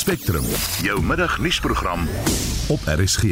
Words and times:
Spectrum, 0.00 0.44
jou 0.82 1.02
middagnuusprogram 1.02 2.00
op 2.68 2.80
RSG. 2.84 3.24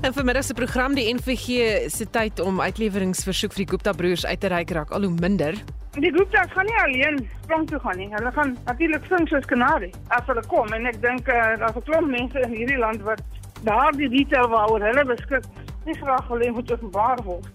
En 0.00 0.14
vanmiddag 0.14 0.44
se 0.44 0.54
program 0.54 0.94
die 0.94 1.14
NVG 1.14 1.48
se 1.90 2.06
tyd 2.10 2.40
om 2.40 2.60
uitleweringsversoek 2.60 3.56
vir 3.56 3.64
die 3.64 3.66
Gupta 3.72 3.92
broers 3.92 4.26
uit 4.26 4.40
te 4.40 4.46
reik 4.52 4.70
raak 4.70 4.94
al 4.94 5.08
hoe 5.08 5.14
minder. 5.18 5.58
Die 5.98 6.14
Guptas 6.14 6.54
gaan 6.54 6.70
nie 6.70 6.78
alleen 6.84 7.18
sprong 7.42 7.66
toe 7.66 7.82
gaan 7.82 7.98
nie. 7.98 8.08
Hulle 8.14 8.32
gaan 8.38 8.56
natuurlik 8.64 9.10
sing 9.10 9.26
soos 9.28 9.50
kanarie 9.50 9.90
as 10.14 10.30
hulle 10.30 10.46
kom 10.46 10.70
en 10.72 10.86
ek 10.86 11.02
dink 11.02 11.26
uh, 11.26 11.58
daar's 11.58 11.74
'n 11.74 11.86
klomp 11.90 12.06
mense 12.14 12.38
in 12.46 12.54
hierdie 12.54 12.78
land 12.78 13.02
wat 13.02 13.22
daardie 13.66 14.08
detail 14.08 14.46
waaroor 14.54 14.86
hulle 14.86 15.04
beskik 15.04 15.50
nie 15.84 15.98
graag 15.98 16.28
wil 16.30 16.46
hê 16.46 16.54
moet 16.54 16.72
openbaar 16.72 17.24
word. 17.26 17.50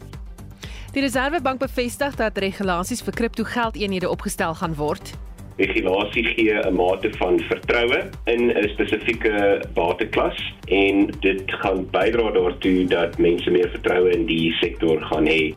Die 0.91 1.01
Reserwebank 1.01 1.63
bevestig 1.63 2.15
dat 2.19 2.37
regulasies 2.37 3.01
vir 3.01 3.13
kriptogeldeenhede 3.13 4.09
opgestel 4.09 4.53
gaan 4.53 4.75
word. 4.75 5.15
Regulasie 5.57 6.23
gee 6.23 6.53
'n 6.53 6.75
mate 6.75 7.09
van 7.17 7.39
vertroue 7.39 8.09
in 8.25 8.51
'n 8.51 8.69
spesifieke 8.69 9.61
bateklas 9.73 10.53
en 10.65 11.11
dit 11.19 11.43
gaan 11.45 11.85
bydra 11.91 12.31
daartoe 12.31 12.85
dat 12.85 13.17
mense 13.17 13.49
meer 13.51 13.69
vertroue 13.69 14.09
in 14.09 14.25
die 14.25 14.51
sektor 14.51 15.01
gaan 15.01 15.25
hê. 15.25 15.53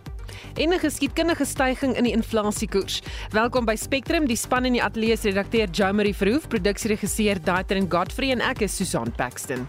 En 0.57 0.73
'n 0.73 0.79
geskiedkundige 0.79 1.45
stygings 1.45 1.97
in 1.97 2.05
die 2.05 2.13
inflasiekoers. 2.13 3.03
Welkom 3.31 3.65
by 3.65 3.77
Spectrum, 3.77 4.27
die 4.27 4.37
span 4.37 4.65
in 4.65 4.73
die 4.73 4.83
ateljee 4.83 5.17
se 5.17 5.29
redakteur 5.29 5.69
Jo 5.71 5.93
Marie 5.93 6.15
Verhoef, 6.15 6.49
produksieregisseur 6.49 7.45
Daitrin 7.45 7.91
Godfrey 7.91 8.31
en 8.31 8.41
ek 8.41 8.61
is 8.61 8.77
Susan 8.77 9.13
Paxton. 9.17 9.67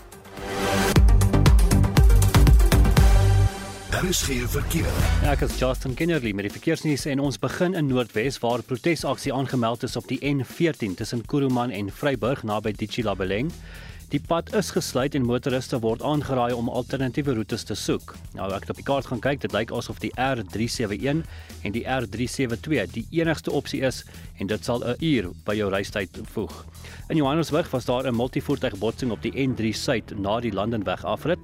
Daar 3.98 4.10
is 4.10 4.22
geen 4.22 4.50
verkeer. 4.50 4.86
Ja, 5.24 5.32
ek 5.34 5.42
is 5.42 5.56
Justin 5.58 5.96
Kennerly 5.98 6.30
met 6.38 6.46
die 6.46 6.52
verkeersnuus 6.54 7.08
en 7.10 7.18
ons 7.26 7.40
begin 7.42 7.74
in 7.74 7.88
Noordwes 7.90 8.36
waar 8.44 8.62
protesaksie 8.62 9.32
aangemeld 9.34 9.88
is 9.88 9.96
op 9.98 10.06
die 10.06 10.20
N14 10.22 10.94
tussen 11.00 11.24
Kuruman 11.26 11.74
en 11.74 11.90
Vryburg 11.90 12.44
naby 12.46 12.76
Ditchilabeleng. 12.78 13.50
Die 14.08 14.22
pad 14.24 14.54
is 14.56 14.70
gesluit 14.72 15.18
en 15.18 15.26
motoriste 15.28 15.82
word 15.84 16.00
aangeraai 16.00 16.54
om 16.56 16.70
alternatiewe 16.72 17.34
roetes 17.36 17.66
te 17.68 17.76
soek. 17.76 18.14
Nou 18.38 18.46
ek 18.56 18.64
het 18.64 18.70
op 18.72 18.78
die 18.80 18.86
kaart 18.88 19.10
gaan 19.10 19.20
kyk, 19.20 19.42
dit 19.44 19.52
lyk 19.52 19.74
asof 19.76 20.00
die 20.00 20.14
R371 20.16 21.26
en 21.68 21.76
die 21.76 21.84
R372 21.84 22.94
die 22.94 23.04
enigste 23.20 23.52
opsie 23.52 23.82
is 23.84 24.06
en 24.40 24.48
dit 24.48 24.64
sal 24.64 24.80
'n 24.80 24.96
uur 25.04 25.28
by 25.44 25.58
jou 25.60 25.68
reistyd 25.76 26.22
voeg. 26.24 26.56
In 27.10 27.20
Johannesburg 27.20 27.68
was 27.76 27.86
daar 27.86 28.08
'n 28.08 28.16
multivoertuigbotsing 28.16 29.12
op 29.12 29.22
die 29.22 29.36
N3 29.36 29.76
Suid 29.76 30.16
na 30.16 30.40
die 30.40 30.54
Landenweg 30.54 31.04
afrit. 31.04 31.40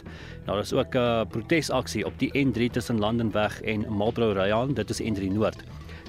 Daar 0.45 0.59
is 0.59 0.71
ook 0.71 0.95
'n 0.95 1.27
protesaksie 1.27 2.05
op 2.05 2.17
die 2.19 2.31
N3 2.31 2.71
tussen 2.71 2.99
Landenweg 2.99 3.61
en 3.61 3.91
Marlborough 3.91 4.39
Ryan, 4.39 4.73
dit 4.73 4.89
is 4.89 5.01
N3 5.01 5.31
Noord. 5.31 5.63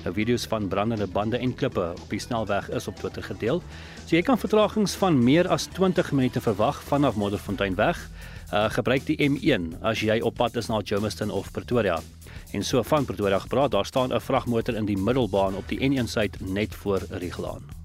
Nou 0.04 0.12
video's 0.12 0.44
van 0.46 0.68
brandende 0.68 1.06
bande 1.06 1.38
en 1.40 1.54
klippe 1.54 1.92
op 1.96 2.10
die 2.12 2.20
snelweg 2.20 2.68
is 2.70 2.88
op 2.88 2.96
Twitter 3.00 3.24
gedeel. 3.24 3.62
So 4.04 4.16
jy 4.16 4.22
kan 4.22 4.38
vertragings 4.38 4.96
van 5.00 5.16
meer 5.24 5.48
as 5.48 5.64
20 5.72 6.12
minute 6.12 6.40
verwag 6.44 6.82
vanaf 6.84 7.16
Modderfontein 7.16 7.78
weg. 7.80 8.00
Uh 8.52 8.68
gebruik 8.70 9.06
die 9.08 9.16
M1 9.16 9.70
as 9.80 10.04
jy 10.04 10.20
op 10.20 10.36
pad 10.36 10.56
is 10.60 10.68
na 10.68 10.82
Germiston 10.84 11.32
of 11.32 11.50
Pretoria. 11.52 12.00
En 12.52 12.62
so 12.62 12.82
van 12.82 13.04
Pretoria 13.04 13.38
gepraat, 13.38 13.70
daar 13.70 13.86
staan 13.86 14.12
'n 14.12 14.20
vragmotor 14.20 14.74
in 14.74 14.84
die 14.84 14.98
middelbaan 14.98 15.56
op 15.56 15.68
die 15.68 15.80
N1 15.80 16.06
suid 16.06 16.36
net 16.40 16.74
voor 16.74 17.00
Rigelaan. 17.10 17.83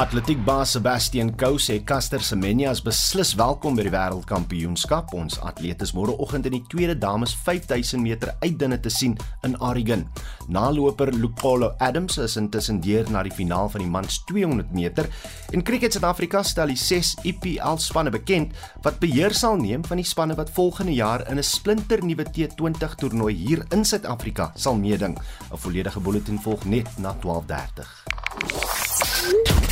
Atletiekbaas 0.00 0.70
Sebastian 0.72 1.34
Coe 1.36 1.58
sê 1.60 1.74
Caster 1.84 2.22
Semenya 2.24 2.70
is 2.72 2.80
beslis 2.80 3.34
welkom 3.36 3.76
by 3.76 3.84
die 3.84 3.90
wêreldkampioenskap. 3.92 5.10
Ons 5.12 5.36
atleet 5.44 5.82
is 5.84 5.92
môreoggend 5.92 6.46
in 6.48 6.54
die 6.56 6.62
tweede 6.72 6.94
dames 6.96 7.34
5000 7.44 8.00
meter 8.00 8.32
uitdinne 8.40 8.78
te 8.80 8.88
sien 8.88 9.18
in 9.44 9.52
Oregon. 9.60 10.06
Naloper 10.48 11.12
Lukolo 11.12 11.74
Adams 11.76 12.16
is 12.24 12.38
intussen 12.40 12.80
deur 12.80 13.04
na 13.12 13.20
die 13.26 13.34
finaal 13.36 13.68
van 13.74 13.84
die 13.84 13.90
mans 13.92 14.22
200 14.30 14.72
meter. 14.72 15.10
In 15.52 15.60
cricket 15.60 15.92
Suid-Afrika 15.92 16.40
stel 16.40 16.72
die 16.72 16.80
6 16.80 17.18
IPL 17.28 17.76
spanne 17.76 18.14
bekend 18.16 18.56
wat 18.86 18.96
beheer 19.02 19.36
sal 19.36 19.60
neem 19.60 19.84
van 19.84 20.00
die 20.00 20.08
spanne 20.08 20.38
wat 20.40 20.54
volgende 20.56 20.96
jaar 20.96 21.28
in 21.28 21.36
'n 21.36 21.44
splinternuwe 21.44 22.24
T20 22.32 22.96
toernooi 22.96 23.34
hier 23.34 23.66
in 23.76 23.84
Suid-Afrika 23.84 24.52
sal 24.56 24.74
meeding. 24.74 25.20
'n 25.52 25.58
Volledige 25.58 26.00
bulletin 26.00 26.40
volg 26.40 26.64
net 26.64 26.88
na 26.96 27.12
12:30. 27.20 29.71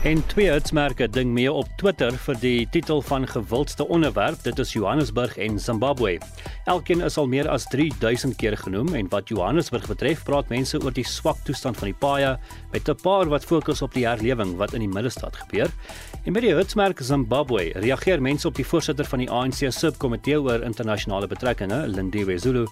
En 0.00 0.22
twee 0.26 0.48
hitsmerke 0.48 1.10
ding 1.12 1.28
mee 1.36 1.50
op 1.52 1.68
Twitter 1.76 2.14
vir 2.24 2.38
die 2.40 2.68
titel 2.72 3.02
van 3.04 3.26
gewildste 3.28 3.84
onderwerp. 3.84 4.38
Dit 4.46 4.58
is 4.62 4.72
Johannesburg 4.72 5.34
en 5.36 5.58
Zimbabwe. 5.60 6.14
Elkeen 6.64 7.04
is 7.04 7.18
al 7.20 7.28
meer 7.28 7.48
as 7.52 7.66
3000 7.68 8.32
keer 8.40 8.56
genoem 8.56 8.94
en 8.96 9.10
wat 9.12 9.28
Johannesburg 9.28 9.84
betref, 9.92 10.22
praat 10.24 10.48
mense 10.48 10.80
oor 10.80 10.96
die 10.96 11.04
swak 11.04 11.44
toestand 11.44 11.76
van 11.76 11.90
die 11.92 11.98
paaie 12.00 12.30
met 12.72 12.88
'n 12.88 12.94
paar 13.02 13.28
wat 13.28 13.44
fokus 13.44 13.82
op 13.82 13.94
die 13.94 14.06
herlewing 14.06 14.56
wat 14.56 14.72
in 14.72 14.80
die 14.80 14.88
middestad 14.88 15.36
gebeur. 15.36 15.68
En 16.24 16.32
met 16.32 16.42
die 16.42 16.54
hitsmerk 16.54 17.00
Zimbabwe 17.00 17.72
reageer 17.74 18.22
mense 18.22 18.46
op 18.46 18.54
die 18.54 18.66
voorsitter 18.66 19.04
van 19.04 19.18
die 19.18 19.30
ANC 19.30 19.72
subkomitee 19.72 20.40
oor 20.40 20.62
internasionale 20.62 21.26
betrekkinge, 21.26 21.86
Lindiwe 21.88 22.38
Zulu, 22.38 22.66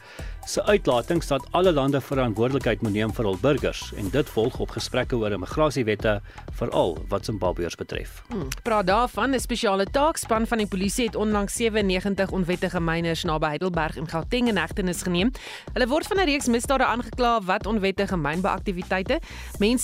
se 0.47 0.65
uitlatings 0.65 1.27
dat 1.27 1.47
alle 1.51 1.73
lande 1.73 2.01
verantwoordelikheid 2.01 2.81
moet 2.83 2.93
neem 2.93 3.13
vir 3.13 3.25
hul 3.25 3.37
burgers 3.41 3.93
en 4.01 4.09
dit 4.11 4.29
volg 4.29 4.59
op 4.59 4.71
gesprekke 4.71 5.17
oor 5.17 5.35
immigrasiewette 5.37 6.21
veral 6.61 6.97
wat 7.09 7.25
Zimbabweërs 7.29 7.77
betref. 7.77 8.23
Hmm, 8.29 8.49
praat 8.63 8.87
daarvan 8.87 9.35
'n 9.35 9.41
spesiale 9.41 9.85
taakspan 9.85 10.47
van 10.47 10.59
die 10.59 10.67
polisie 10.67 11.07
het 11.07 11.17
onlangs 11.17 11.55
97 11.55 12.31
onwettige 12.31 12.81
myners 12.81 13.25
naby 13.25 13.47
Heidelberg 13.47 13.97
in 13.97 14.09
Gauteng 14.09 14.49
in 14.49 14.57
hegtenis 14.57 15.03
geneem. 15.03 15.31
Hulle 15.73 15.87
word 15.87 16.07
van 16.07 16.19
'n 16.19 16.25
reeks 16.25 16.47
misdade 16.47 16.85
aangekla 16.85 17.41
wat 17.41 17.67
onwettige 17.67 18.17
mynbeaktiwiteite, 18.17 19.21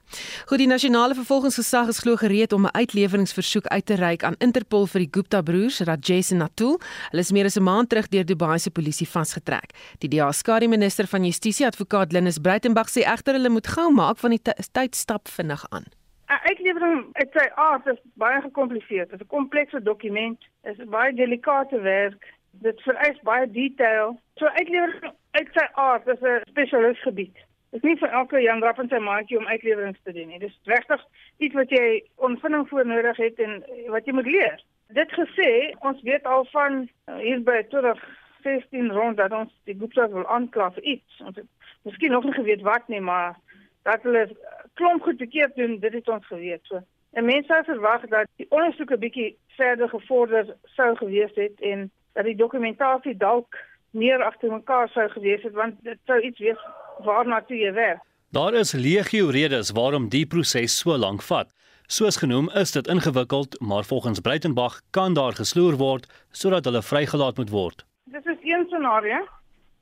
Goed, 0.45 0.57
die 0.57 0.67
nasionale 0.67 1.15
vervolgingsgesag 1.15 1.87
is 1.87 1.99
glo 1.99 2.15
gereed 2.15 2.53
om 2.53 2.65
'n 2.65 2.75
uitleweringsversoek 2.75 3.67
uit 3.67 3.85
te 3.85 3.95
reik 3.95 4.23
aan 4.23 4.35
Interpol 4.37 4.87
vir 4.87 4.99
die 4.99 5.09
Gupta 5.11 5.41
broers, 5.41 5.79
Rajesh 5.79 6.31
en 6.31 6.41
Atul. 6.41 6.79
Hulle 7.11 7.21
is 7.21 7.31
meer 7.31 7.45
as 7.45 7.57
'n 7.57 7.63
maand 7.63 7.89
terug 7.89 8.07
deur 8.07 8.25
Dubai 8.25 8.59
se 8.59 8.69
polisie 8.69 9.07
vasgetrek. 9.07 9.73
Die 9.99 10.09
DA 10.09 10.31
skare 10.31 10.67
minister 10.67 11.07
van 11.07 11.25
Justisie, 11.25 11.65
advokaat 11.65 12.11
Linus 12.11 12.37
Breitenberg 12.37 12.89
sê 12.89 13.01
egter 13.03 13.33
hulle 13.33 13.49
moet 13.49 13.67
gou 13.67 13.91
maak 13.91 14.17
van 14.17 14.29
die 14.29 14.41
tyd 14.71 14.95
stap 14.95 15.27
vinnig 15.27 15.65
aan. 15.69 15.96
'n 16.27 16.39
Uitlewering 16.49 17.09
uit 17.11 17.29
sy 17.31 17.45
aard 17.55 17.85
is 17.87 17.99
baie 18.13 18.41
gekompliseerd. 18.41 19.09
Dit 19.09 19.19
is 19.19 19.25
'n 19.25 19.35
komplekse 19.35 19.81
dokument, 19.81 20.47
is 20.63 20.77
baie 20.85 21.13
delikate 21.13 21.79
werk. 21.81 22.33
Dit 22.51 22.81
vereis 22.81 23.19
baie 23.21 23.51
detail. 23.51 24.19
So 24.35 24.45
uitlewering 24.45 25.13
uit 25.31 25.49
sy 25.51 25.67
aard 25.73 26.07
is 26.07 26.21
'n 26.21 26.41
spesialist 26.49 27.01
gebied. 27.01 27.35
Dit 27.71 27.83
is 27.83 27.89
nie 27.89 27.97
vir 27.97 28.09
elke 28.09 28.41
Jan 28.41 28.61
Rapp 28.61 28.79
en 28.79 28.89
sy 28.89 28.99
maatjie 29.03 29.37
om 29.37 29.47
uitlewerings 29.47 29.99
te 30.03 30.13
doen 30.13 30.27
nie. 30.27 30.39
Dis 30.39 30.59
regtig 30.63 31.01
iets 31.37 31.55
wat 31.55 31.69
jy 31.69 32.03
onvinding 32.15 32.69
voor 32.69 32.85
nodig 32.85 33.17
het 33.17 33.39
en 33.39 33.63
wat 33.87 34.05
jy 34.05 34.13
moet 34.13 34.25
leer. 34.25 34.63
Dit 34.87 35.11
gesê, 35.11 35.75
ons 35.79 36.01
weet 36.01 36.23
al 36.23 36.45
van 36.45 36.89
uh, 37.09 37.15
hier 37.15 37.43
by 37.43 37.63
2016 37.69 38.91
rond 38.91 39.17
dat 39.17 39.31
ons 39.31 39.51
die 39.63 39.75
Gupta 39.79 40.07
wil 40.09 40.27
aankla 40.27 40.71
vir 40.71 40.83
iets. 40.83 41.19
Ons 41.19 41.35
het 41.35 41.45
miskien 41.81 42.11
nog 42.11 42.23
nie 42.23 42.33
geweet 42.33 42.61
wat 42.61 42.87
nie, 42.87 43.01
maar 43.01 43.35
dat 43.83 44.03
hulle 44.07 44.29
klomp 44.79 45.03
goed 45.03 45.17
verkeerd 45.17 45.55
doen, 45.55 45.79
dit 45.79 45.93
het 45.93 46.09
ons 46.09 46.27
geweet. 46.29 46.63
So, 46.69 46.81
en 47.17 47.25
mense 47.25 47.47
sou 47.47 47.63
verwag 47.63 48.05
dat 48.13 48.29
die 48.41 48.49
ondersoek 48.49 48.91
'n 48.91 49.03
bietjie 49.05 49.29
verder 49.59 49.89
gevorder 49.89 50.55
sou 50.77 50.95
gewees 50.95 51.33
het 51.35 51.61
en 51.61 51.91
dat 52.13 52.25
die 52.25 52.35
dokumentasie 52.35 53.17
dalk 53.17 53.57
meer 53.91 54.23
agter 54.23 54.51
mekaar 54.51 54.89
sou 54.89 55.09
gewees 55.09 55.43
het 55.43 55.53
want 55.53 55.75
dit 55.83 55.99
sou 56.05 56.19
iets 56.21 56.39
wees 56.39 56.61
waarna 57.05 57.41
toe 57.41 57.57
jy 57.57 57.73
werk. 57.73 58.01
Daar 58.31 58.53
is 58.53 58.73
legio 58.73 59.29
redes 59.29 59.71
waarom 59.71 60.09
die 60.09 60.25
proses 60.25 60.79
so 60.79 60.97
lank 60.97 61.21
vat. 61.21 61.53
Soos 61.87 62.17
genoem 62.17 62.49
is 62.49 62.71
dit 62.71 62.87
ingewikkeld, 62.87 63.59
maar 63.59 63.83
volgens 63.83 64.19
Breitenberg 64.19 64.81
kan 64.89 65.13
daar 65.13 65.33
gesloer 65.33 65.77
word 65.77 66.07
sodat 66.31 66.65
hulle 66.65 66.81
vrygelaat 66.81 67.37
moet 67.37 67.49
word. 67.49 67.85
Dit 68.03 68.25
is 68.25 68.37
een 68.41 68.65
scenario. 68.67 69.27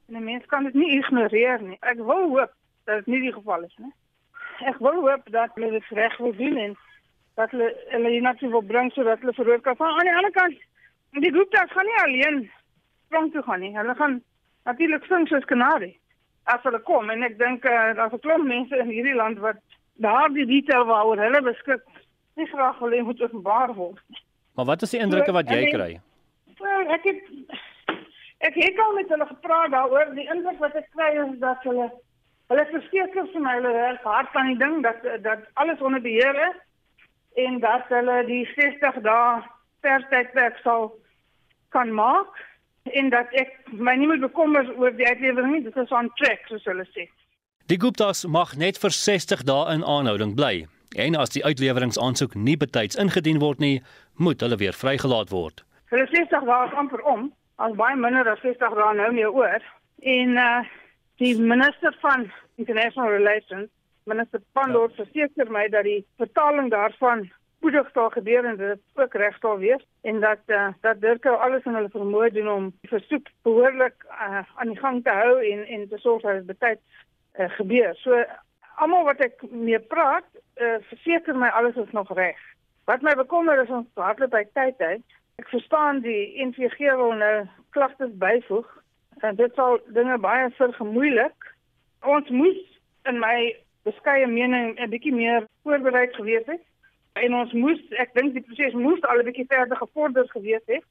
En 0.07 0.15
'n 0.15 0.23
mens 0.23 0.45
kan 0.45 0.63
dit 0.63 0.73
nie 0.73 0.97
ignoreer 0.97 1.61
nie. 1.61 1.77
Ek 1.79 1.95
wil 1.95 2.29
hoop 2.29 2.53
dat 2.83 2.95
dit 2.95 3.05
nie 3.05 3.21
die 3.21 3.33
geval 3.33 3.63
is 3.63 3.75
nie. 3.77 3.93
Ek 4.59 4.77
wil 4.79 5.01
hoop 5.03 5.27
dat 5.31 5.51
hulle 5.55 5.71
dit 5.71 5.89
reg 5.89 6.17
wil 6.17 6.35
doen 6.35 6.57
en 6.57 6.77
dat 7.35 7.51
hulle 7.51 7.73
hulle 7.91 8.09
hiernatoe 8.09 8.49
wil 8.49 8.63
bring 8.63 8.91
sodat 8.91 9.19
hulle 9.19 9.33
verhoor 9.33 9.61
kan 9.61 9.75
van 9.75 9.99
aan 9.99 10.07
die 10.07 10.15
ander 10.15 10.31
kant. 10.31 10.57
Die 11.11 11.31
groep 11.31 11.51
daar 11.51 11.69
gaan 11.69 11.85
nie 11.85 12.01
alleen 12.03 12.51
sprong 13.05 13.31
toe 13.31 13.43
gaan 13.43 13.59
nie. 13.59 13.77
Hulle 13.77 13.95
gaan 13.95 14.23
natuurlik 14.63 15.03
sing 15.05 15.27
soos 15.27 15.45
kanarie 15.45 15.99
as 16.45 16.61
hulle 16.63 16.79
kom 16.85 17.09
en 17.09 17.23
ek 17.25 17.37
dink 17.39 17.65
uh, 17.65 17.93
daar's 17.97 18.13
'n 18.13 18.21
klomp 18.21 18.45
mense 18.47 18.77
in 18.77 18.89
hierdie 18.89 19.17
land 19.17 19.39
wat 19.39 19.57
daardie 20.05 20.45
detail 20.45 20.85
waaroor 20.85 21.17
hulle 21.17 21.41
beskik 21.41 21.83
nie 22.35 22.47
graag 22.51 22.79
wil 22.79 22.91
hê 22.91 23.01
moet 23.01 23.21
openbaar 23.21 23.73
word. 23.73 24.03
Maar 24.55 24.65
wat 24.65 24.81
is 24.81 24.91
die 24.91 24.99
indrukke 24.99 25.31
wat 25.31 25.49
jy 25.49 25.71
kry? 25.71 25.91
Wel, 26.59 26.91
ek 26.97 27.03
het 27.03 27.21
ek 28.47 28.55
het 28.61 28.79
al 28.79 28.93
met 28.93 29.09
hulle 29.09 29.25
gepraat 29.25 29.71
daaroor. 29.71 30.13
Die 30.15 30.27
indruk 30.33 30.59
wat 30.59 30.75
ek 30.75 30.89
kry 30.91 31.11
is 31.23 31.39
dat 31.39 31.63
hulle 31.63 31.89
hulle 32.51 32.65
verseker 32.71 33.29
vir 33.33 33.41
my 33.41 33.55
hulle 33.57 33.73
werk 33.73 34.03
hard 34.03 34.35
aan 34.39 34.51
die 34.53 34.59
ding 34.61 34.81
dat 34.85 35.05
dat 35.23 35.47
alles 35.53 35.81
onder 35.81 36.01
beheer 36.01 36.41
is 36.49 36.59
en 37.45 37.59
dat 37.59 37.89
hulle 37.89 38.23
die 38.27 38.43
60 38.55 39.01
dae 39.07 39.41
per 39.85 40.05
tydperk 40.11 40.59
sal 40.63 40.91
kan 41.75 41.91
maak 41.93 42.39
en 42.93 43.09
dat 43.09 43.33
ek 43.41 43.51
my 43.73 43.95
nie 43.97 44.07
moet 44.07 44.21
bekommer 44.23 44.67
oor 44.77 44.93
die 44.93 45.07
uitlewering 45.07 45.55
nie. 45.55 45.63
Dit 45.65 45.77
is 45.81 45.91
on 45.91 46.11
track 46.21 46.45
soos 46.49 46.65
hulle 46.69 46.85
sê. 46.93 47.07
Die 47.65 47.79
Guptas 47.81 48.25
mag 48.29 48.53
net 48.61 48.77
vir 48.77 48.93
60 48.93 49.43
dae 49.49 49.73
in 49.73 49.83
aanhouding 49.83 50.35
bly. 50.37 50.67
En 50.95 51.17
as 51.19 51.33
die 51.33 51.43
uitleweringsaansoek 51.43 52.37
nie 52.37 52.55
betyds 52.61 52.99
ingedien 53.01 53.41
word 53.41 53.59
nie, 53.59 53.81
moet 54.21 54.39
hulle 54.45 54.59
weer 54.61 54.77
vrygelaat 54.77 55.33
word. 55.33 55.65
Hulle 55.91 56.05
60 56.13 56.45
dae 56.45 56.67
is 56.69 56.77
amper 56.77 57.01
om 57.09 57.31
as 57.57 57.75
baie 57.79 57.97
minder 57.97 58.27
as 58.29 58.41
60 58.45 58.77
dae 58.79 58.93
nou 59.01 59.11
meer 59.17 59.33
oor. 59.33 59.69
En 60.05 60.37
uh 60.39 60.63
die 61.21 61.33
minister 61.39 61.95
van 62.01 62.31
International 62.55 63.11
Relations, 63.11 63.69
minister 64.03 64.41
Pandor, 64.51 64.89
ja. 64.89 65.03
verseker 65.03 65.51
my 65.51 65.67
dat 65.69 65.87
die 65.87 66.05
vertaling 66.17 66.69
daarvan 66.71 67.25
spoedig 67.57 67.89
sal 67.93 68.09
gebeur 68.13 68.45
en 68.45 68.57
dit 68.57 68.81
ook 68.99 69.13
reg 69.13 69.37
sal 69.41 69.57
wees 69.57 69.83
en 70.01 70.19
dat 70.19 70.41
uh, 70.47 70.67
dat 70.81 71.01
Dirk 71.01 71.25
alles 71.25 71.63
in 71.65 71.73
hulle 71.73 71.89
vermoë 71.89 72.29
doen 72.35 72.49
om 72.51 72.67
die 72.81 72.91
versoek 72.91 73.31
behoorlik 73.47 74.05
uh, 74.11 74.43
aan 74.55 74.73
die 74.73 74.79
gang 74.79 75.03
te 75.03 75.15
hou 75.15 75.39
en 75.51 75.63
en 75.65 75.87
te 75.89 75.97
sorg 75.97 76.21
dat 76.21 76.41
dit 76.41 76.45
betyds 76.45 76.83
uh, 77.39 77.49
gebeur. 77.57 77.95
So 78.03 78.21
almal 78.75 79.07
wat 79.07 79.23
ek 79.23 79.41
mee 79.49 79.79
praat, 79.79 80.27
uh, 80.61 80.77
verseker 80.91 81.35
my 81.35 81.49
alles 81.57 81.79
is 81.81 81.91
nog 81.91 82.11
reg. 82.13 82.37
Wat 82.85 83.01
my 83.01 83.15
bekommer 83.15 83.63
is 83.63 83.71
ons 83.73 83.87
hardloop 83.97 84.35
by 84.35 84.43
tyd 84.53 84.81
uit. 84.81 85.17
Ek 85.41 85.49
verstaan 85.49 86.03
die 86.05 86.35
NVG 86.45 86.93
wil 86.99 87.15
nou 87.17 87.35
klagtes 87.73 88.13
byvoeg 88.21 88.67
en 89.21 89.35
dit 89.35 89.53
sal 89.55 89.79
dinge 89.87 90.17
baie 90.17 90.49
vergemoeilik. 90.57 91.51
Ons 92.01 92.29
moes 92.29 92.61
in 93.09 93.19
my 93.19 93.55
beskeie 93.85 94.27
mening 94.27 94.79
'n 94.79 94.89
bietjie 94.89 95.13
meer 95.13 95.47
voorberei 95.63 96.07
gewees 96.13 96.45
het. 96.45 96.61
En 97.13 97.35
ons 97.35 97.51
moes, 97.53 97.79
ek 97.89 98.13
dink 98.13 98.33
die 98.33 98.43
proses 98.43 98.73
moes 98.73 99.01
al 99.01 99.19
'n 99.19 99.25
bietjie 99.25 99.47
verder 99.47 99.77
gevorder 99.77 100.27
gewees 100.29 100.65
het. 100.65 100.83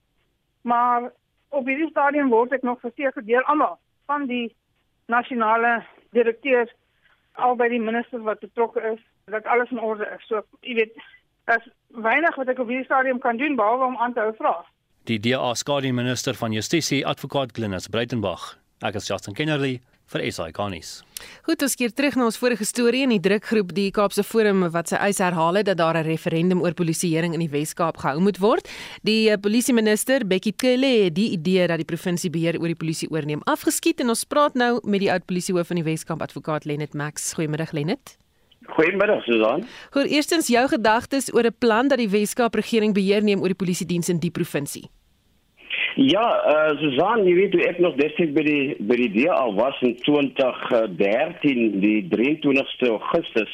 Maar 0.63 1.13
op 1.49 1.67
hierdie 1.67 1.91
stadium 1.91 2.29
word 2.29 2.53
ek 2.53 2.63
nog 2.63 2.81
verseker 2.81 3.25
deur 3.25 3.45
almal 3.45 3.79
van 4.07 4.27
die 4.27 4.55
nasionale 5.07 5.85
direkteurs 6.11 6.73
al 7.33 7.57
by 7.57 7.69
die 7.69 7.81
minister 7.81 8.23
wat 8.23 8.41
betrokke 8.41 8.81
is 8.93 9.01
dat 9.25 9.45
alles 9.45 9.71
in 9.71 9.81
orde 9.81 10.09
is. 10.17 10.27
So, 10.27 10.43
jy 10.61 10.75
weet, 10.75 11.03
daar's 11.45 11.69
weinig 11.89 12.35
wat 12.35 12.49
ek 12.49 12.59
op 12.59 12.69
hierdie 12.69 12.85
stadium 12.85 13.19
kan 13.19 13.37
doen 13.37 13.57
behalwe 13.57 13.85
om 13.85 13.97
aan 13.97 14.13
te 14.13 14.21
hou 14.21 14.35
vra. 14.37 14.65
Die 15.05 15.19
DA 15.21 15.51
skadu 15.53 15.91
minister 15.93 16.33
van 16.33 16.55
Justisie, 16.57 17.03
advokaat 17.05 17.51
Glenis 17.53 17.91
Breitenberg. 17.93 18.55
Ek 18.81 18.97
is 18.97 19.05
Justin 19.11 19.35
Kennerly 19.37 19.83
vir 20.09 20.23
Garnis. 20.57 21.03
Goed, 21.45 21.61
ons 21.61 21.75
keer 21.77 21.93
terug 21.93 22.17
na 22.17 22.25
ons 22.25 22.39
vorige 22.41 22.65
storie 22.65 23.03
in 23.05 23.13
die 23.13 23.21
drukgroep 23.21 23.75
die 23.77 23.91
Kaapse 23.93 24.25
Forum 24.25 24.65
wat 24.73 24.89
sy 24.89 24.97
eis 24.97 25.21
herhaal 25.21 25.61
het 25.61 25.67
dat 25.67 25.77
daar 25.77 25.99
'n 25.99 26.09
referendum 26.09 26.63
oor 26.63 26.73
polisieering 26.73 27.35
in 27.35 27.41
die 27.41 27.53
Wes-Kaap 27.53 27.99
gehou 27.99 28.19
moet 28.21 28.41
word. 28.41 28.67
Die 29.03 29.29
uh, 29.29 29.37
polisieminister 29.37 30.25
Bekkie 30.25 30.55
Cele 30.57 31.05
het 31.05 31.15
die 31.15 31.33
idee 31.33 31.67
dat 31.67 31.77
die 31.77 31.85
provinsie 31.85 32.31
beheer 32.31 32.59
oor 32.59 32.69
die 32.69 32.75
polisie 32.75 33.11
oorneem 33.11 33.43
afgeskiet 33.45 34.01
en 34.01 34.09
ons 34.09 34.25
praat 34.25 34.55
nou 34.55 34.81
met 34.85 35.01
die 35.01 35.13
oud 35.13 35.27
polisiehoof 35.27 35.67
van 35.67 35.77
die 35.77 35.85
Wes-Kaap 35.85 36.23
advokaat 36.23 36.65
Lennet 36.65 36.95
Max. 36.95 37.35
Goeiemiddag 37.35 37.73
Lennet. 37.73 38.24
Goeiemiddag 38.67 39.23
Susan. 39.25 39.65
Goed, 39.91 40.11
eerstens 40.11 40.49
jou 40.49 40.69
gedagtes 40.69 41.35
oor 41.35 41.45
'n 41.45 41.57
plan 41.59 41.89
dat 41.89 41.99
die 41.99 42.09
Wes-Kaap 42.09 42.55
regering 42.55 42.95
beheer 42.95 43.23
neem 43.23 43.41
oor 43.41 43.53
die 43.53 43.63
polisiediens 43.63 44.09
in 44.09 44.19
die 44.19 44.31
provinsie. 44.31 44.89
Ja, 45.95 46.27
uh, 46.47 46.79
Susan, 46.79 47.27
jy 47.27 47.35
weet 47.35 47.55
ek 47.69 47.79
nog 47.79 47.95
destyds 47.95 48.33
by 48.35 48.43
die 48.43 48.75
by 48.83 48.97
die 48.99 49.11
DA 49.15 49.53
was 49.55 49.77
in 49.81 49.95
2013 50.03 51.81
die 51.81 52.09
23ste 52.11 52.91
Augustus 52.91 53.53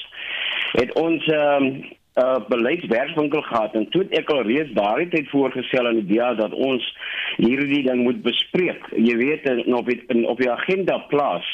het 0.73 0.93
ons 0.95 1.27
ehm 1.27 1.65
um, 1.65 1.89
uh 2.21 2.41
beleidswerkswinkel 2.49 3.43
gehad 3.47 3.75
en 3.79 3.85
toe 3.95 4.03
ek 4.19 4.31
al 4.35 4.43
reeds 4.43 4.73
daardie 4.75 5.09
tyd 5.13 5.29
voorgestel 5.31 5.87
aan 5.87 6.01
die 6.01 6.17
DA 6.17 6.33
dat 6.35 6.53
ons 6.53 6.83
hierdie 7.37 7.85
ding 7.87 8.03
moet 8.03 8.19
bespreek. 8.23 8.89
Jy 8.97 9.15
weet 9.17 9.47
in 9.49 9.75
op 9.75 9.87
die, 9.87 10.01
in, 10.09 10.25
op 10.27 10.41
die 10.43 10.51
agenda 10.51 10.99
plaas. 11.13 11.47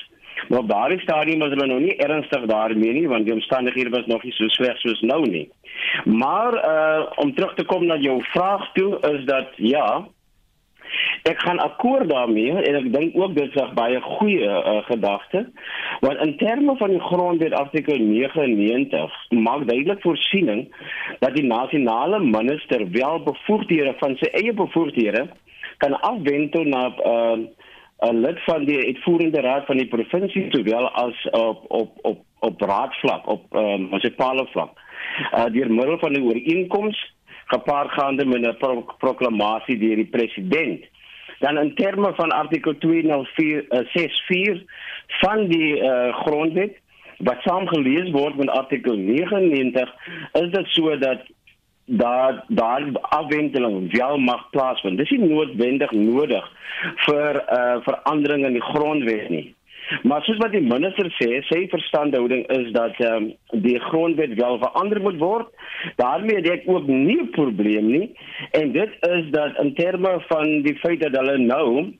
Maar 0.49 0.59
op 0.59 0.69
daardie 0.69 1.01
stadium 1.01 1.39
was 1.39 1.49
hulle 1.49 1.67
nog 1.67 1.81
nie 1.81 1.97
ernstig 1.97 2.45
daarmee 2.47 2.93
nie 2.93 3.09
want 3.09 3.25
die 3.25 3.35
omstandighede 3.35 3.91
was 3.91 4.07
nog 4.07 4.23
nie 4.23 4.33
so 4.33 4.49
sleg 4.49 4.79
soos 4.79 5.01
nou 5.01 5.23
nie. 5.29 5.49
Maar 6.05 6.55
uh 6.55 7.07
om 7.15 7.35
terug 7.35 7.55
te 7.55 7.65
kom 7.65 7.87
na 7.87 7.97
jou 7.97 8.23
vraag 8.23 8.73
toe 8.73 8.99
is 9.13 9.25
dat 9.25 9.49
ja, 9.57 10.07
Ek 11.27 11.41
gaan 11.43 11.59
akkoord 11.59 12.09
daarmee 12.11 12.53
en 12.63 12.77
ek 12.79 12.93
dink 12.95 13.17
ook 13.19 13.35
dit 13.35 13.49
is 13.51 13.63
'n 13.63 13.75
baie 13.75 14.01
goeie 14.01 14.51
uh, 14.51 14.83
gedagte. 14.87 15.41
Want 16.01 16.23
in 16.27 16.37
terme 16.37 16.77
van 16.77 16.91
die 16.91 17.01
grondwet 17.01 17.53
artikel 17.53 17.99
99 17.99 19.13
maak 19.31 19.67
duidelik 19.69 20.01
voorsiening 20.01 20.69
dat 21.19 21.35
die 21.35 21.45
nasionale 21.45 22.21
minister 22.21 22.91
wel 22.91 23.23
bevoegdhede 23.23 23.95
van 23.99 24.17
sy 24.17 24.31
eie 24.33 24.53
bevoegdhede 24.53 25.27
kan 25.79 26.01
afwentel 26.01 26.65
na 26.65 26.93
uh, 27.05 27.39
'n 28.05 28.21
lid 28.21 28.39
van 28.45 28.65
die 28.65 28.87
uitvoerende 28.87 29.41
raad 29.41 29.67
van 29.67 29.77
die 29.77 29.89
provinsie 29.89 30.47
sowel 30.51 30.89
as 30.91 31.29
op 31.31 31.65
op 31.69 31.91
op 32.03 32.25
op 32.39 32.61
raadvlak 32.61 33.27
op 33.27 33.55
uh, 33.55 33.77
munisipale 33.77 34.47
vlak. 34.47 34.79
Uh, 35.33 35.45
deur 35.45 35.71
middel 35.73 35.99
van 35.99 36.13
'n 36.13 36.23
ooreenkoms 36.23 37.15
gepaard 37.47 37.91
gaande 37.91 38.25
met 38.25 38.47
'n 38.47 38.57
pro 38.59 38.85
proklamasie 38.99 39.79
deur 39.79 39.97
die 39.97 40.13
president. 40.17 40.85
Dan 41.39 41.59
in 41.59 41.75
terme 41.75 42.13
van 42.15 42.31
artikel 42.31 42.79
204 42.79 43.65
64 43.69 44.57
uh, 44.57 44.61
van 45.07 45.47
die 45.47 45.77
uh, 45.77 46.17
grondwet 46.21 46.77
wat 47.17 47.41
saam 47.41 47.67
gelees 47.67 48.11
word 48.11 48.37
met 48.37 48.49
artikel 48.49 48.97
99 48.97 49.95
is 50.33 50.51
dit 50.51 50.67
so 50.67 50.99
dat 50.99 51.21
daar 51.87 52.45
daar 52.49 52.83
afwenteling 53.01 53.97
wel 53.97 54.19
mag 54.19 54.51
plaasvind. 54.51 54.99
Dis 54.99 55.11
nie 55.11 55.29
noodwendig 55.29 55.91
nodig 55.91 56.45
vir 57.07 57.35
'n 57.35 57.55
uh, 57.59 57.77
verandering 57.83 58.45
in 58.47 58.53
die 58.53 58.69
grondwet 58.73 59.29
nie. 59.29 59.55
Maar 60.03 60.23
soos 60.23 60.37
wat 60.37 60.51
die 60.51 60.63
minister 60.63 61.07
sê, 61.15 61.43
sy 61.47 61.69
verstandhouding 61.71 62.47
is 62.51 62.73
dat 62.73 62.99
um, 63.01 63.29
die 63.51 63.79
grondwet 63.81 64.35
wel 64.35 64.59
verander 64.59 65.01
moet 65.01 65.19
word. 65.19 65.47
daarmee 65.97 66.37
het 66.37 66.49
ek 66.51 66.63
ook 66.67 66.87
nie 66.87 67.21
'n 67.23 67.31
probleem 67.31 67.87
nie. 67.87 68.17
En 68.51 68.73
dit 68.73 68.91
is 69.01 69.31
dat 69.31 69.59
in 69.63 69.75
terme 69.75 70.21
van 70.29 70.63
die 70.63 70.77
feit 70.79 71.01
dat 71.01 71.17
hulle 71.17 71.39
nou 71.39 71.93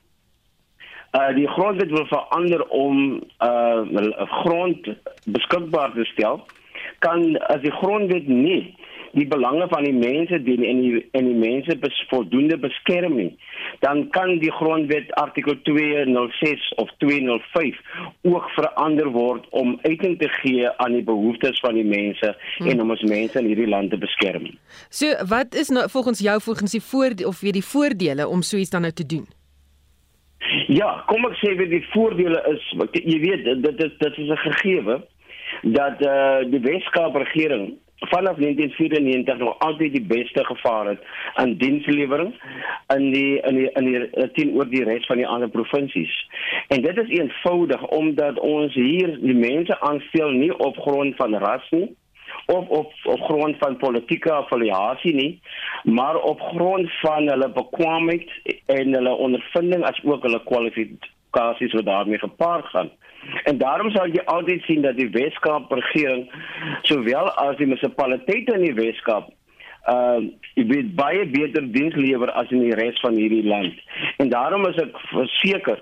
uh 1.11 1.35
die 1.35 1.47
grondwet 1.47 1.89
wil 1.89 2.05
verander 2.05 2.67
om 2.67 3.23
uh 3.39 4.11
grond 4.43 4.87
beskikbaar 5.25 5.91
te 5.93 6.05
stel, 6.05 6.45
kan 6.99 7.37
as 7.37 7.61
die 7.61 7.71
grondwet 7.71 8.27
nie 8.27 8.75
die 9.17 9.27
belange 9.27 9.67
van 9.71 9.85
die 9.87 9.95
mense 9.95 10.39
dien 10.45 10.63
en 10.63 10.81
die 10.81 11.01
en 11.17 11.29
die 11.29 11.37
mense 11.37 11.77
bes, 11.81 11.97
voldoende 12.11 12.57
beskerm 12.61 13.15
nie, 13.17 13.31
dan 13.85 14.05
kan 14.15 14.35
die 14.43 14.51
grondwet 14.59 15.11
artikel 15.21 15.57
206 15.69 16.67
of 16.83 16.91
205 17.03 17.79
ook 18.29 18.49
verander 18.57 19.09
word 19.15 19.47
om 19.49 19.77
uiting 19.85 20.17
te 20.21 20.29
gee 20.39 20.69
aan 20.83 20.97
die 20.97 21.05
behoeftes 21.07 21.59
van 21.65 21.79
die 21.79 21.87
mense 21.87 22.33
hmm. 22.57 22.69
en 22.69 22.85
om 22.85 22.93
ons 22.95 23.05
mense 23.09 23.39
in 23.41 23.49
hierdie 23.49 23.69
land 23.69 23.93
te 23.93 24.01
beskerm. 24.01 24.51
So, 24.89 25.09
wat 25.29 25.57
is 25.57 25.73
nou 25.73 25.87
volgens 25.89 26.21
jou 26.21 26.37
volgens 26.41 26.77
die 26.77 26.83
voordele 26.83 27.27
of 27.27 27.41
weet 27.41 27.59
die 27.59 27.65
voordele 27.65 28.27
om 28.27 28.45
so 28.45 28.57
iets 28.57 28.73
dan 28.73 28.85
nou 28.85 28.93
te 28.93 29.05
doen? 29.05 29.25
Ja, 30.67 31.03
kom 31.09 31.25
ek 31.27 31.37
sê 31.41 31.55
weet 31.57 31.73
die 31.73 31.85
voordele 31.91 32.39
is 32.53 32.63
jy 32.93 33.19
weet 33.23 33.45
dit 33.47 33.63
dit 33.65 33.99
dit 33.99 34.17
is 34.23 34.29
'n 34.29 34.43
gegewe 34.45 35.01
dat 35.63 36.01
eh 36.01 36.11
uh, 36.11 36.51
die 36.51 36.61
Weskaap 36.61 37.15
regering 37.15 37.73
vanaf 37.99 38.35
1994 38.37 39.37
nog 39.37 39.59
altyd 39.59 39.91
die 39.91 40.05
beste 40.05 40.45
gevaar 40.45 40.87
het 40.87 40.99
aan 41.33 41.57
dienslewering 41.57 42.33
in 42.95 43.11
die 43.11 43.39
in 43.39 43.55
die 43.55 43.69
in 43.71 43.85
die 43.85 44.31
teenoor 44.31 44.69
die 44.69 44.83
res 44.83 45.05
van 45.05 45.17
die 45.17 45.27
ander 45.27 45.49
provinsies. 45.49 46.29
En 46.67 46.81
dit 46.81 46.97
is 46.97 47.09
eenvoudig 47.19 47.87
omdat 47.87 48.39
ons 48.39 48.73
hier 48.73 49.17
die 49.21 49.35
mense 49.35 49.79
aanstel 49.79 50.29
nie 50.29 50.57
op 50.57 50.77
grond 50.77 51.15
van 51.15 51.35
ras 51.35 51.69
nie 51.69 51.95
of 52.45 52.67
op 52.67 52.93
op 53.03 53.19
grond 53.19 53.55
van 53.57 53.77
politieke 53.77 54.31
affiliasie 54.31 55.13
nie, 55.13 55.41
maar 55.83 56.15
op 56.15 56.41
grond 56.41 56.91
van 56.99 57.29
hulle 57.29 57.49
bekwaamheid 57.49 58.29
en 58.65 58.93
hulle 58.93 59.15
ondervinding 59.15 59.83
as 59.83 60.03
ook 60.03 60.21
hulle 60.21 60.43
kwalifikasies 60.43 61.73
wat 61.73 61.85
daarmee 61.85 62.19
gepaard 62.19 62.65
gaan. 62.65 62.91
En 63.43 63.57
daarom 63.57 63.91
sal 63.91 64.07
jy 64.07 64.23
altyd 64.25 64.61
sien 64.63 64.81
dat 64.81 64.97
die 64.97 65.09
Weskaap 65.09 65.71
regering 65.71 66.27
sowel 66.81 67.31
as 67.31 67.57
die 67.57 67.67
munisipaliteite 67.67 68.55
in 68.59 68.65
die 68.69 68.77
Weskaap 68.77 69.33
uh 69.87 70.19
jy 70.57 70.65
weet 70.67 70.95
baie 70.99 71.23
beter 71.31 71.63
diens 71.71 71.95
lewer 71.95 72.31
as 72.35 72.49
in 72.51 72.65
die 72.65 72.75
res 72.75 72.99
van 72.99 73.15
hierdie 73.15 73.45
land. 73.47 73.77
En 74.17 74.29
daarom 74.29 74.67
is 74.67 74.79
ek 74.83 74.99
verseker 75.13 75.79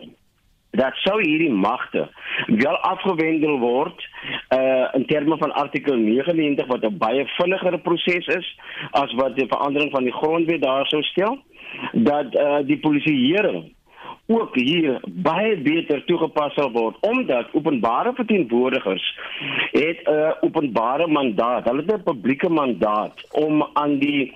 dat 0.76 0.98
sou 1.06 1.16
hierdie 1.22 1.52
magte 1.52 2.04
wel 2.48 2.78
afgewendel 2.92 3.58
word 3.60 4.06
uh 4.58 4.88
in 5.00 5.06
terme 5.10 5.38
van 5.42 5.54
artikel 5.64 5.98
99 5.98 6.68
wat 6.68 6.86
'n 6.86 6.98
baie 6.98 7.26
vinniger 7.38 7.80
proses 7.88 8.28
is 8.28 8.48
as 8.92 9.14
wat 9.14 9.36
die 9.36 9.48
verandering 9.48 9.92
van 9.92 10.04
die 10.04 10.18
grondwet 10.20 10.62
daar 10.62 10.88
sou 10.88 11.02
stel 11.04 11.40
dat 11.94 12.36
uh 12.36 12.60
die 12.68 12.80
polisieering 12.80 13.75
ook 14.28 14.56
hier 14.56 15.02
baie 15.06 15.58
beter 15.62 16.04
toegepas 16.06 16.54
sal 16.54 16.72
word 16.72 16.98
omdat 17.06 17.54
openbare 17.54 18.14
verteenwoordigers 18.14 19.06
het 19.72 20.00
'n 20.04 20.12
uh, 20.12 20.32
openbare 20.42 21.08
mandaat. 21.08 21.66
Hulle 21.66 21.84
het 21.86 21.96
'n 21.96 22.04
publieke 22.04 22.50
mandaat 22.50 23.14
om 23.32 23.70
aan 23.74 23.98
die 23.98 24.34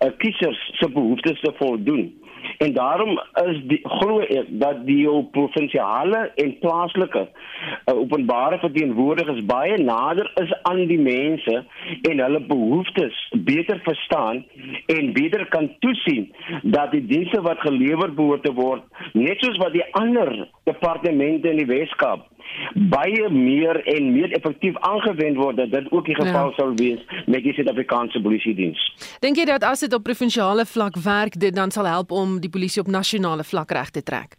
uh, 0.00 0.10
kiesers 0.16 0.70
se 0.72 0.90
behoeftes 0.90 1.40
te 1.40 1.52
voldoen. 1.56 2.21
En 2.58 2.72
daarom 2.72 3.20
is 3.44 3.60
die 3.70 3.80
glo 3.82 4.20
ek 4.20 4.50
dat 4.62 4.84
die 4.86 5.06
provinsiale 5.34 6.30
en 6.34 6.58
plaaslike 6.58 7.26
uh, 7.26 7.94
openbare 7.94 8.58
verteenwoordigers 8.62 9.44
baie 9.46 9.78
nader 9.82 10.30
is 10.42 10.52
aan 10.62 10.84
die 10.90 11.00
mense 11.00 11.64
en 12.10 12.24
hulle 12.24 12.40
behoeftes 12.50 13.18
beter 13.48 13.80
verstaan 13.84 14.44
en 14.86 15.12
beter 15.12 15.46
kan 15.54 15.70
toesien 15.84 16.28
dat 16.62 16.90
die 16.90 17.04
dienste 17.06 17.42
wat 17.42 17.60
gelewer 17.66 18.14
behoort 18.14 18.44
te 18.46 18.54
word 18.56 18.82
net 19.12 19.42
soos 19.44 19.58
wat 19.62 19.74
die 19.76 19.86
ander 19.98 20.48
departemente 20.68 21.50
in 21.50 21.62
die 21.62 21.70
Weskaap 21.70 22.26
baie 22.74 23.28
meer 23.30 23.80
en 23.94 24.12
meer 24.12 24.32
effektief 24.32 24.76
aangewend 24.88 25.36
word 25.36 25.56
dat 25.56 25.70
dit 25.70 25.90
ook 25.92 26.06
die 26.06 26.14
geval 26.14 26.52
ja. 26.52 26.56
sal 26.56 26.74
wees 26.76 27.00
met 27.26 27.42
die 27.44 27.52
Suid-Afrikaanse 27.56 28.22
polisie 28.22 28.54
diens. 28.54 28.80
Dink 29.20 29.36
jy 29.36 29.46
dat 29.48 29.64
as 29.64 29.84
dit 29.84 29.94
op 29.94 30.04
provinsiale 30.06 30.66
vlak 30.66 30.96
werk 31.04 31.38
dit 31.40 31.54
dan 31.54 31.70
sal 31.70 31.88
help 31.90 32.10
om 32.10 32.40
die 32.40 32.50
polisie 32.50 32.82
op 32.82 32.90
nasionale 32.90 33.44
vlak 33.44 33.70
reg 33.70 33.90
te 33.90 34.02
trek? 34.02 34.36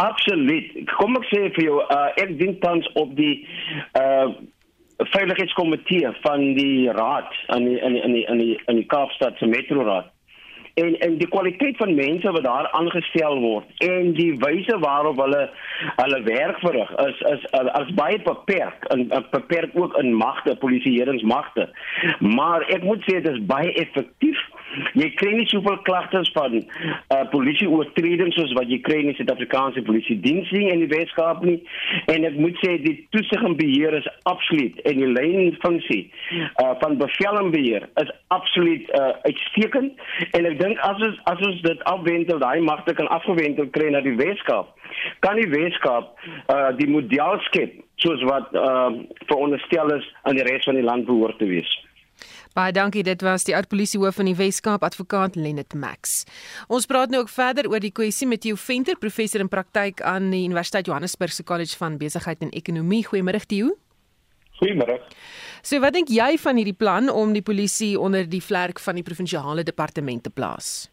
Absoluut. 0.00 0.72
Kom 0.96 1.16
ek 1.20 1.26
sê 1.30 1.42
vir 1.54 1.64
jou, 1.66 1.82
uh, 1.82 2.08
ek 2.18 2.32
dink 2.40 2.62
tans 2.64 2.88
op 3.00 3.12
die 3.18 3.44
uh 3.98 4.32
veiligheidskomitee 5.00 6.10
van 6.20 6.42
die 6.54 6.90
raad 6.92 7.32
in 7.56 7.64
die, 7.64 7.78
in 7.80 7.94
die, 7.96 8.02
in 8.04 8.12
die, 8.12 8.24
in 8.28 8.38
die, 8.38 8.56
in 8.68 8.76
die 8.76 8.84
Kaapstad 8.84 9.38
se 9.40 9.46
metro 9.48 9.80
raad 9.86 10.10
en 10.82 10.98
en 11.06 11.16
die 11.18 11.28
kwaliteit 11.28 11.76
van 11.76 11.94
mense 11.94 12.32
wat 12.36 12.44
daar 12.44 12.68
aangestel 12.70 13.38
word 13.40 13.84
en 13.86 14.12
die 14.18 14.30
wyse 14.44 14.78
waarop 14.78 15.20
hulle 15.24 15.42
hulle 15.96 16.22
werk 16.28 16.60
verrig 16.64 16.92
is 17.06 17.20
is 17.32 17.46
as 17.80 17.94
baie 18.00 18.20
beperk 18.28 18.86
en 18.94 19.08
beperk 19.30 19.76
ook 19.82 19.96
in 20.02 20.14
magte 20.14 20.56
polisieeringsmagte 20.64 21.68
maar 22.18 22.66
ek 22.76 22.82
moet 22.82 23.04
sê 23.08 23.20
dit 23.20 23.32
is 23.34 23.44
baie 23.54 23.72
effektief 23.84 24.46
jy 24.98 25.08
kry 25.20 25.32
nie 25.36 25.46
soveel 25.50 25.78
klagtes 25.86 26.30
van 26.36 26.56
uh, 26.60 27.20
polisie 27.34 27.68
oortredings 27.70 28.36
soos 28.38 28.54
wat 28.58 28.70
jy 28.72 28.80
kry 28.86 29.00
in 29.02 29.10
die 29.10 29.16
Suid-Afrikaanse 29.18 29.84
polisie 29.86 30.18
diens 30.22 30.50
nie 30.54 30.68
in 30.72 30.84
die 30.84 30.90
Weskaap 30.90 31.44
nie. 31.46 31.58
En 32.12 32.26
ek 32.28 32.38
moet 32.40 32.58
sê 32.64 32.76
die 32.84 32.96
toesig 33.14 33.44
en 33.46 33.56
beheer 33.58 33.96
is 33.98 34.08
absoluut 34.30 34.80
en 34.88 35.02
die 35.02 35.12
lynfunksie 35.14 36.02
uh, 36.62 36.74
van 36.82 36.98
bevel 37.00 37.40
en 37.44 37.52
beheer 37.54 37.88
is 38.02 38.12
absoluut 38.34 38.90
uh, 38.98 39.12
uitstekend. 39.26 40.04
En 40.38 40.50
ek 40.50 40.58
dink 40.62 40.82
as 40.86 41.02
ons 41.06 41.22
as 41.30 41.46
ons 41.46 41.62
dit 41.66 41.86
afwentel 41.90 42.42
daai 42.42 42.60
magte 42.64 42.94
kan 42.98 43.10
afgewentel 43.14 43.70
kry 43.74 43.90
na 43.92 44.04
die 44.04 44.16
Weskaap 44.18 44.76
kan 45.24 45.38
die 45.38 45.48
Weskaap 45.50 46.16
uh, 46.48 46.70
die 46.78 46.88
model 46.90 47.38
skep 47.48 47.78
soos 48.02 48.22
wat 48.28 48.50
uh, 48.56 48.90
veronderstel 49.28 49.94
is 49.98 50.06
aan 50.22 50.38
die 50.40 50.46
res 50.48 50.66
van 50.68 50.78
die 50.78 50.86
land 50.86 51.08
behoort 51.08 51.38
te 51.38 51.48
wees 51.50 51.70
Baie 52.54 52.72
dankie. 52.72 53.02
Dit 53.02 53.22
was 53.22 53.44
die 53.44 53.54
oud-polisiehoof 53.56 54.14
van 54.14 54.24
die 54.24 54.36
Wes-Kaap, 54.36 54.82
advokaat 54.82 55.36
Lennet 55.36 55.74
Max. 55.74 56.24
Ons 56.68 56.86
praat 56.86 57.10
nou 57.10 57.22
ook 57.22 57.32
verder 57.32 57.68
oor 57.70 57.80
die 57.80 57.92
kwessie 57.92 58.26
met 58.26 58.40
Theo 58.40 58.56
Venter, 58.56 58.98
professor 58.98 59.40
in 59.40 59.48
praktyk 59.48 60.02
aan 60.02 60.30
die 60.30 60.44
Universiteit 60.44 60.86
Johannesburg 60.86 61.32
se 61.32 61.44
College 61.44 61.76
van 61.76 61.98
Besigheid 61.98 62.40
en 62.40 62.50
Ekonomie. 62.50 63.04
Goeiemôre, 63.06 63.44
Theo. 63.46 63.76
Goeiemôre. 64.60 65.00
So, 65.62 65.80
wat 65.80 65.94
dink 65.96 66.08
jy 66.12 66.36
van 66.40 66.56
hierdie 66.56 66.76
plan 66.76 67.10
om 67.12 67.32
die 67.36 67.44
polisie 67.44 67.98
onder 68.00 68.26
die 68.28 68.42
vlerk 68.44 68.80
van 68.80 68.96
die 68.98 69.04
provinsiale 69.04 69.64
departement 69.64 70.24
te 70.24 70.32
plaas? 70.32 70.88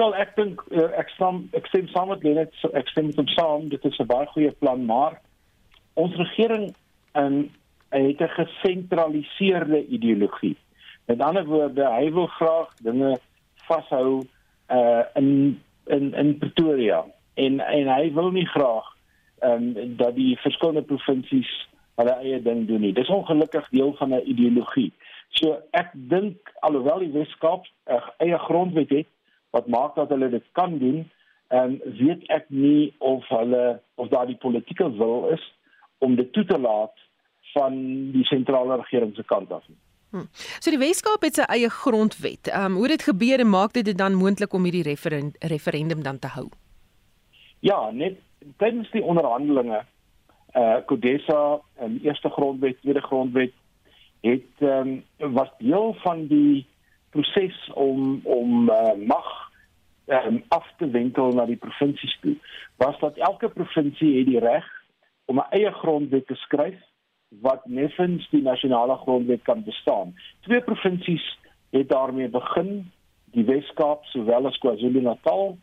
Wel, 0.00 0.14
ek 0.16 0.36
dink 0.36 0.62
eh, 0.72 0.88
ek 0.96 1.10
stem 1.12 1.42
ek 1.56 1.66
stem 1.68 1.88
saam 1.92 2.08
met 2.12 2.22
Lennet, 2.24 2.54
ek 2.72 2.88
stem 2.92 3.10
met 3.10 3.18
hom 3.20 3.28
saam, 3.34 3.68
dit 3.68 3.84
is 3.84 3.98
'n 4.00 4.08
baie 4.08 4.26
goeie 4.32 4.52
plan, 4.60 4.84
maar 4.86 5.20
ons 5.94 6.14
regering 6.16 6.74
in 7.14 7.34
hy 7.44 7.61
het 8.00 8.20
'n 8.20 8.28
gesentraliseerde 8.28 9.86
ideologie. 9.86 10.56
Met 11.06 11.20
ander 11.20 11.44
woorde, 11.44 11.84
hy 11.84 12.12
wil 12.12 12.26
graag 12.26 12.74
dinge 12.82 13.18
vashou 13.66 14.22
uh 14.68 15.04
in 15.14 15.60
in 15.86 16.14
in 16.14 16.38
Pretoria 16.38 17.04
en 17.34 17.60
en 17.60 17.86
hy 17.94 18.12
wil 18.12 18.30
nie 18.30 18.46
graag 18.46 18.96
ehm 19.38 19.76
um, 19.76 19.96
dat 19.96 20.14
die 20.14 20.38
verskillende 20.38 20.82
provinsies 20.82 21.68
hulle 21.94 22.14
eie 22.22 22.42
ding 22.42 22.66
doen 22.66 22.80
nie. 22.80 22.92
Dis 22.92 23.08
ongelukkig 23.08 23.68
deel 23.68 23.94
van 23.94 24.14
'n 24.14 24.22
ideologie. 24.24 24.92
So 25.28 25.58
ek 25.70 25.90
dink 25.92 26.52
alhoewel 26.60 26.98
die 26.98 27.12
Weskaap 27.12 27.66
'n 27.86 28.00
eie 28.18 28.38
grondwet 28.38 28.90
het 28.90 29.08
wat 29.50 29.66
maak 29.66 29.94
dat 29.94 30.08
hulle 30.08 30.28
dit 30.28 30.44
kan 30.52 30.78
doen, 30.78 31.10
ehm 31.48 31.64
um, 31.64 31.80
weet 31.98 32.28
ek 32.28 32.44
nie 32.48 32.94
of 32.98 33.28
hulle 33.28 33.80
of 33.94 34.08
daar 34.08 34.26
die 34.26 34.40
politieke 34.40 34.96
wil 34.96 35.28
is 35.28 35.52
om 35.98 36.16
dit 36.16 36.32
toe 36.32 36.44
te 36.44 36.58
laat 36.58 36.96
van 37.52 37.78
die 38.12 38.24
sentrale 38.24 38.76
regering 38.76 39.14
se 39.16 39.24
kant 39.24 39.52
af 39.52 39.64
nie. 39.68 39.78
Hmm. 40.12 40.28
So 40.60 40.70
die 40.70 40.80
Weskaap 40.80 41.22
het 41.24 41.38
sy 41.40 41.44
eie 41.48 41.70
grondwet. 41.72 42.50
Ehm 42.50 42.74
um, 42.74 42.74
hoe 42.80 42.88
dit 42.92 43.02
gebeur 43.02 43.40
en 43.40 43.48
maak 43.48 43.72
dit 43.72 43.84
dit 43.84 43.98
dan 43.98 44.18
moontlik 44.20 44.52
om 44.52 44.64
hierdie 44.68 44.84
referend, 44.84 45.36
referendum 45.40 46.02
dan 46.02 46.18
te 46.18 46.28
hou? 46.34 46.48
Ja, 47.60 47.90
net 47.90 48.18
tydens 48.60 48.90
die 48.90 49.02
onderhandelinge 49.02 49.84
eh 50.52 50.62
uh, 50.62 50.84
Kodesa 50.86 51.60
en 51.80 51.90
um, 51.90 51.98
eerste 52.02 52.28
grondwet, 52.28 52.80
tweede 52.80 53.00
grondwet 53.00 53.52
het 54.20 54.60
ehm 54.60 55.00
um, 55.18 55.32
was 55.32 55.48
deel 55.58 55.96
van 56.04 56.26
die 56.26 56.66
proses 57.10 57.70
om 57.74 58.20
om 58.24 58.68
uh, 58.68 58.92
mag 59.06 59.50
um, 60.06 60.42
af 60.48 60.68
te 60.76 60.90
wentel 60.90 61.32
na 61.32 61.46
die 61.46 61.56
provinsies 61.56 62.18
toe. 62.20 62.36
Was 62.76 62.98
dat 63.00 63.16
elke 63.16 63.48
provinsie 63.48 64.18
het 64.18 64.26
die 64.26 64.38
reg 64.38 64.68
om 65.24 65.38
'n 65.38 65.50
eie 65.50 65.72
grondwet 65.72 66.26
te 66.26 66.34
skryf 66.34 66.80
wat 67.40 67.66
neffens 67.66 68.28
die 68.30 68.42
nasionale 68.42 68.96
grondwet 68.96 69.42
kan 69.42 69.64
bestaan. 69.64 70.14
Twee 70.40 70.60
provinsies 70.60 71.38
het 71.70 71.88
daarmee 71.88 72.28
begin, 72.28 72.90
die 73.24 73.44
Wes-Kaap 73.44 74.04
sowel 74.04 74.46
as 74.46 74.58
KwaZulu-Natal. 74.58 75.56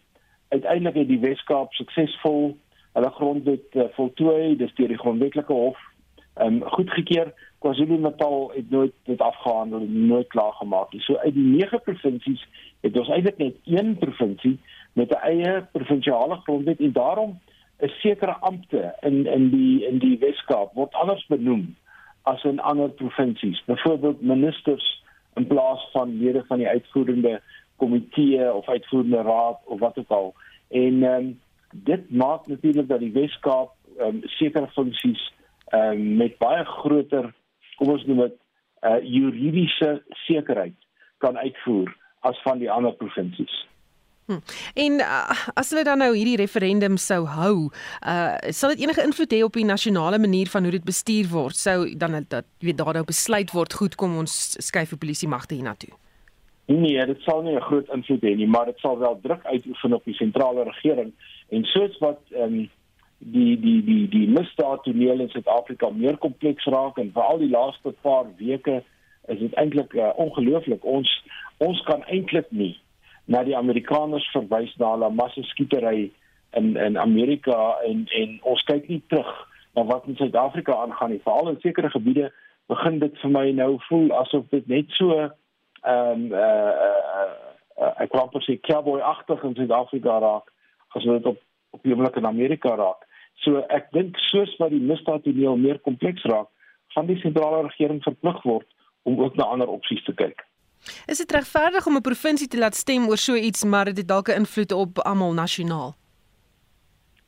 Uiteindelik 0.48 0.96
het 0.96 1.08
die 1.08 1.20
Wes-Kaap 1.20 1.74
suksesvol 1.74 2.58
hulle 2.94 3.10
grondwet 3.10 3.76
uh, 3.76 3.84
voltooi, 3.94 4.56
dis 4.58 4.74
deur 4.76 4.88
die 4.88 4.98
grondwetlike 4.98 5.54
hof 5.54 5.78
um, 6.42 6.64
goedgekeur. 6.64 7.34
KwaZulu-Natal 7.60 8.52
het 8.56 8.70
nooit 8.70 8.94
dit 9.04 9.22
afgehandel 9.22 9.80
en 9.80 10.06
nooit 10.08 10.28
klaar 10.28 10.54
gemaak 10.54 10.94
nie. 10.94 11.02
So 11.02 11.18
uit 11.18 11.34
die 11.34 11.44
9 11.44 11.82
provinsies 11.84 12.46
het 12.82 12.98
ons 12.98 13.10
eintlik 13.10 13.38
net 13.38 13.56
een 13.66 13.98
provinsie 13.98 14.60
met 14.94 15.12
'n 15.12 15.22
eie 15.32 15.66
provinsiale 15.72 16.36
grondwet 16.36 16.80
en 16.80 16.92
daarom 16.92 17.40
'n 17.80 17.92
sekere 18.02 18.36
ampte 18.40 18.96
in 19.02 19.26
in 19.26 19.50
die 19.50 19.86
in 19.88 20.00
die 20.00 20.18
Weskaap 20.20 20.74
word 20.74 20.94
anders 20.94 21.26
benoem 21.28 21.76
as 22.24 22.44
in 22.44 22.60
ander 22.60 22.90
provinsies. 22.90 23.64
Byvoorbeeld 23.66 24.22
ministers 24.22 25.04
in 25.36 25.48
plaas 25.48 25.88
van 25.92 26.18
lede 26.18 26.44
van 26.48 26.58
die 26.58 26.68
uitvoerende 26.68 27.42
komitee 27.76 28.54
of 28.54 28.70
uitvoerende 28.70 29.22
raad 29.22 29.60
of 29.66 29.80
wat 29.80 29.98
ook 29.98 30.10
al. 30.10 30.34
En 30.68 31.04
ehm 31.04 31.16
um, 31.16 31.40
dit 31.74 32.12
maak 32.12 32.48
natuurlik 32.48 32.88
dat 32.88 33.00
die 33.00 33.12
Weskaap 33.12 33.72
ehm 33.98 34.08
um, 34.08 34.22
sekere 34.24 34.68
funksies 34.68 35.34
ehm 35.70 35.92
um, 35.92 36.16
met 36.16 36.38
baie 36.38 36.66
groter 36.66 37.34
kom 37.78 37.90
ons 37.96 38.06
noem 38.06 38.18
dit 38.18 38.36
'n 38.82 38.88
uh, 38.88 39.04
juridiese 39.04 40.04
sekerheid 40.28 40.76
kan 41.18 41.38
uitvoer 41.38 41.96
as 42.20 42.42
van 42.42 42.58
die 42.60 42.72
ander 42.72 42.94
provinsies. 42.94 43.68
Hm. 44.30 44.42
En 44.74 45.00
uh, 45.02 45.30
as 45.58 45.72
hulle 45.74 45.84
dan 45.88 45.98
nou 45.98 46.12
hierdie 46.14 46.38
referendum 46.38 47.00
sou 47.02 47.24
hou, 47.26 47.56
uh 48.06 48.36
sal 48.54 48.76
dit 48.76 48.84
enige 48.84 49.02
invloed 49.02 49.32
hê 49.34 49.40
op 49.42 49.56
die 49.58 49.66
nasionale 49.66 50.20
manier 50.22 50.52
van 50.54 50.68
hoe 50.68 50.74
dit 50.76 50.86
bestuur 50.86 51.32
word? 51.32 51.58
Sou 51.58 51.78
dan 51.98 52.20
dat 52.30 52.46
weet 52.62 52.78
daar 52.78 52.94
nou 52.94 53.06
besluit 53.10 53.50
word 53.58 53.74
goed 53.74 53.96
kom 53.98 54.20
ons 54.22 54.36
skuif 54.62 54.94
die 54.94 55.02
polisie 55.02 55.30
magte 55.32 55.58
hiernatoe? 55.58 55.96
Nee, 56.70 57.06
dit 57.10 57.22
sal 57.26 57.42
nie 57.42 57.56
'n 57.56 57.68
groot 57.70 57.90
invloed 57.90 58.22
hê 58.22 58.36
nie, 58.36 58.48
maar 58.48 58.66
dit 58.66 58.78
sal 58.80 59.00
wel 59.00 59.18
druk 59.24 59.46
uitoefen 59.46 59.94
op 59.94 60.06
die 60.06 60.14
sentrale 60.14 60.64
regering 60.64 61.12
en 61.50 61.64
soos 61.64 61.98
wat 61.98 62.22
um, 62.38 62.70
die 63.18 63.60
die 63.60 63.82
die 63.84 64.08
die 64.10 64.28
misdaad 64.28 64.84
toneel 64.84 65.20
in 65.20 65.30
Suid-Afrika 65.30 65.90
meer 65.90 66.18
kompleks 66.18 66.66
raak 66.66 66.98
en 66.98 67.10
veral 67.14 67.42
die 67.42 67.50
laaste 67.50 67.96
paar 68.02 68.26
weke 68.38 68.84
is 69.28 69.40
dit 69.40 69.54
eintlik 69.54 69.94
uh, 69.94 70.14
ongelooflik 70.16 70.86
ons 70.86 71.10
ons 71.58 71.82
kan 71.90 72.04
eintlik 72.04 72.46
nie 72.52 72.78
na 73.30 73.44
die 73.46 73.58
Amerikaners 73.58 74.26
verwys 74.34 74.72
na 74.82 74.94
hulle 74.96 75.10
massaskietery 75.14 76.10
in 76.58 76.76
in 76.78 76.98
Amerika 76.98 77.78
en 77.86 78.08
en 78.22 78.38
ons 78.54 78.64
kyk 78.70 78.88
nie 78.90 79.02
terug 79.14 79.34
na 79.78 79.86
wat 79.92 80.08
in 80.10 80.18
Suid-Afrika 80.18 80.76
aangaan 80.76 81.14
nie 81.14 81.22
veral 81.26 81.52
in 81.52 81.60
sekere 81.62 81.92
gebiede 81.94 82.32
begin 82.74 83.00
dit 83.00 83.22
vir 83.22 83.32
my 83.34 83.46
nou 83.52 83.76
voel 83.90 84.10
asof 84.22 84.50
dit 84.56 84.68
net 84.68 84.90
so 84.98 85.14
ehm 85.20 85.30
um, 85.92 86.26
uh, 86.34 86.74
uh, 86.88 87.30
uh, 87.78 87.94
ek 88.04 88.10
kan 88.12 88.26
amper 88.26 88.44
sê 88.46 88.58
cowboy-agtig 88.66 89.46
in 89.46 89.56
Suid-Afrika 89.62 90.18
raak 90.26 90.50
as 90.98 91.06
dit 91.06 91.32
op 91.34 91.46
op 91.70 91.84
die 91.86 91.94
oomblik 91.94 92.16
in 92.18 92.26
Amerika 92.26 92.74
raak. 92.76 93.06
So 93.46 93.62
ek 93.70 93.92
dink 93.94 94.18
soos 94.30 94.56
wat 94.58 94.74
die 94.74 94.82
misdaadtoneel 94.82 95.58
meer 95.62 95.78
kompleks 95.86 96.26
raak, 96.32 96.50
gaan 96.96 97.06
die 97.06 97.20
sentrale 97.22 97.62
regering 97.68 98.02
verplig 98.04 98.42
word 98.44 98.66
om 99.06 99.22
ook 99.22 99.38
na 99.38 99.46
ander 99.54 99.70
opsies 99.70 100.02
te 100.08 100.16
kyk. 100.18 100.42
Is 101.08 101.18
dit 101.18 101.32
regverdig 101.32 101.88
om 101.88 101.96
'n 101.96 102.02
provinsie 102.02 102.48
te 102.48 102.58
laat 102.58 102.76
stem 102.76 103.08
oor 103.08 103.18
so 103.18 103.36
iets 103.36 103.64
maar 103.64 103.86
dit 103.86 103.98
het 103.98 104.08
dalk 104.08 104.28
'n 104.30 104.40
invloed 104.42 104.72
op 104.72 105.00
almal 105.00 105.34
nasionaal? 105.34 105.96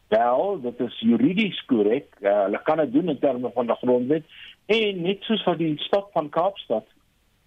Wel, 0.07 0.59
dit 0.61 0.79
is 0.79 0.99
juridies 0.99 1.65
korrek. 1.65 2.15
Uh, 2.19 2.41
hulle 2.43 2.61
kan 2.63 2.77
dit 2.77 2.93
doen 2.93 3.09
in 3.09 3.19
terme 3.19 3.51
van 3.53 3.65
die 3.65 3.75
grondwet 3.75 4.23
en 4.65 5.01
net 5.01 5.23
soos 5.23 5.43
wat 5.43 5.57
die 5.57 5.77
stad 5.77 6.09
van 6.13 6.29
Kaapstad 6.29 6.87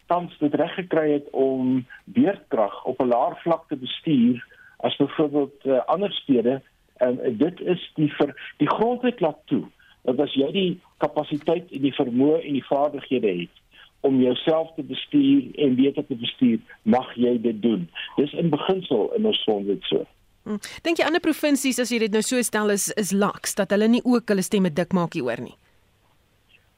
tans 0.07 0.39
dit 0.39 0.55
reg 0.55 0.75
gekry 0.75 1.13
het 1.13 1.31
om 1.31 1.87
beerdkrag 2.05 2.85
op 2.85 3.01
'n 3.01 3.09
laer 3.09 3.37
vlak 3.43 3.69
te 3.69 3.77
bestuur 3.77 4.45
as 4.77 4.97
byvoorbeeld 4.97 5.65
uh, 5.65 5.85
ander 5.87 6.13
stede 6.13 6.63
en 6.97 7.39
dit 7.39 7.61
is 7.61 7.93
die 7.95 8.13
vir 8.19 8.35
die 8.57 8.69
grondwet 8.69 9.21
laat 9.21 9.41
toe 9.45 9.65
dat 10.03 10.21
as 10.21 10.35
jy 10.35 10.51
die 10.53 10.81
kapasiteit 10.97 11.73
en 11.73 11.83
die 11.83 11.95
vermoë 11.95 12.41
en 12.43 12.53
die 12.53 12.67
vaardighede 12.69 13.33
het 13.41 13.64
om 14.05 14.21
jouself 14.21 14.75
te 14.77 14.85
bestuur 14.85 15.51
en 15.65 15.77
beter 15.79 16.05
te 16.07 16.17
bestuur, 16.21 16.61
mag 16.83 17.09
jy 17.17 17.39
dit 17.41 17.63
doen. 17.63 17.87
Dis 18.19 18.33
in 18.37 18.51
beginsel 18.53 19.09
in 19.17 19.27
ons 19.31 19.41
grondwet 19.47 19.85
so. 19.89 20.05
Hm. 20.45 20.61
Dink 20.85 21.01
jy 21.01 21.07
ander 21.09 21.25
provinsies 21.25 21.81
as 21.81 21.93
jy 21.93 22.03
dit 22.03 22.13
nou 22.13 22.21
so 22.25 22.41
stel 22.45 22.73
is 22.75 22.91
is 23.01 23.15
laks 23.17 23.57
dat 23.61 23.73
hulle 23.73 23.89
nie 23.89 24.03
ook 24.05 24.29
hulle 24.29 24.45
stemme 24.45 24.73
dik 24.81 24.93
maak 24.93 25.17
hieroor 25.17 25.41
nie? 25.41 25.55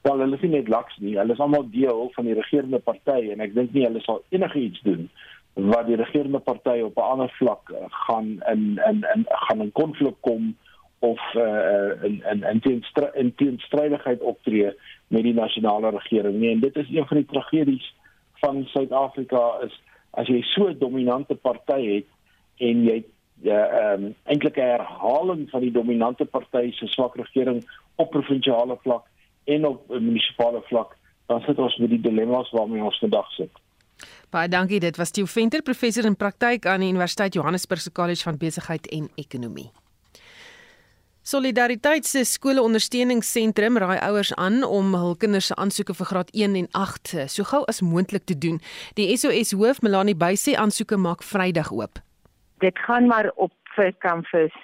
Wel, 0.07 0.21
hulle 0.23 0.37
is 0.37 0.45
nie 0.45 0.53
net 0.53 0.69
laks 0.71 0.95
nie, 1.03 1.17
hulle 1.19 1.35
is 1.35 1.41
almal 1.43 1.67
deel 1.73 2.05
van 2.15 2.29
die 2.29 2.37
regerende 2.37 2.79
party 2.79 3.33
en 3.33 3.43
ek 3.43 3.57
dink 3.57 3.75
nie 3.75 3.83
hulle 3.83 4.03
sal 4.05 4.23
enigiets 4.31 4.79
doen 4.87 5.09
wat 5.57 5.87
die 5.89 5.97
regerende 5.99 6.39
party 6.39 6.79
op 6.85 6.95
'n 6.95 7.09
ander 7.11 7.33
vlak 7.39 7.69
uh, 7.73 7.89
gaan 8.07 8.37
in 8.53 8.79
in 8.87 9.03
in 9.15 9.25
gaan 9.27 9.61
in 9.61 9.71
konflik 9.71 10.15
kom 10.21 10.55
of 10.99 11.19
uh, 11.35 12.03
in 12.03 12.23
in 12.31 12.43
in 12.43 12.59
teenstry, 12.59 13.09
in 13.13 13.35
teenstrydigheid 13.35 14.21
optree 14.21 14.71
met 15.07 15.23
die 15.23 15.33
nasionale 15.33 15.89
regering 15.89 16.39
nie 16.39 16.51
en 16.51 16.59
dit 16.59 16.75
is 16.75 16.89
een 16.89 17.07
van 17.07 17.17
die 17.17 17.25
tragedies 17.25 17.93
van 18.41 18.63
Suid-Afrika 18.73 19.59
is 19.65 19.75
as 20.11 20.27
jy 20.27 20.41
so 20.41 20.69
'n 20.69 20.79
dominante 20.79 21.35
party 21.35 21.81
het 21.95 22.09
en 22.57 22.83
jy 22.83 23.03
ja 23.41 23.61
ehm 23.67 24.03
um, 24.03 24.15
eintlik 24.23 24.57
'n 24.57 24.71
herhaling 24.73 25.49
van 25.49 25.61
die 25.61 25.71
dominante 25.71 26.25
party 26.25 26.71
se 26.71 26.87
swak 26.87 27.15
regering 27.15 27.63
op 27.95 28.09
provinsiale 28.09 28.77
vlak 28.81 29.05
en 29.43 29.65
op 29.65 29.87
munisipale 29.87 30.61
vlak 30.61 30.97
dan 31.27 31.41
sit 31.41 31.59
ons 31.59 31.77
met 31.77 31.89
die 31.89 32.01
dilemma's 32.01 32.51
waarmee 32.51 32.83
ons 32.83 32.99
vandag 32.99 33.31
sit. 33.31 33.51
Baie 34.29 34.47
dankie. 34.47 34.79
Dit 34.79 34.97
was 34.97 35.11
Theo 35.11 35.25
Venter, 35.25 35.61
professor 35.61 36.05
in 36.05 36.15
praktyk 36.15 36.65
aan 36.65 36.79
die 36.79 36.89
Universiteit 36.89 37.33
Johannesburg 37.33 37.81
se 37.81 37.91
College 37.91 38.23
van 38.23 38.37
Besigheid 38.37 38.87
en 38.87 39.09
Ekonomie. 39.15 39.71
Solidariteit 41.27 42.05
se 42.07 42.21
skoolondersteuningsentrum 42.23 43.75
raai 43.83 43.97
ouers 43.99 44.29
aan 44.39 44.61
om 44.63 44.93
hul 44.95 45.17
kinders 45.19 45.49
se 45.51 45.57
aansoeke 45.59 45.91
vir 45.99 46.07
graad 46.07 46.29
1 46.31 46.55
en 46.55 46.69
8 46.79 47.11
so 47.33 47.43
gou 47.49 47.59
as 47.67 47.81
moontlik 47.83 48.23
te 48.31 48.37
doen. 48.45 48.61
Die 48.95 49.09
SOS 49.11 49.51
hoof 49.59 49.81
Melanie 49.83 50.15
Buysey 50.15 50.55
aansoeke 50.55 50.95
maak 50.95 51.25
Vrydag 51.27 51.73
oop. 51.75 51.99
Dit 52.63 52.79
gaan 52.87 53.11
maar 53.11 53.27
op 53.35 53.51
vir 53.75 53.91
campus 53.99 54.55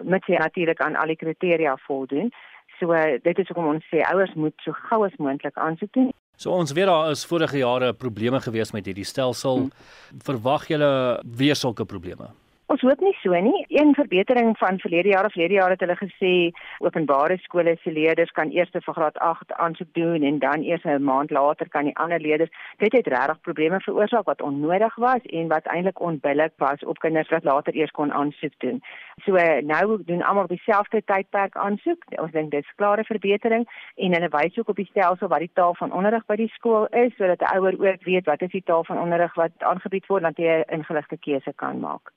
met 0.00 0.24
jy 0.24 0.40
natuurlik 0.40 0.80
aan 0.80 0.96
al 0.96 1.12
die 1.12 1.20
kriteria 1.20 1.76
voldoen. 1.84 2.32
So 2.78 2.96
dit 3.28 3.44
is 3.44 3.52
hoekom 3.52 3.68
ons 3.74 3.92
sê 3.92 4.00
ouers 4.08 4.32
moet 4.40 4.56
so 4.64 4.72
gou 4.88 5.04
as 5.04 5.20
moontlik 5.20 5.60
aansoek 5.60 5.92
doen. 5.92 6.12
So 6.40 6.56
ons 6.56 6.72
weet 6.72 6.88
daar 6.88 7.12
is 7.12 7.28
vorige 7.28 7.60
jare 7.60 7.92
probleme 7.92 8.40
gewees 8.40 8.72
met 8.72 8.88
hierdie 8.88 9.04
stelsel. 9.04 9.66
Hmm. 9.66 10.22
Verwag 10.24 10.70
julle 10.72 11.20
weer 11.36 11.60
sulke 11.60 11.84
probleme? 11.84 12.32
Ons 12.70 12.84
hoop 12.86 13.00
nie 13.02 13.16
so 13.18 13.34
nie. 13.42 13.64
Een 13.74 13.94
verbetering 13.98 14.52
van 14.58 14.76
verlede 14.78 15.08
jaar 15.08 15.24
of 15.26 15.32
verlede 15.32 15.54
jaar 15.54 15.72
het 15.74 15.80
hulle 15.82 15.96
gesê 15.98 16.34
openbare 16.78 17.36
skole 17.42 17.72
se 17.82 17.90
leerders 17.90 18.30
kan 18.36 18.52
eers 18.54 18.70
vir 18.70 18.94
graad 18.94 19.16
8 19.28 19.54
aansoek 19.64 19.88
doen 19.98 20.22
en 20.28 20.38
dan 20.38 20.62
eers 20.62 20.84
'n 20.84 21.02
maand 21.02 21.30
later 21.30 21.68
kan 21.68 21.84
die 21.84 21.96
ander 21.96 22.20
leerders. 22.20 22.50
Dit 22.78 22.92
het 22.92 23.06
regtig 23.06 23.40
probleme 23.40 23.80
veroorsaak 23.80 24.24
wat 24.24 24.42
onnodig 24.42 24.94
was 24.94 25.22
en 25.22 25.48
wat 25.48 25.66
eintlik 25.66 26.00
onbillik 26.00 26.52
was 26.56 26.84
op 26.84 26.98
kinders 26.98 27.28
wat 27.28 27.44
later 27.44 27.74
eers 27.74 27.90
kon 27.90 28.12
aansoek 28.12 28.54
doen. 28.58 28.82
So 29.24 29.32
nou 29.62 30.02
doen 30.04 30.22
almal 30.22 30.42
op 30.42 30.48
dieselfde 30.48 31.02
tydperk 31.04 31.56
aansoek. 31.56 32.04
Ons 32.22 32.32
dink 32.32 32.50
dit 32.50 32.64
is 32.64 32.74
klare 32.76 33.04
verbetering 33.04 33.66
en 33.96 34.12
hulle 34.12 34.28
wys 34.28 34.58
ook 34.58 34.68
op 34.68 34.76
die 34.76 34.90
stelsel 34.90 35.28
wat 35.28 35.38
die 35.38 35.50
taal 35.54 35.74
van 35.74 35.92
onderrig 35.92 36.26
by 36.26 36.36
die 36.36 36.52
skool 36.54 36.86
is 36.86 37.16
sodat 37.16 37.38
die 37.38 37.48
ouer 37.48 37.74
ook 37.80 38.04
weet 38.04 38.26
wat 38.26 38.42
is 38.42 38.50
die 38.50 38.64
taal 38.64 38.84
van 38.84 38.98
onderrig 38.98 39.34
wat 39.34 39.52
aangebied 39.58 40.06
word 40.06 40.22
dat 40.22 40.36
jy 40.36 40.46
'n 40.46 40.64
ingeligte 40.68 41.16
keuse 41.16 41.52
kan 41.56 41.80
maak. 41.80 42.12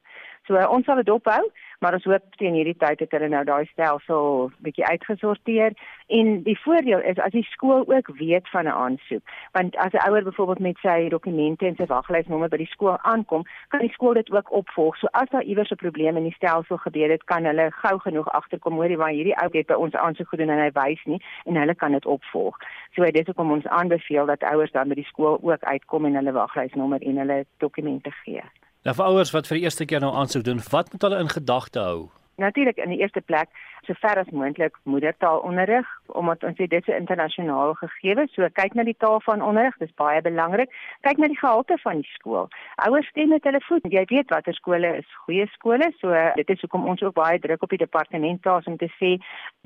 So 0.48 0.60
ons 0.60 0.84
sal 0.86 1.00
dit 1.00 1.10
ophou, 1.10 1.40
maar 1.80 1.96
ons 1.96 2.04
hoop 2.04 2.36
teen 2.40 2.56
hierdie 2.58 2.76
tyd 2.80 3.00
het 3.00 3.14
hulle 3.16 3.30
nou 3.32 3.44
daai 3.48 3.64
stelsel 3.70 4.50
bietjie 4.66 4.84
uitgesorteer 4.84 5.72
en 6.18 6.34
die 6.44 6.58
voordeel 6.60 7.04
is 7.12 7.22
as 7.24 7.32
die 7.32 7.46
skool 7.48 7.86
ook 7.88 8.10
weet 8.20 8.50
van 8.52 8.68
'n 8.68 8.76
aansoek, 8.86 9.24
want 9.56 9.78
as 9.86 9.94
'n 9.94 10.04
ouer 10.10 10.24
byvoorbeeld 10.24 10.60
met 10.60 10.78
sy 10.84 11.10
dokumente 11.10 11.66
en 11.66 11.76
sy 11.76 11.86
waglysnommer 11.86 12.50
by 12.50 12.58
die 12.58 12.74
skool 12.76 12.98
aankom, 13.02 13.44
kan 13.70 13.80
die 13.80 13.94
skool 13.96 14.14
dit 14.14 14.32
ook 14.32 14.52
opvolg. 14.52 14.98
So 14.98 15.08
as 15.12 15.30
daar 15.30 15.44
iewers 15.44 15.72
'n 15.72 15.84
probleem 15.86 16.18
in 16.18 16.24
die 16.24 16.40
stelsel 16.40 16.78
gebeur 16.78 17.10
het, 17.10 17.24
kan 17.24 17.46
hulle 17.46 17.72
gou 17.72 18.00
genoeg 18.00 18.30
agterkom 18.30 18.74
hoor 18.74 18.90
jy 18.90 18.98
waar 18.98 19.16
hierdie 19.16 19.40
ou 19.44 19.50
het 19.52 19.68
by 19.68 19.74
ons 19.74 19.96
aansoek 19.96 20.30
gedoen 20.30 20.50
en 20.50 20.60
hy 20.60 20.72
wys 20.72 21.04
nie 21.06 21.22
en 21.46 21.56
hulle 21.56 21.76
kan 21.76 21.92
dit 21.92 22.06
opvolg. 22.06 22.58
So 22.92 23.04
dit 23.04 23.20
is 23.20 23.26
hoekom 23.26 23.52
ons 23.52 23.68
aanbeveel 23.68 24.26
dat 24.26 24.44
ouers 24.44 24.72
dan 24.72 24.88
by 24.88 24.96
die 24.96 25.12
skool 25.12 25.40
ook 25.42 25.64
uitkom 25.64 26.06
en 26.06 26.16
hulle 26.16 26.32
waglysnommer 26.32 27.02
en 27.02 27.18
hulle 27.18 27.46
dokumente 27.58 28.12
gee. 28.12 28.42
Nou 28.84 28.96
vir 28.98 29.06
ouers 29.06 29.32
wat 29.32 29.48
vir 29.48 29.58
die 29.60 29.64
eerste 29.64 29.86
keer 29.88 30.02
nou 30.04 30.12
aansoek 30.12 30.44
doen, 30.44 30.60
wat 30.72 30.92
moet 30.92 31.06
hulle 31.06 31.22
in 31.24 31.32
gedagte 31.32 31.80
hou 31.80 32.10
natuurlik 32.36 32.78
in 32.78 32.90
die 32.90 33.00
eerste 33.00 33.22
plek 33.22 33.50
so 33.86 33.94
ver 34.00 34.20
as 34.20 34.30
moontlik 34.32 34.78
moedertaalonderrig 34.84 35.88
omdat 36.08 36.44
ons 36.44 36.58
sê 36.58 36.68
dit 36.68 36.88
is 36.88 36.96
internasionaal 36.96 37.74
gegee. 37.80 38.28
So 38.36 38.48
kyk 38.60 38.76
na 38.78 38.86
die 38.88 38.96
taal 39.00 39.20
van 39.26 39.42
onderrig, 39.42 39.76
dis 39.82 39.92
baie 40.00 40.22
belangrik. 40.22 40.72
Kyk 41.08 41.20
na 41.20 41.28
die 41.32 41.40
gehalte 41.40 41.78
van 41.84 42.02
die 42.04 42.12
skool. 42.14 42.48
Ouers 42.86 43.08
stem 43.12 43.34
met 43.34 43.44
hulle 43.48 43.62
voet. 43.68 43.88
Jy 43.92 44.06
weet 44.12 44.32
watter 44.32 44.56
skole 44.56 44.94
is 45.00 45.10
goeie 45.26 45.48
skole. 45.56 45.90
So 46.00 46.14
dit 46.38 46.50
is 46.54 46.62
hoekom 46.64 46.88
ons 46.88 47.02
ook 47.04 47.16
baie 47.18 47.40
druk 47.44 47.64
op 47.66 47.74
die 47.74 47.82
departement 47.82 48.42
plaas 48.42 48.68
om 48.70 48.78
te 48.78 48.90
sê 49.00 49.16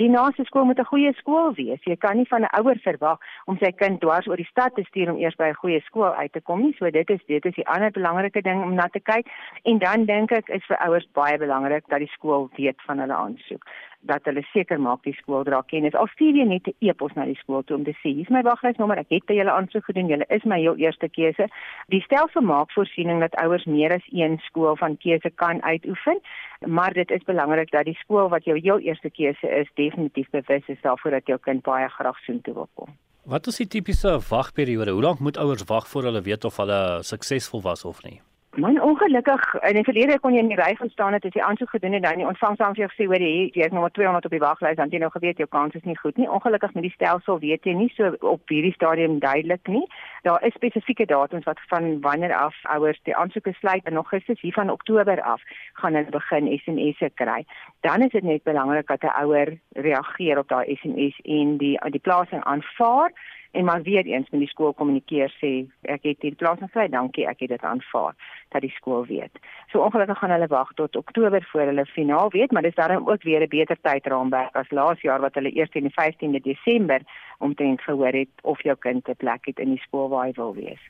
die 0.02 0.10
naaste 0.10 0.46
skool 0.50 0.66
moet 0.66 0.80
'n 0.80 0.92
goeie 0.92 1.14
skool 1.20 1.54
wees. 1.54 1.84
Jy 1.84 1.96
kan 1.96 2.18
nie 2.18 2.28
van 2.30 2.44
'n 2.44 2.54
ouer 2.60 2.80
verwag 2.84 3.20
om 3.46 3.58
sy 3.58 3.72
kind 3.72 4.02
dwars 4.02 4.28
oor 4.28 4.38
die 4.38 4.52
stad 4.52 4.76
te 4.76 4.84
stuur 4.84 5.12
om 5.12 5.18
eers 5.18 5.36
by 5.36 5.50
'n 5.50 5.62
goeie 5.62 5.82
skool 5.82 6.14
uit 6.14 6.34
te 6.34 6.42
kom 6.42 6.62
nie. 6.62 6.76
So 6.80 6.90
dit 6.90 7.10
is 7.10 7.22
dit 7.28 7.46
is 7.46 7.56
die 7.56 7.68
ander 7.68 7.92
belangrike 7.92 8.42
ding 8.42 8.64
om 8.64 8.74
na 8.74 8.88
te 8.88 9.00
kyk. 9.00 9.28
En 9.64 9.78
dan 9.78 10.06
dink 10.06 10.32
ek 10.32 10.50
is 10.50 10.66
vir 10.66 10.78
ouers 10.78 11.08
baie 11.14 11.38
belangrik 11.38 11.84
dat 11.88 12.00
die 12.00 12.14
skool 12.16 12.50
weet 12.58 12.82
van 12.88 13.00
hulle 13.00 13.14
aansoek 13.14 13.64
dat 14.08 14.26
hulle 14.30 14.44
seker 14.54 14.80
maak 14.80 15.04
die 15.04 15.16
skool 15.18 15.44
dra 15.48 15.62
kennis. 15.72 15.96
Al 15.98 16.10
stuur 16.14 16.36
jy 16.38 16.46
net 16.46 16.68
'n 16.68 16.76
e-pos 16.80 17.14
na 17.16 17.26
die 17.26 17.40
skool 17.42 17.64
toe 17.64 17.78
om 17.78 17.84
te 17.84 17.96
sê, 18.02 18.14
"Hier's 18.16 18.30
my 18.30 18.42
waglysnommer, 18.44 18.98
ek 18.98 19.10
het 19.10 19.26
by 19.26 19.34
julle 19.34 19.52
aansoek 19.52 19.86
gedoen, 19.86 20.08
julle 20.08 20.26
is 20.30 20.44
my 20.44 20.60
heel 20.60 20.76
eerste 20.76 21.10
keuse." 21.10 21.48
Die 21.90 22.02
stelsel 22.02 22.42
maak 22.42 22.72
voorsiening 22.72 23.20
dat 23.20 23.36
ouers 23.36 23.66
meer 23.66 23.94
as 23.94 24.06
een 24.12 24.38
skool 24.38 24.76
van 24.76 24.98
keuse 24.98 25.30
kan 25.36 25.62
uitoefen, 25.64 26.20
maar 26.66 26.94
dit 26.94 27.12
is 27.12 27.24
belangrik 27.24 27.72
dat 27.72 27.86
die 27.86 27.98
skool 28.00 28.30
wat 28.30 28.44
jou 28.44 28.60
heel 28.60 28.80
eerste 28.80 29.10
keuse 29.10 29.50
is, 29.50 29.68
definitief 29.74 30.30
bewus 30.30 30.68
is 30.68 30.82
daarvoor 30.82 31.12
dat 31.12 31.26
jou 31.26 31.38
kind 31.40 31.64
baie 31.64 31.90
graag 31.90 32.18
soontoe 32.20 32.54
wil 32.54 32.70
kom. 32.74 32.90
Wat 33.24 33.48
is 33.48 33.58
die 33.58 33.68
tipiese 33.68 34.20
wagperiode? 34.30 34.92
Hoe 34.92 35.02
lank 35.02 35.20
moet 35.20 35.38
ouers 35.38 35.64
wag 35.64 35.88
voor 35.88 36.04
hulle 36.04 36.22
weet 36.22 36.46
of 36.46 36.58
hulle 36.58 37.00
suksesvol 37.04 37.62
was 37.62 37.86
of 37.86 38.04
nie? 38.04 38.22
Man 38.58 38.82
ongelukkig 38.82 39.54
in 39.70 39.78
die 39.78 39.84
verlede 39.86 40.16
kon 40.20 40.34
jy 40.34 40.42
in 40.42 40.48
die 40.50 40.56
ry 40.58 40.72
gaan 40.80 40.90
staan 40.90 41.14
het 41.14 41.26
as 41.28 41.36
jy 41.38 41.44
aansoek 41.46 41.76
gedoen 41.76 41.94
het 41.94 42.02
dan 42.02 42.18
die 42.18 42.26
ontvangsam 42.26 42.74
vir 42.74 42.82
jou 42.82 42.88
gesê 42.90 43.06
hoor 43.12 43.22
jy 43.22 43.52
is 43.54 43.76
nommer 43.76 43.94
200 43.94 44.26
op 44.26 44.34
die 44.34 44.42
waglys 44.42 44.80
dan 44.80 44.90
jy 44.90 45.02
nou 45.04 45.12
geweet 45.14 45.38
jou 45.38 45.46
kans 45.54 45.78
is 45.78 45.86
nie 45.86 45.98
goed 46.00 46.18
nie. 46.18 46.26
Ongelukkig 46.26 46.74
met 46.74 46.88
die 46.88 46.94
stelsel 46.96 47.38
weet 47.44 47.70
jy 47.70 47.76
nie 47.78 47.92
so 47.94 48.10
op 48.32 48.50
hierdie 48.50 48.74
stadium 48.74 49.20
duidelik 49.22 49.70
nie. 49.70 49.84
Daar 50.26 50.42
is 50.42 50.58
spesifieke 50.58 51.06
datums 51.06 51.46
wat 51.46 51.62
van 51.70 52.02
wanneer 52.02 52.34
af 52.34 52.58
ouers 52.74 52.98
die 53.06 53.16
aansoeke 53.16 53.54
sluit 53.60 53.86
in 53.86 54.02
Augustus 54.02 54.42
hier 54.42 54.58
van 54.58 54.74
Oktober 54.74 55.22
af 55.22 55.46
gaan 55.84 55.94
hulle 55.94 56.18
begin 56.18 56.50
SMS'e 56.58 57.14
kry. 57.14 57.44
Dan 57.86 58.10
is 58.10 58.16
dit 58.18 58.26
net 58.26 58.42
belangrik 58.44 58.90
dat 58.90 59.06
'n 59.06 59.22
ouer 59.22 59.54
reageer 59.78 60.42
op 60.42 60.50
daai 60.50 60.66
SMS 60.82 61.22
en 61.24 61.58
die 61.58 61.78
die 61.94 62.02
plasing 62.02 62.42
aanvaar 62.44 63.14
en 63.58 63.66
maar 63.66 63.82
weer 63.82 64.06
eens 64.06 64.30
met 64.30 64.42
die 64.44 64.50
skool 64.50 64.74
kommunikeer 64.80 65.32
sê 65.42 65.52
ek 65.94 66.04
het 66.10 66.26
hier 66.26 66.36
plaas 66.42 66.60
gekry 66.62 66.88
dankie 66.94 67.26
ek 67.30 67.40
het 67.46 67.54
dit 67.56 67.64
aanvaar 67.72 68.14
dat 68.54 68.66
die 68.66 68.74
skool 68.76 69.06
weet 69.10 69.40
so 69.72 69.82
ongelukkig 69.86 70.20
gaan 70.22 70.36
hulle 70.36 70.50
wag 70.52 70.74
tot 70.82 71.00
oktober 71.02 71.48
voor 71.52 71.72
hulle 71.72 71.86
finaal 71.94 72.30
weet 72.36 72.54
maar 72.54 72.68
dis 72.68 72.78
daarom 72.78 73.10
ook 73.10 73.24
weer 73.30 73.42
'n 73.46 73.56
beter 73.56 73.80
tydraamwerk 73.82 74.56
as 74.56 74.76
laas 74.80 75.02
jaar 75.02 75.22
wat 75.22 75.36
hulle 75.36 75.56
eers 75.56 75.74
in 75.74 75.90
die 75.90 75.98
15de 75.98 76.42
Desember 76.50 77.02
omtrent 77.40 77.82
gehoor 77.82 78.14
het 78.22 78.34
of 78.42 78.62
jou 78.64 78.76
kind 78.76 79.10
'n 79.10 79.16
plek 79.16 79.46
het 79.46 79.60
in 79.60 79.70
die 79.76 79.84
skool 79.88 80.10
waar 80.10 80.26
hy 80.26 80.34
wil 80.36 80.54
wees 80.54 80.84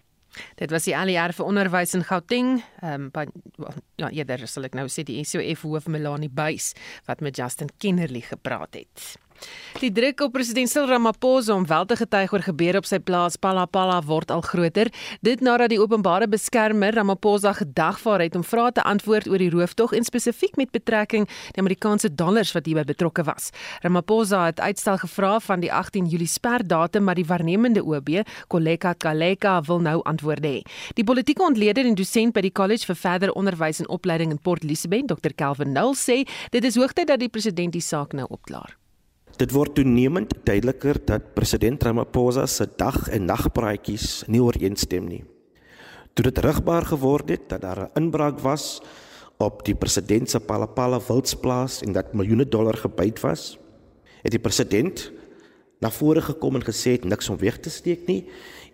Dit 0.55 0.71
was 0.71 0.83
die 0.83 0.95
ALR 0.97 1.33
vir 1.33 1.45
onderwys 1.45 1.93
in 1.93 2.03
Gauteng. 2.03 2.63
Ehm 2.81 3.09
um, 3.15 3.31
ja, 3.95 4.09
eerder 4.09 4.47
sal 4.47 4.63
ek 4.63 4.75
nou 4.77 4.87
sê 4.87 5.03
die 5.03 5.23
SOF 5.23 5.61
hoof 5.61 5.87
Melanie 5.87 6.29
Buys 6.29 6.73
wat 7.05 7.21
met 7.21 7.37
Justin 7.37 7.69
Kennerly 7.77 8.21
gepraat 8.21 8.73
het. 8.73 9.17
Die 9.77 9.91
druk 9.93 10.21
op 10.25 10.31
president 10.33 10.69
Cyril 10.71 10.89
Ramaphosa 10.89 11.53
om 11.53 11.65
wel 11.67 11.85
te 11.85 11.95
getuig 11.95 12.31
oor 12.33 12.41
gebeure 12.41 12.79
op 12.81 12.87
sy 12.89 12.97
plaas 12.97 13.35
Palapala 13.37 13.99
word 14.01 14.31
al 14.33 14.41
groter. 14.41 14.89
Dit 15.21 15.43
nadat 15.45 15.69
die 15.69 15.77
openbare 15.77 16.25
beskermer 16.27 16.95
Ramaphosa 16.97 17.51
gedagvaar 17.53 18.23
het 18.25 18.35
om 18.35 18.43
vrae 18.43 18.71
te 18.73 18.81
antwoord 18.81 19.27
oor 19.29 19.37
die 19.37 19.51
rooftog 19.53 19.93
en 19.93 20.07
spesifiek 20.07 20.57
met 20.57 20.71
betrekking 20.73 21.27
die 21.27 21.61
Amerikaanse 21.61 22.09
dollars 22.09 22.55
wat 22.57 22.65
hierby 22.65 22.87
betrokke 22.89 23.27
was. 23.27 23.51
Ramaphosa 23.85 24.47
het 24.47 24.59
uitstel 24.59 24.97
gevra 25.03 25.35
van 25.45 25.61
die 25.61 25.69
18 25.73 26.09
Julie 26.09 26.27
sperdatum, 26.27 27.05
maar 27.05 27.21
die 27.21 27.27
waarnemende 27.29 27.85
OB, 27.85 28.23
Koleka 28.47 28.93
Kaleka, 28.93 29.61
wil 29.69 29.79
nou 29.85 30.01
antwoorde 30.09 30.55
hê. 30.57 30.65
Die 30.97 31.05
politieke 31.05 31.45
ontleder 31.45 31.85
en 31.85 31.95
dosent 31.95 32.33
by 32.33 32.41
die 32.47 32.51
College 32.51 32.89
vir 32.89 32.97
Verder 32.97 33.35
Onderwys 33.37 33.83
en 33.83 33.93
Opleiding 33.93 34.33
in 34.33 34.41
Port 34.41 34.65
Elizabeth, 34.65 35.07
Dr. 35.13 35.37
Calvin 35.37 35.71
Null, 35.77 35.93
sê 35.93 36.23
dit 36.49 36.63
is 36.63 36.81
hoogtyd 36.81 37.13
dat 37.13 37.21
die 37.21 37.29
president 37.29 37.77
die 37.77 37.85
saak 37.85 38.17
nou 38.17 38.25
opklaar. 38.33 38.73
Dit 39.37 39.51
word 39.53 39.75
toenemend 39.77 40.31
duideliker 40.47 40.97
dat 41.05 41.33
president 41.37 41.83
Ramaphosa 41.85 42.47
se 42.49 42.65
dag 42.73 43.03
en 43.13 43.27
nagpraatjies 43.29 44.23
nie 44.33 44.41
ooreenstem 44.41 45.05
nie. 45.05 45.19
Toe 46.17 46.25
dit 46.25 46.39
rigbaar 46.41 46.87
geword 46.89 47.29
het 47.29 47.43
dat 47.51 47.61
daar 47.61 47.81
'n 47.85 48.01
inbraak 48.01 48.39
was 48.41 48.81
op 49.37 49.61
die 49.65 49.75
president 49.75 50.29
se 50.29 50.39
Palapala 50.39 50.99
wildsplaas 50.99 51.81
en 51.81 51.93
dat 51.93 52.13
miljoene 52.13 52.49
dollar 52.49 52.77
gebyt 52.77 53.19
was, 53.21 53.59
het 54.23 54.31
die 54.31 54.41
president 54.41 55.11
na 55.79 55.91
vore 55.91 56.21
gekom 56.21 56.55
en 56.55 56.65
gesê 56.65 56.91
het 56.97 57.05
niks 57.05 57.29
om 57.29 57.37
weg 57.37 57.59
te 57.59 57.69
steek 57.69 58.07
nie 58.07 58.25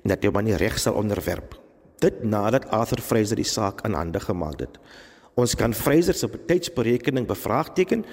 en 0.04 0.10
dat 0.10 0.22
hy 0.22 0.28
hom 0.28 0.38
aan 0.38 0.46
die 0.46 0.56
reg 0.56 0.80
sal 0.80 0.94
onderwerp. 0.94 1.60
Dit 2.00 2.24
nadat 2.24 2.70
Arthur 2.70 3.02
Fraser 3.02 3.36
die 3.36 3.46
saak 3.46 3.82
aan 3.82 3.94
hande 3.94 4.20
gemaak 4.20 4.60
het. 4.60 4.80
Ons 5.40 5.56
kan 5.58 5.74
Fraser 5.74 6.14
se 6.14 6.28
betydsberekening 6.30 7.26
bevraagteken 7.26 8.04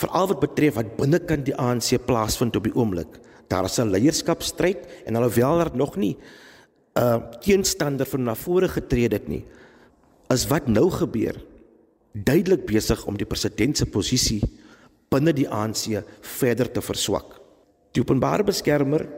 veral 0.00 0.30
wat 0.32 0.40
betref 0.40 0.78
wat 0.78 0.96
binnekant 0.96 1.44
die 1.44 1.56
ANC 1.56 1.98
plaasvind 2.06 2.56
op 2.56 2.64
die 2.64 2.74
oomblik. 2.74 3.20
Daar 3.48 3.64
is 3.64 3.78
'n 3.78 3.90
leierskapstryd 3.90 5.04
en 5.06 5.16
alhoewel 5.16 5.58
daar 5.58 5.76
nog 5.76 5.96
nie 5.96 6.16
'n 6.94 7.00
uh, 7.00 7.16
teenstander 7.40 8.06
van 8.06 8.22
na 8.22 8.34
vore 8.34 8.68
getree 8.68 9.08
het 9.08 9.28
nie, 9.28 9.44
is 10.28 10.46
wat 10.46 10.66
nou 10.68 10.90
gebeur 10.90 11.36
duidelik 12.12 12.66
besig 12.66 13.06
om 13.06 13.16
die 13.16 13.26
president 13.26 13.76
se 13.76 13.86
posisie 13.86 14.42
binne 15.08 15.32
die 15.32 15.48
ANC 15.48 16.02
verder 16.20 16.70
te 16.70 16.80
verswak. 16.80 17.40
Die 17.92 18.02
openbare 18.02 18.44
beskermer 18.44 19.08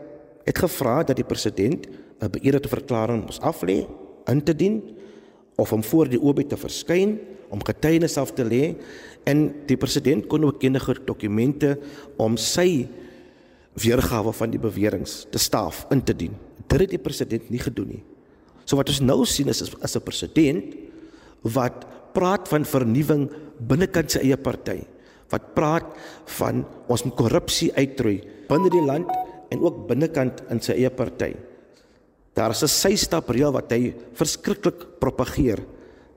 het 0.44 0.58
gevra 0.58 1.02
dat 1.02 1.16
die 1.16 1.24
president 1.24 1.86
'n 2.20 2.30
beëdigde 2.30 2.68
verklaring 2.68 3.24
moet 3.24 3.40
aflê, 3.40 3.86
in 4.26 4.42
te 4.42 4.54
dien 4.54 4.96
of 5.56 5.72
om 5.72 5.82
voor 5.82 6.08
die 6.08 6.20
OB 6.20 6.48
te 6.48 6.56
verskyn 6.56 7.18
om 7.52 7.60
getuienis 7.64 8.16
af 8.20 8.32
te 8.34 8.44
lê 8.46 8.74
en 9.28 9.44
die 9.68 9.76
president 9.76 10.26
kon 10.30 10.48
ook 10.48 10.64
enige 10.64 10.96
dokumente 11.06 11.76
om 12.20 12.38
sy 12.40 12.88
weergawe 13.78 14.32
van 14.36 14.52
die 14.52 14.60
beweringe 14.60 15.28
te 15.32 15.40
staaf 15.40 15.84
in 15.92 16.02
te 16.04 16.16
dien. 16.16 16.34
Dit 16.66 16.86
het 16.86 16.94
die 16.96 17.02
president 17.02 17.50
nie 17.52 17.60
gedoen 17.60 17.96
nie. 17.96 18.02
So 18.64 18.78
wat 18.78 18.88
ons 18.92 19.02
nou 19.04 19.22
sien 19.28 19.48
is 19.48 19.62
is 19.62 19.96
'n 19.96 20.04
president 20.04 20.74
wat 21.42 21.86
praat 22.14 22.48
van 22.48 22.64
vernuwing 22.64 23.30
binnekant 23.58 24.10
sy 24.10 24.18
eie 24.18 24.36
party. 24.36 24.84
Wat 25.30 25.54
praat 25.54 25.86
van 26.38 26.64
ons 26.88 27.04
moet 27.04 27.16
korrupsie 27.16 27.72
uitroei 27.72 28.22
binne 28.48 28.70
die 28.70 28.84
land 28.84 29.08
en 29.50 29.60
ook 29.60 29.88
binnekant 29.88 30.42
in 30.50 30.60
sy 30.60 30.72
eie 30.72 30.90
party. 30.90 31.34
Daar 32.34 32.50
is 32.50 32.62
'n 32.62 32.68
sy-stap 32.68 33.28
reël 33.28 33.52
wat 33.52 33.70
hy 33.72 33.94
verskriklik 34.14 34.98
propageer 35.00 35.58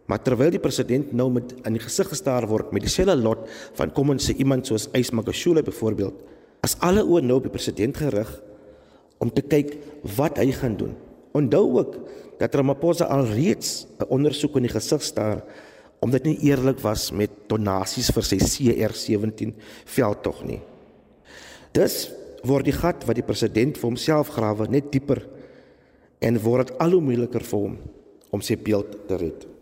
Maar 0.05 0.21
terwyl 0.21 0.53
die 0.53 0.61
president 0.61 1.13
nou 1.17 1.29
met 1.33 1.55
in 1.65 1.77
die 1.77 1.81
gesig 1.81 2.11
gestaar 2.11 2.45
word 2.49 2.73
met 2.75 2.85
dieselfde 2.85 3.15
lot 3.17 3.47
van 3.77 3.93
kom 3.93 4.13
ons 4.13 4.27
sê 4.29 4.35
iemand 4.37 4.67
soos 4.69 4.87
Ys 4.93 5.11
Magashule 5.17 5.63
byvoorbeeld, 5.65 6.19
as 6.65 6.77
alle 6.85 7.01
oë 7.01 7.23
nou 7.25 7.39
op 7.39 7.47
die 7.47 7.53
president 7.53 7.97
gerig 7.97 8.29
om 9.21 9.31
te 9.33 9.41
kyk 9.41 9.77
wat 10.17 10.37
hy 10.41 10.51
gaan 10.53 10.77
doen. 10.77 10.93
Onthou 11.35 11.65
ook 11.79 11.97
dat 12.39 12.55
Ramaphosa 12.55 13.05
alreeds 13.09 13.87
'n 13.99 14.09
ondersoek 14.09 14.57
in 14.57 14.67
die 14.67 14.75
gesig 14.75 15.01
staar 15.01 15.43
omdat 15.99 16.23
dit 16.23 16.35
nie 16.35 16.51
eerlik 16.51 16.79
was 16.79 17.11
met 17.11 17.31
donasies 17.47 18.11
vir 18.13 18.23
sy 18.23 18.37
CR17 18.37 19.53
veldtog 19.85 20.43
nie. 20.45 20.61
Dus 21.71 22.11
word 22.43 22.65
die 22.65 22.75
gat 22.75 23.05
wat 23.07 23.15
die 23.15 23.25
president 23.25 23.77
vir 23.77 23.89
homself 23.89 24.29
grawe 24.29 24.67
net 24.69 24.91
dieper 24.91 25.25
en 26.19 26.39
word 26.39 26.67
dit 26.67 26.77
al 26.77 26.91
hoe 26.91 27.01
moeiliker 27.01 27.41
vir 27.41 27.59
hom 27.59 27.77
om 28.31 28.41
sy 28.41 28.55
beeld 28.55 29.07
te 29.07 29.17
red. 29.17 29.54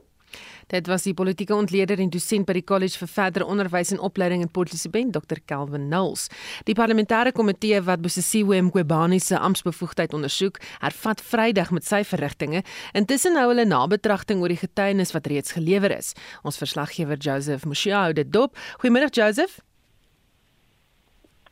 Dit 0.73 0.87
was 0.89 1.03
die 1.05 1.13
politieke 1.13 1.53
ontleder 1.53 1.99
en 2.01 2.09
dosent 2.09 2.47
by 2.49 2.55
die 2.57 2.63
College 2.65 2.97
vir 2.97 3.09
Verdere 3.11 3.45
Onderwys 3.45 3.91
en 3.93 3.99
Opleiding 4.01 4.41
in 4.41 4.49
Port 4.49 4.71
Elizabeth, 4.71 5.11
Dr. 5.13 5.37
Calvin 5.45 5.83
Knowles. 5.85 6.23
Die 6.65 6.73
parlementêre 6.73 7.29
komitee 7.37 7.77
wat 7.85 8.01
Bosisiwe 8.01 8.57
Mqobani 8.65 9.19
se 9.21 9.37
amptbevoegdheid 9.37 10.15
ondersoek, 10.17 10.57
hervat 10.81 11.21
Vrydag 11.21 11.69
met 11.77 11.85
sy 11.85 12.01
verrigtinge. 12.09 12.63
Intussen 12.97 13.37
hou 13.37 13.51
hulle 13.51 13.67
nabetragting 13.69 14.41
oor 14.41 14.49
die 14.49 14.57
getuienis 14.63 15.13
wat 15.13 15.29
reeds 15.29 15.53
gelewer 15.53 15.93
is. 15.93 16.15
Ons 16.41 16.57
verslaggewer 16.57 17.21
Joseph 17.21 17.69
Mushiao 17.69 18.09
het 18.09 18.23
dit 18.23 18.33
dop. 18.33 18.57
Goeiemôre 18.81 19.13
Joseph. 19.13 19.59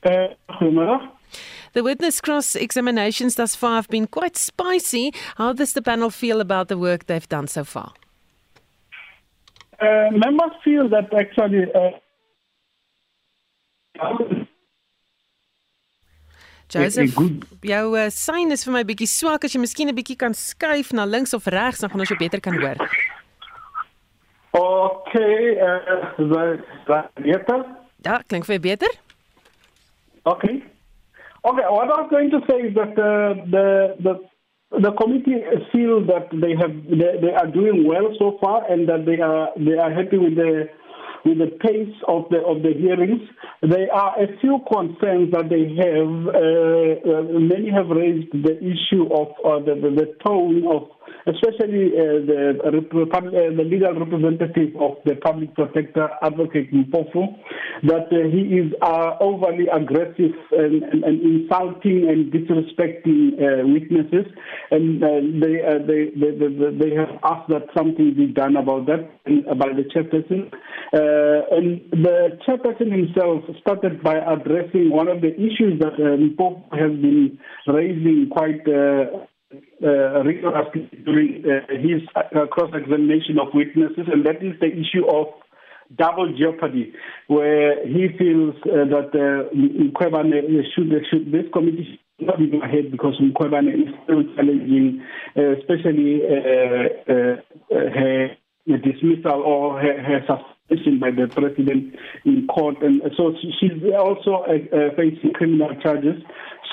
Eh, 0.02 0.18
uh, 0.18 0.58
goeiemôre. 0.58 0.98
The 1.78 1.86
witness 1.86 2.20
cross 2.26 2.56
examinations 2.56 3.36
thus 3.36 3.54
far 3.56 3.76
have 3.76 3.94
been 3.94 4.10
quite 4.10 4.36
spicy. 4.36 5.14
How 5.38 5.54
does 5.54 5.74
the 5.74 5.86
panel 5.86 6.10
feel 6.10 6.42
about 6.42 6.70
the 6.70 6.78
work 6.78 7.06
they've 7.06 7.30
done 7.30 7.48
so 7.48 7.64
far? 7.64 7.94
Uh, 9.82 10.10
members 10.12 10.54
feel 10.63 10.89
that 10.89 11.13
actually 11.13 11.65
uh, 11.74 11.91
Joseph, 16.72 17.15
jou 17.62 17.98
uh, 17.98 18.10
sein 18.10 18.52
is 18.52 18.63
vir 18.63 18.74
my 18.78 18.84
bietjie 18.88 19.10
swak 19.12 19.44
as 19.44 19.52
jy 19.52 19.60
miskien 19.60 19.89
'n 19.91 19.96
bietjie 19.98 20.15
kan 20.15 20.34
skuif 20.34 20.94
na 20.94 21.04
links 21.06 21.34
of 21.34 21.48
regs 21.52 21.82
dan 21.84 21.89
gaan 21.91 22.00
ons 22.00 22.10
jou 22.10 22.17
beter 22.17 22.39
kan 22.39 22.56
hoor. 22.56 22.78
Okay, 24.52 25.60
uh, 25.60 26.15
Ja, 28.04 28.22
klink 28.28 28.46
vir 28.46 28.60
beter. 28.60 28.91
Okay. 30.26 30.63
Okay, 31.44 31.65
what 31.70 31.89
I 31.89 32.02
was 32.02 32.10
going 32.10 32.30
to 32.32 32.39
say 32.48 32.67
is 32.70 32.74
that 32.76 32.94
uh, 32.98 33.34
the 33.50 33.96
the 34.00 34.31
the 34.72 34.92
committee 34.94 35.44
feel 35.72 36.06
that 36.06 36.28
they 36.32 36.56
have 36.56 36.72
they, 36.88 37.20
they 37.28 37.34
are 37.34 37.48
doing 37.48 37.86
well 37.86 38.08
so 38.18 38.38
far 38.40 38.64
and 38.72 38.88
that 38.88 39.06
they 39.06 39.20
are 39.22 39.50
they 39.58 39.78
are 39.78 39.92
happy 39.92 40.18
with 40.18 40.36
the 40.36 40.70
with 41.26 41.38
the 41.38 41.52
pace 41.60 41.96
of 42.08 42.26
the 42.30 42.40
of 42.40 42.62
the 42.64 42.74
hearings. 42.78 43.22
There 43.62 43.92
are 43.94 44.22
a 44.22 44.28
few 44.40 44.60
concerns 44.72 45.32
that 45.32 45.50
they 45.50 45.70
have. 45.78 46.12
Uh, 46.28 46.92
uh, 47.02 47.40
many 47.40 47.70
have 47.70 47.90
raised 47.90 48.32
the 48.32 48.58
issue 48.58 49.06
of 49.14 49.28
uh, 49.46 49.60
the, 49.66 49.76
the 49.76 49.92
the 49.92 50.16
tone 50.26 50.66
of 50.68 50.90
especially 51.28 51.94
uh, 51.94 52.26
the, 52.26 52.58
uh, 52.66 52.72
the 52.72 53.64
legal 53.66 53.94
representative 53.94 54.76
of 54.80 54.98
the 55.06 55.16
public 55.22 55.54
protector, 55.56 56.10
Advocate 56.22 56.72
Mpofu, 56.74 57.38
that 57.84 58.10
uh, 58.10 58.30
he 58.32 58.58
is 58.58 58.74
uh, 58.82 59.18
overly 59.20 59.68
aggressive 59.68 60.34
and, 60.52 60.84
and, 60.84 61.04
and, 61.04 61.22
insulting 61.22 62.10
and 62.10 62.32
disrespecting 62.34 63.38
uh, 63.38 63.68
witnesses, 63.68 64.32
and 64.72 65.04
uh, 65.04 65.08
they, 65.40 65.62
they, 65.86 66.02
they, 66.18 66.32
they, 66.38 66.90
they 66.90 66.96
have 66.96 67.20
asked 67.24 67.50
that 67.50 67.68
something 67.76 68.14
be 68.16 68.28
done 68.28 68.56
about 68.56 68.86
that 68.88 69.10
by 69.26 69.70
the 69.74 69.86
chairperson. 69.94 70.50
And 71.52 71.82
the 71.91 72.38
chairperson 72.45 72.91
himself 72.91 73.43
started 73.62 74.02
by 74.04 74.15
addressing 74.17 74.89
one 74.89 75.08
of 75.08 75.21
the 75.21 75.34
issues 75.36 75.80
that 75.80 75.93
uh, 75.93 76.17
Mpofu 76.17 76.63
has 76.78 76.91
been 77.02 77.39
raising 77.67 78.30
quite 78.32 78.62
uh, 78.67 80.24
rigorously 80.24 80.89
during 81.06 81.43
uh, 81.45 81.67
his 81.76 82.02
uh, 82.15 82.45
cross-examination 82.47 83.39
of 83.39 83.47
witnesses, 83.54 84.08
and 84.12 84.26
that 84.26 84.43
is 84.43 84.60
the 84.60 84.67
issue 84.67 85.06
of 85.08 85.28
double 85.97 86.34
jeopardy, 86.38 86.93
where 87.28 87.86
he 87.86 88.08
feels 88.17 88.56
uh, 88.65 88.86
that 88.86 89.12
uh, 89.13 89.54
Mkwebane 89.56 90.32
should, 90.74 90.91
should 91.10 91.32
this 91.32 91.45
committee 91.54 92.00
should 92.19 92.28
not 92.28 92.38
go 92.38 92.62
ahead 92.62 92.91
because 92.91 93.19
Mkwebane 93.21 93.74
is 93.74 93.93
still 94.04 94.24
challenging, 94.36 95.04
uh, 95.36 95.52
especially 95.60 96.21
uh, 96.24 97.12
uh, 97.12 97.36
uh, 97.76 97.89
her 97.93 98.30
dismissal 98.65 99.41
or 99.41 99.80
her, 99.82 100.02
her 100.02 100.19
suspension 100.21 100.61
by 101.00 101.12
the 101.12 101.28
president 101.28 101.96
in 102.26 102.48
court, 102.48 102.82
and 102.82 103.02
so 103.18 103.36
she's 103.60 103.84
also 103.98 104.46
uh, 104.48 104.76
uh, 104.76 104.96
facing 104.96 105.34
criminal 105.34 105.76
charges. 105.82 106.22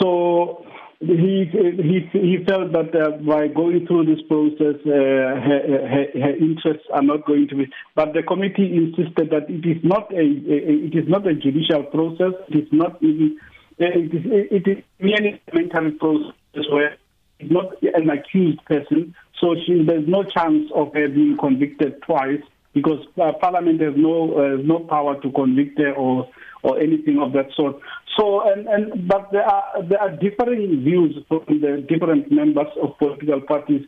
So 0.01 0.65
he 1.01 1.49
he 1.53 2.09
he 2.13 2.45
felt 2.47 2.73
that 2.73 2.95
uh, 2.95 3.19
by 3.19 3.49
going 3.49 3.87
through 3.87 4.07
this 4.07 4.23
process, 4.27 4.81
uh, 4.85 4.91
her, 4.91 5.61
her, 5.67 6.21
her, 6.21 6.37
interests 6.37 6.87
are 6.93 7.03
not 7.03 7.25
going 7.27 7.49
to 7.49 7.57
be. 7.57 7.67
But 7.95 8.15
the 8.15 8.23
committee 8.23 8.75
insisted 8.75 9.31
that 9.31 9.49
it 9.49 9.65
is 9.65 9.83
not 9.85 10.13
a, 10.13 10.21
a 10.21 10.87
it 10.87 10.95
is 10.95 11.09
not 11.09 11.27
a 11.27 11.35
judicial 11.35 11.85
process. 11.85 12.35
It 12.49 12.65
is 12.65 12.69
not 12.73 13.03
even 13.03 13.39
it 13.79 14.15
is 14.15 14.23
it 14.27 14.67
is 14.67 14.85
merely 14.99 15.41
a 15.47 15.55
mental 15.55 15.93
process 15.99 16.71
where 16.71 16.97
it's 17.39 17.53
not 17.53 17.81
an 17.83 18.11
accused 18.11 18.65
person. 18.65 19.15
So 19.41 19.55
she, 19.65 19.85
there's 19.85 20.09
no 20.09 20.25
chance 20.25 20.69
of 20.75 20.93
her 20.95 21.09
being 21.09 21.37
convicted 21.39 22.03
twice 22.03 22.43
because 22.79 23.05
uh, 23.21 23.33
Parliament 23.41 23.81
has 23.81 23.95
no 23.97 24.17
uh, 24.39 24.57
no 24.63 24.81
power 24.81 25.21
to 25.21 25.31
convict 25.33 25.81
or 25.97 26.29
or 26.63 26.81
anything 26.81 27.19
of 27.21 27.33
that 27.33 27.49
sort. 27.55 27.77
So, 28.19 28.43
and, 28.51 28.67
and 28.67 29.09
but 29.09 29.31
there 29.33 29.45
are 29.45 29.83
there 29.89 30.01
are 30.01 30.11
differing 30.11 30.83
views 30.83 31.17
from 31.29 31.45
the 31.49 31.85
different 31.89 32.31
members 32.31 32.69
of 32.83 32.99
political 32.99 33.41
parties. 33.41 33.83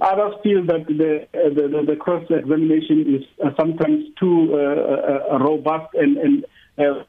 Others 0.00 0.34
feel 0.42 0.64
that 0.66 0.86
the 0.86 1.26
the, 1.32 1.84
the 1.86 1.96
cross 1.96 2.24
examination 2.30 3.16
is 3.16 3.24
uh, 3.44 3.50
sometimes 3.58 4.04
too 4.18 4.50
uh, 4.52 5.34
uh, 5.34 5.38
robust 5.38 5.94
and 5.94 6.16
and 6.18 6.44
uh, 6.78 7.04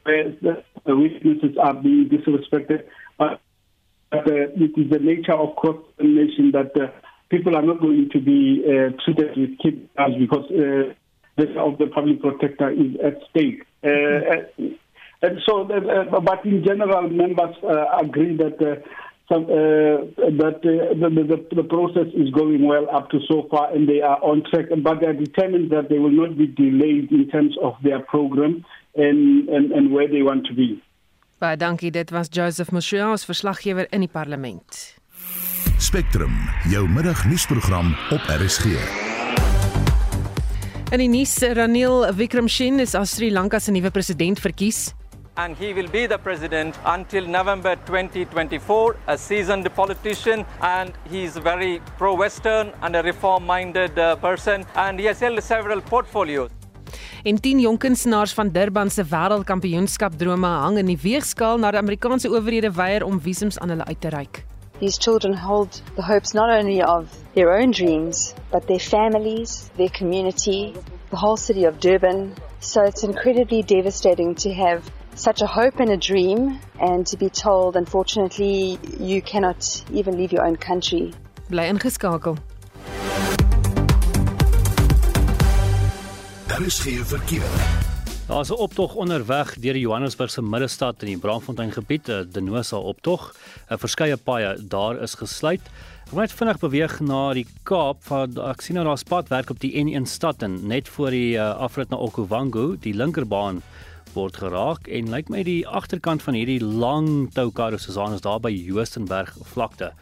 the 0.84 0.96
witnesses 0.96 1.56
are 1.62 1.74
being 1.74 2.08
disrespected. 2.08 2.84
But 3.18 3.40
uh, 4.12 4.20
it 4.24 4.72
is 4.76 4.90
the 4.90 4.98
nature 4.98 5.34
of 5.34 5.56
cross 5.56 5.76
examination 5.98 6.52
that 6.52 6.72
uh, 6.76 6.90
people 7.30 7.56
are 7.56 7.62
not 7.62 7.80
going 7.80 8.10
to 8.12 8.20
be 8.20 8.62
uh, 8.64 8.92
treated 9.04 9.36
with 9.36 9.58
kid 9.58 9.88
because 10.18 10.46
the 11.36 11.58
of 11.58 11.78
the 11.78 11.86
public 11.86 12.20
protector 12.20 12.70
is 12.70 12.96
at 13.04 13.18
stake. 13.30 13.62
Uh, 13.82 13.88
mm-hmm. 13.88 14.74
And 15.22 15.38
so, 15.48 15.62
uh, 15.62 16.20
but 16.20 16.44
in 16.44 16.64
general, 16.64 17.08
members 17.08 17.54
uh, 17.62 17.98
agree 18.02 18.36
that 18.38 18.58
uh, 18.60 18.82
some, 19.30 19.44
uh, 19.44 20.02
that 20.18 20.58
uh, 20.66 20.94
the, 20.98 21.08
the, 21.30 21.56
the 21.56 21.62
process 21.62 22.08
is 22.14 22.30
going 22.30 22.66
well 22.66 22.86
up 22.90 23.08
to 23.10 23.20
so 23.28 23.46
far, 23.50 23.72
and 23.72 23.88
they 23.88 24.00
are 24.00 24.18
on 24.22 24.42
track. 24.50 24.66
But 24.82 25.00
they 25.00 25.06
are 25.06 25.12
determined 25.12 25.70
that 25.70 25.88
they 25.88 25.98
will 25.98 26.10
not 26.10 26.36
be 26.36 26.48
delayed 26.48 27.12
in 27.12 27.28
terms 27.30 27.56
of 27.62 27.74
their 27.82 28.00
program 28.00 28.64
and 28.96 29.48
and, 29.48 29.70
and 29.72 29.92
where 29.92 30.08
they 30.08 30.22
want 30.22 30.46
to 30.46 30.54
be. 30.54 30.82
Baie 31.38 31.56
dankie. 31.56 31.90
Dit 31.90 32.10
was 32.10 32.28
Joseph 32.28 32.70
Moshoa, 32.70 33.10
ons 33.10 33.24
verslaggewer 33.26 33.86
in 33.90 34.02
die 34.06 34.10
parlement. 34.10 34.98
Spectrum, 35.78 36.34
jou 36.70 36.86
middagnuusprogram 36.90 37.96
op 38.10 38.30
RSG. 38.30 39.11
En 40.92 41.00
die 41.00 41.08
nuus 41.08 41.38
Ranil 41.56 42.02
Wickremesinghe 42.12 42.82
is 42.84 42.92
as 42.94 43.14
Sri 43.16 43.30
Lanka 43.32 43.56
se 43.60 43.72
nuwe 43.72 43.88
president 43.90 44.42
verkies 44.44 44.90
and 45.40 45.56
he 45.56 45.72
will 45.72 45.88
be 45.88 46.06
the 46.06 46.18
president 46.18 46.76
until 46.84 47.26
November 47.26 47.76
2024, 47.86 48.96
a 49.06 49.16
seasoned 49.16 49.66
politician, 49.74 50.44
and 50.60 50.92
he's 51.10 51.38
very 51.38 51.80
pro-Western 51.96 52.70
and 52.82 52.94
a 52.94 53.02
reform-minded 53.02 53.98
uh, 53.98 54.16
person, 54.16 54.66
and 54.74 55.00
he 55.00 55.06
has 55.06 55.18
held 55.20 55.42
several 55.42 55.80
portfolios. 55.80 56.50
En 57.24 57.40
10 57.40 57.60
jong 57.60 57.78
kunstenaars 57.78 58.34
van 58.34 58.52
Durban 58.52 58.90
se 58.90 59.04
wêreldkampioenskap 59.04 60.18
drome 60.18 60.46
hang 60.46 60.76
in 60.78 60.92
die 60.92 61.00
weegskaal 61.00 61.56
na 61.56 61.72
die 61.72 61.80
Amerikaanse 61.80 62.28
owerhede 62.28 62.74
weier 62.76 63.08
om 63.08 63.20
visums 63.20 63.58
aan 63.58 63.72
hulle 63.72 63.88
uit 63.88 64.00
te 64.00 64.12
reik. 64.12 64.44
These 64.82 64.98
children 64.98 65.32
hold 65.32 65.80
the 65.94 66.02
hopes 66.02 66.34
not 66.34 66.50
only 66.50 66.82
of 66.82 67.08
their 67.34 67.56
own 67.56 67.70
dreams, 67.70 68.34
but 68.50 68.66
their 68.66 68.80
families, 68.80 69.70
their 69.76 69.90
community, 69.90 70.74
the 71.10 71.16
whole 71.16 71.36
city 71.36 71.66
of 71.66 71.78
Durban. 71.78 72.34
So 72.58 72.82
it's 72.82 73.04
incredibly 73.04 73.62
devastating 73.62 74.34
to 74.42 74.52
have 74.52 74.82
such 75.14 75.40
a 75.40 75.46
hope 75.46 75.78
and 75.78 75.90
a 75.90 75.96
dream 75.96 76.58
and 76.80 77.06
to 77.06 77.16
be 77.16 77.30
told 77.30 77.76
unfortunately 77.76 78.76
you 78.98 79.22
cannot 79.22 79.84
even 79.92 80.16
leave 80.16 80.32
your 80.32 80.44
own 80.44 80.56
country. 80.56 81.14
Bly 81.48 81.68
ingeskakel. 81.68 82.36
Daar 86.48 86.62
is 86.62 86.78
geen 86.78 87.04
verkeer. 87.04 87.81
Daar's 88.32 88.48
'n 88.48 88.64
optog 88.64 88.94
onderweg 88.94 89.56
deur 89.60 89.72
die 89.72 89.82
Johannesburgse 89.82 90.42
middestad 90.42 91.02
in 91.02 91.06
die 91.06 91.18
Braamfontein 91.18 91.72
gebied, 91.72 92.04
die 92.04 92.28
Denosa 92.28 92.76
optog. 92.76 93.34
'n 93.68 93.78
Verskeie 93.78 94.16
paaie 94.16 94.56
daar 94.68 95.02
is 95.02 95.14
gesluit. 95.14 95.60
Ons 96.04 96.12
moet 96.12 96.32
vinnig 96.32 96.58
beweeg 96.58 97.00
na 97.00 97.34
die 97.34 97.46
Kaap 97.62 97.96
van 98.00 98.38
ek 98.38 98.60
sien 98.60 98.74
nou 98.74 98.86
daar's 98.86 99.02
padwerk 99.02 99.50
op 99.50 99.60
die 99.60 99.84
N1 99.84 100.06
stad 100.06 100.42
en 100.42 100.66
net 100.66 100.88
voor 100.88 101.10
die 101.10 101.36
uh, 101.36 101.50
afrit 101.50 101.90
na 101.90 101.96
Okuwango, 101.96 102.76
die 102.80 102.94
linkerbaan 102.94 103.62
word 104.14 104.36
geraak 104.36 104.88
en 104.88 105.10
lyk 105.10 105.28
my 105.28 105.42
die 105.42 105.68
agterkant 105.68 106.22
van 106.22 106.34
hierdie 106.34 106.64
lang 106.64 107.32
toukar 107.34 107.78
soos 107.78 107.96
aan 107.96 108.14
is 108.14 108.20
daar 108.20 108.40
by 108.40 108.50
Joostenberg 108.50 109.36
vlakte. 109.42 109.92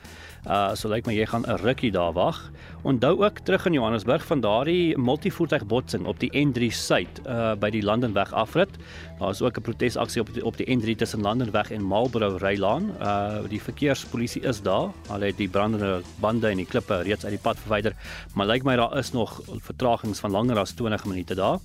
Uh 0.46 0.74
so 0.74 0.88
lyk 0.88 1.06
my 1.06 1.12
jy 1.12 1.26
gaan 1.26 1.44
'n 1.44 1.60
rukkie 1.60 1.90
daar 1.92 2.12
wag. 2.12 2.50
Onthou 2.82 3.24
ook 3.24 3.38
terug 3.44 3.66
in 3.66 3.72
Johannesburg 3.72 4.24
van 4.26 4.40
daardie 4.40 4.98
multivoertuig 4.98 5.66
botsing 5.66 6.06
op 6.06 6.18
die 6.20 6.30
N3 6.32 6.72
suid 6.72 7.20
uh 7.26 7.54
by 7.54 7.70
die 7.70 7.82
Landenweg 7.82 8.32
afrit. 8.32 8.70
Daar 9.18 9.30
is 9.30 9.42
ook 9.42 9.56
'n 9.56 9.62
protesaksie 9.62 10.20
op 10.20 10.34
die 10.34 10.44
op 10.44 10.56
die 10.56 10.66
N3 10.66 10.96
tussen 10.96 11.20
Landenweg 11.20 11.70
en 11.70 11.82
Marlborough 11.82 12.40
Rylaan. 12.42 12.90
Uh 13.00 13.48
die 13.48 13.62
verkeerspolisie 13.62 14.42
is 14.42 14.62
daar. 14.62 14.90
Hulle 15.08 15.26
het 15.26 15.36
die 15.36 15.48
brandende 15.48 16.02
bande 16.20 16.48
en 16.48 16.56
die 16.56 16.66
klippe 16.66 17.02
reeds 17.02 17.24
uit 17.24 17.32
die 17.32 17.42
pad 17.42 17.58
verwyder, 17.58 17.94
maar 18.34 18.46
lyk 18.46 18.64
my 18.64 18.76
daar 18.76 18.98
is 18.98 19.12
nog 19.12 19.40
vertragings 19.58 20.20
van 20.20 20.30
langer 20.30 20.58
as 20.58 20.72
20 20.72 21.04
minute 21.04 21.34
daar. 21.34 21.58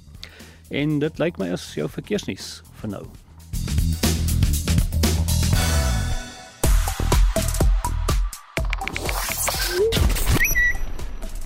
En 0.70 1.00
dit 1.00 1.20
lyk 1.20 1.38
my 1.38 1.52
as 1.52 1.74
jou 1.74 1.90
verkeersnuus 1.90 2.64
vir 2.82 2.90
nou. 2.90 3.06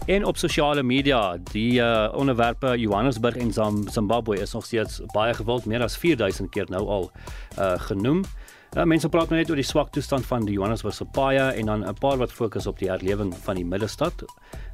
En 0.09 0.25
op 0.25 0.37
sosiale 0.37 0.83
media, 0.83 1.37
die 1.51 1.79
uh, 1.79 2.09
onderwerpe 2.15 2.77
Johannesburg 2.77 3.35
en 3.35 3.53
Zimbabwe 3.91 4.39
is 4.39 4.53
nog 4.53 4.65
steeds 4.65 5.01
baie 5.13 5.33
gewild, 5.33 5.65
meer 5.65 5.83
as 5.85 5.97
4000 5.97 6.49
keer 6.49 6.65
nou 6.69 6.87
al 6.87 7.11
uh, 7.59 7.73
genoem. 7.77 8.23
Uh, 8.77 8.83
mense 8.85 9.09
praat 9.09 9.31
nou 9.31 9.37
net 9.39 9.49
oor 9.49 9.57
die 9.57 9.65
swak 9.65 9.87
toestand 9.95 10.27
van 10.29 10.43
die 10.45 10.53
Johannesburgse 10.53 11.07
paaie 11.15 11.47
en 11.57 11.65
dan 11.65 11.85
'n 11.89 11.93
paar 11.97 12.17
wat 12.17 12.31
fokus 12.31 12.67
op 12.67 12.77
die 12.77 12.89
herlewing 12.89 13.33
van 13.33 13.55
die 13.55 13.65
middestad. 13.65 14.23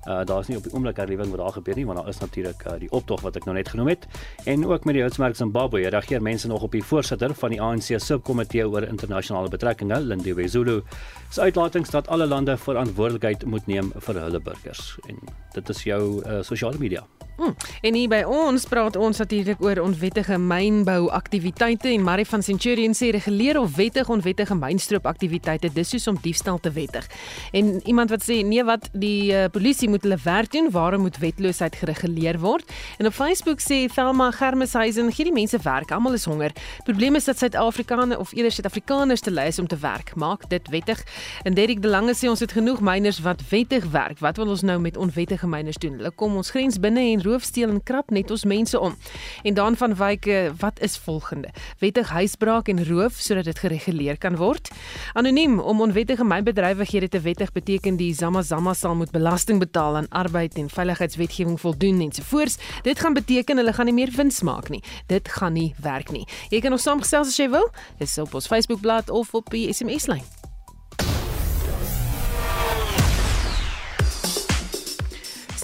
Uh 0.08 0.26
daar's 0.26 0.48
nie 0.48 0.58
op 0.58 0.64
die 0.64 0.74
oomblik 0.74 0.98
herlewing 0.98 1.30
wat 1.32 1.40
daar 1.40 1.52
gebeur 1.52 1.76
nie, 1.76 1.86
want 1.86 1.98
daar 1.98 2.08
is 2.08 2.20
natuurlik 2.20 2.66
uh, 2.68 2.74
die 2.80 2.92
optog 2.92 3.22
wat 3.22 3.36
ek 3.36 3.46
nou 3.46 3.56
net 3.56 3.70
genoem 3.70 3.88
het. 3.88 4.06
En 4.46 4.66
ook 4.66 4.84
met 4.84 4.94
die 4.94 5.02
houtsmerk 5.02 5.36
Zimbabwe 5.36 5.90
reageer 5.90 6.22
mense 6.22 6.48
nog 6.48 6.62
op 6.62 6.72
die 6.72 6.84
voorsitter 6.84 7.34
van 7.34 7.50
die 7.50 7.62
ANC 7.62 7.96
subkomitee 7.98 8.68
oor 8.68 8.84
internasionale 8.84 9.50
betrekkinge, 9.50 10.00
Lindiwe 10.00 10.48
Zulu, 10.48 10.82
se 11.30 11.42
uitlatings 11.42 11.90
dat 11.90 12.08
alle 12.08 12.28
lande 12.28 12.58
verantwoordelikheid 12.58 13.46
moet 13.46 13.68
neem 13.68 13.92
vir 13.96 14.16
hulle 14.16 14.40
burgers. 14.40 14.98
En 15.08 15.16
dit 15.54 15.70
is 15.70 15.84
jou 15.84 16.22
uh, 16.26 16.42
sosiale 16.42 16.78
media. 16.78 17.06
Hmm. 17.36 17.56
En 17.82 17.96
hier 17.98 18.08
by 18.08 18.22
ons 18.32 18.64
praat 18.72 18.96
ons 18.96 19.18
natuurlik 19.20 19.60
oor 19.64 19.82
onwettige 19.84 20.38
mynbou 20.40 21.10
aktiwiteite 21.12 21.90
en 21.92 22.04
Marie 22.04 22.28
van 22.28 22.44
Centurion 22.46 22.96
sê 22.96 23.10
reguleer 23.12 23.60
of 23.60 23.74
wettig 23.86 24.10
onwettige 24.10 24.56
mynstroop 24.58 25.06
aktiwiteite 25.06 25.70
dis 25.74 25.92
soos 25.94 26.08
om 26.10 26.18
diefstal 26.22 26.58
te 26.60 26.72
wettig. 26.74 27.06
En 27.54 27.82
iemand 27.86 28.10
wat 28.10 28.24
sê 28.26 28.40
nee 28.46 28.64
wat 28.66 28.88
die 28.94 29.32
uh, 29.34 29.46
polisie 29.54 29.90
moet 29.92 30.04
hulle 30.06 30.18
werk 30.24 30.52
doen, 30.56 30.72
waarom 30.74 31.06
moet 31.06 31.20
wetloosheid 31.22 31.76
gereguleer 31.78 32.40
word? 32.42 32.72
En 32.98 33.10
op 33.10 33.14
Facebook 33.14 33.62
sê 33.62 33.86
Thelma 33.94 34.32
Germeshuisen 34.34 35.12
gee 35.14 35.30
die 35.30 35.36
mense 35.36 35.60
werk, 35.64 35.92
almal 35.94 36.18
is 36.18 36.26
honger. 36.26 36.56
Probleem 36.88 37.20
is 37.20 37.30
dat 37.30 37.38
Suid-Afrikaners 37.38 38.18
of 38.18 38.34
eerder 38.34 38.52
Suid-Afrikaners 38.56 39.22
te 39.22 39.34
lui 39.34 39.48
is 39.52 39.60
om 39.62 39.68
te 39.70 39.78
werk. 39.84 40.16
Maak 40.16 40.50
dit 40.50 40.70
wettig. 40.74 41.04
En 41.44 41.54
Derek 41.54 41.82
de 41.82 41.92
Lange 41.92 42.16
sê 42.18 42.30
ons 42.32 42.42
het 42.42 42.56
genoeg 42.58 42.82
myners 42.82 43.22
wat 43.26 43.44
wettig 43.52 43.86
werk. 43.94 44.20
Wat 44.24 44.42
wil 44.42 44.54
ons 44.56 44.66
nou 44.66 44.80
met 44.82 44.98
onwettige 44.98 45.48
myners 45.48 45.78
doen? 45.84 46.00
Hulle 46.00 46.14
kom 46.16 46.40
ons 46.42 46.50
grens 46.56 46.80
binne 46.82 47.06
en 47.12 47.24
roofsteel 47.24 47.70
en 47.70 47.84
krap 47.84 48.10
net 48.16 48.34
ons 48.34 48.48
mense 48.50 48.80
om. 48.80 48.98
En 49.44 49.54
dan 49.54 49.78
van 49.78 49.96
wyke, 50.00 50.42
wat 50.60 50.82
is 50.82 50.98
volgende? 50.98 51.54
Wettig 51.84 52.10
huisbraak 52.10 52.72
en 52.72 52.82
roof 52.88 53.22
sodat 53.22 53.46
dit 53.46 53.60
gereguleer 53.80 54.18
kan 54.18 54.36
word. 54.36 54.70
Anoniem 55.14 55.60
om 55.60 55.82
onwettige 55.82 56.24
mynbedrywighede 56.24 57.10
te 57.10 57.20
wettig 57.20 57.52
beteken 57.52 57.98
die 57.98 58.14
Zama 58.14 58.42
Zama 58.42 58.74
sal 58.74 58.96
moet 58.96 59.12
belasting 59.12 59.60
betaal 59.60 59.96
aan 59.96 60.10
arbeid 60.10 60.56
en 60.56 60.70
veiligheidswetgewing 60.70 61.60
voldoen 61.60 62.02
ensovoorts. 62.02 62.58
Dit 62.84 63.00
gaan 63.00 63.14
beteken 63.14 63.58
hulle 63.58 63.74
gaan 63.74 63.86
nie 63.86 63.94
meer 63.94 64.12
wins 64.16 64.42
maak 64.42 64.70
nie. 64.70 64.84
Dit 65.08 65.30
gaan 65.30 65.54
nie 65.54 65.74
werk 65.82 66.12
nie. 66.12 66.28
Jy 66.50 66.62
kan 66.62 66.72
ons 66.72 66.84
saamgesels 66.84 67.28
as 67.28 67.38
jy 67.40 67.50
wil. 67.50 67.70
Dis 68.00 68.18
op 68.18 68.34
ons 68.34 68.48
Facebookblad 68.48 69.10
of 69.10 69.34
op 69.34 69.52
die 69.52 69.68
SMS 69.74 70.08
lyn. 70.12 70.24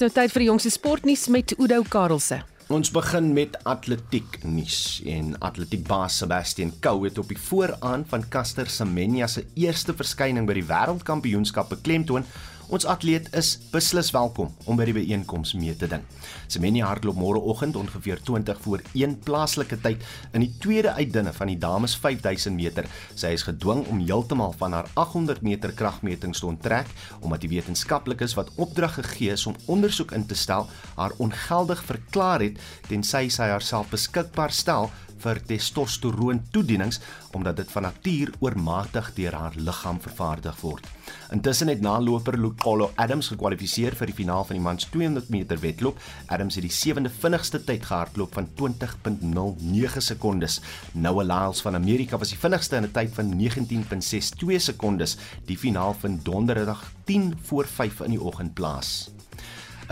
nou 0.01 0.09
tyd 0.09 0.31
vir 0.33 0.41
die 0.41 0.47
jongste 0.49 0.71
sportnuus 0.73 1.27
met 1.29 1.53
Udo 1.61 1.83
Karelse. 1.85 2.41
Ons 2.71 2.87
begin 2.95 3.33
met 3.35 3.57
atletiek 3.67 4.37
nuus 4.47 5.01
en 5.11 5.33
atletiekbaas 5.43 6.21
Sebastian 6.21 6.69
Coe 6.79 7.03
het 7.03 7.17
op 7.19 7.27
die 7.27 7.39
vooraan 7.49 8.05
van 8.07 8.23
Caster 8.31 8.69
Semenya 8.71 9.27
se 9.27 9.43
eerste 9.59 9.91
verskyning 9.97 10.47
by 10.47 10.55
die 10.55 10.63
wêreldkampioenskap 10.69 11.73
beklemtoon 11.73 12.23
Ons 12.71 12.85
atleet 12.87 13.25
is 13.35 13.57
beslis 13.73 14.13
welkom 14.15 14.53
om 14.63 14.77
by 14.79 14.85
die 14.87 14.93
byeenkoms 14.95 15.49
mee 15.59 15.73
te 15.75 15.89
ding. 15.91 16.05
Semenya 16.47 16.85
hardloop 16.87 17.17
môreoggend 17.19 17.75
ongeveer 17.75 18.21
20 18.23 18.61
voor 18.63 18.83
1 18.95 19.17
plaaslike 19.25 19.75
tyd 19.83 20.05
in 20.31 20.45
die 20.45 20.53
tweede 20.63 20.93
uitdinne 20.95 21.33
van 21.35 21.51
die 21.51 21.57
dames 21.59 21.97
5000 21.99 22.55
meter. 22.55 22.87
Sy 23.11 23.33
is 23.35 23.43
gedwing 23.43 23.83
om 23.91 23.99
heeltemal 23.99 24.55
van 24.61 24.77
haar 24.77 24.87
800 24.95 25.43
meter 25.43 25.75
kragmetings 25.75 26.39
te 26.39 26.47
onttrek 26.47 26.87
omdat 27.19 27.43
die 27.43 27.51
wetenskaplikes 27.57 28.37
wat 28.39 28.55
opdrag 28.55 28.95
gegee 29.01 29.35
is 29.35 29.43
om 29.51 29.59
ondersoek 29.67 30.15
in 30.15 30.23
te 30.23 30.39
stel, 30.39 30.69
haar 30.95 31.11
ongeldig 31.19 31.83
verklaar 31.91 32.47
het 32.47 32.63
tensy 32.87 33.27
sy 33.27 33.51
haarself 33.51 33.91
beskikbaar 33.91 34.55
stel 34.55 34.87
vir 35.23 35.39
testosteroon 35.47 36.41
toedienings 36.51 36.99
omdat 37.37 37.61
dit 37.61 37.71
van 37.71 37.87
natuur 37.87 38.33
oormatig 38.39 39.13
deur 39.15 39.35
haar 39.37 39.55
liggaam 39.55 40.01
vervaardig 40.01 40.57
word. 40.61 40.87
Intussen 41.31 41.71
het 41.71 41.81
naloper 41.81 42.37
Lucolo 42.39 42.91
Adams 42.95 43.31
gekwalifiseer 43.31 43.95
vir 43.95 44.11
die 44.11 44.17
finaal 44.17 44.43
van 44.47 44.57
die 44.57 44.63
mans 44.63 44.87
200 44.91 45.29
meter 45.31 45.59
wedloop. 45.63 45.99
Adams 46.27 46.57
het 46.59 46.65
die 46.67 46.73
sewende 46.75 47.11
vinnigste 47.21 47.61
tyd 47.63 47.85
gehardloop 47.87 48.35
van 48.35 48.49
20.09 48.59 50.03
sekondes. 50.03 50.59
Noah 50.93 51.25
Lyles 51.25 51.63
van 51.63 51.75
Amerika 51.79 52.19
was 52.19 52.33
die 52.33 52.41
vinnigste 52.41 52.75
in 52.75 52.89
'n 52.89 52.91
tyd 52.91 53.15
van 53.15 53.33
19.62 53.37 54.59
sekondes. 54.59 55.17
Die 55.45 55.57
finaal 55.57 55.93
vind 55.93 56.25
donderdag 56.25 56.91
10 57.05 57.37
voor 57.41 57.65
5 57.65 58.01
in 58.01 58.11
die 58.11 58.21
oggend 58.21 58.53
plaas. 58.53 59.11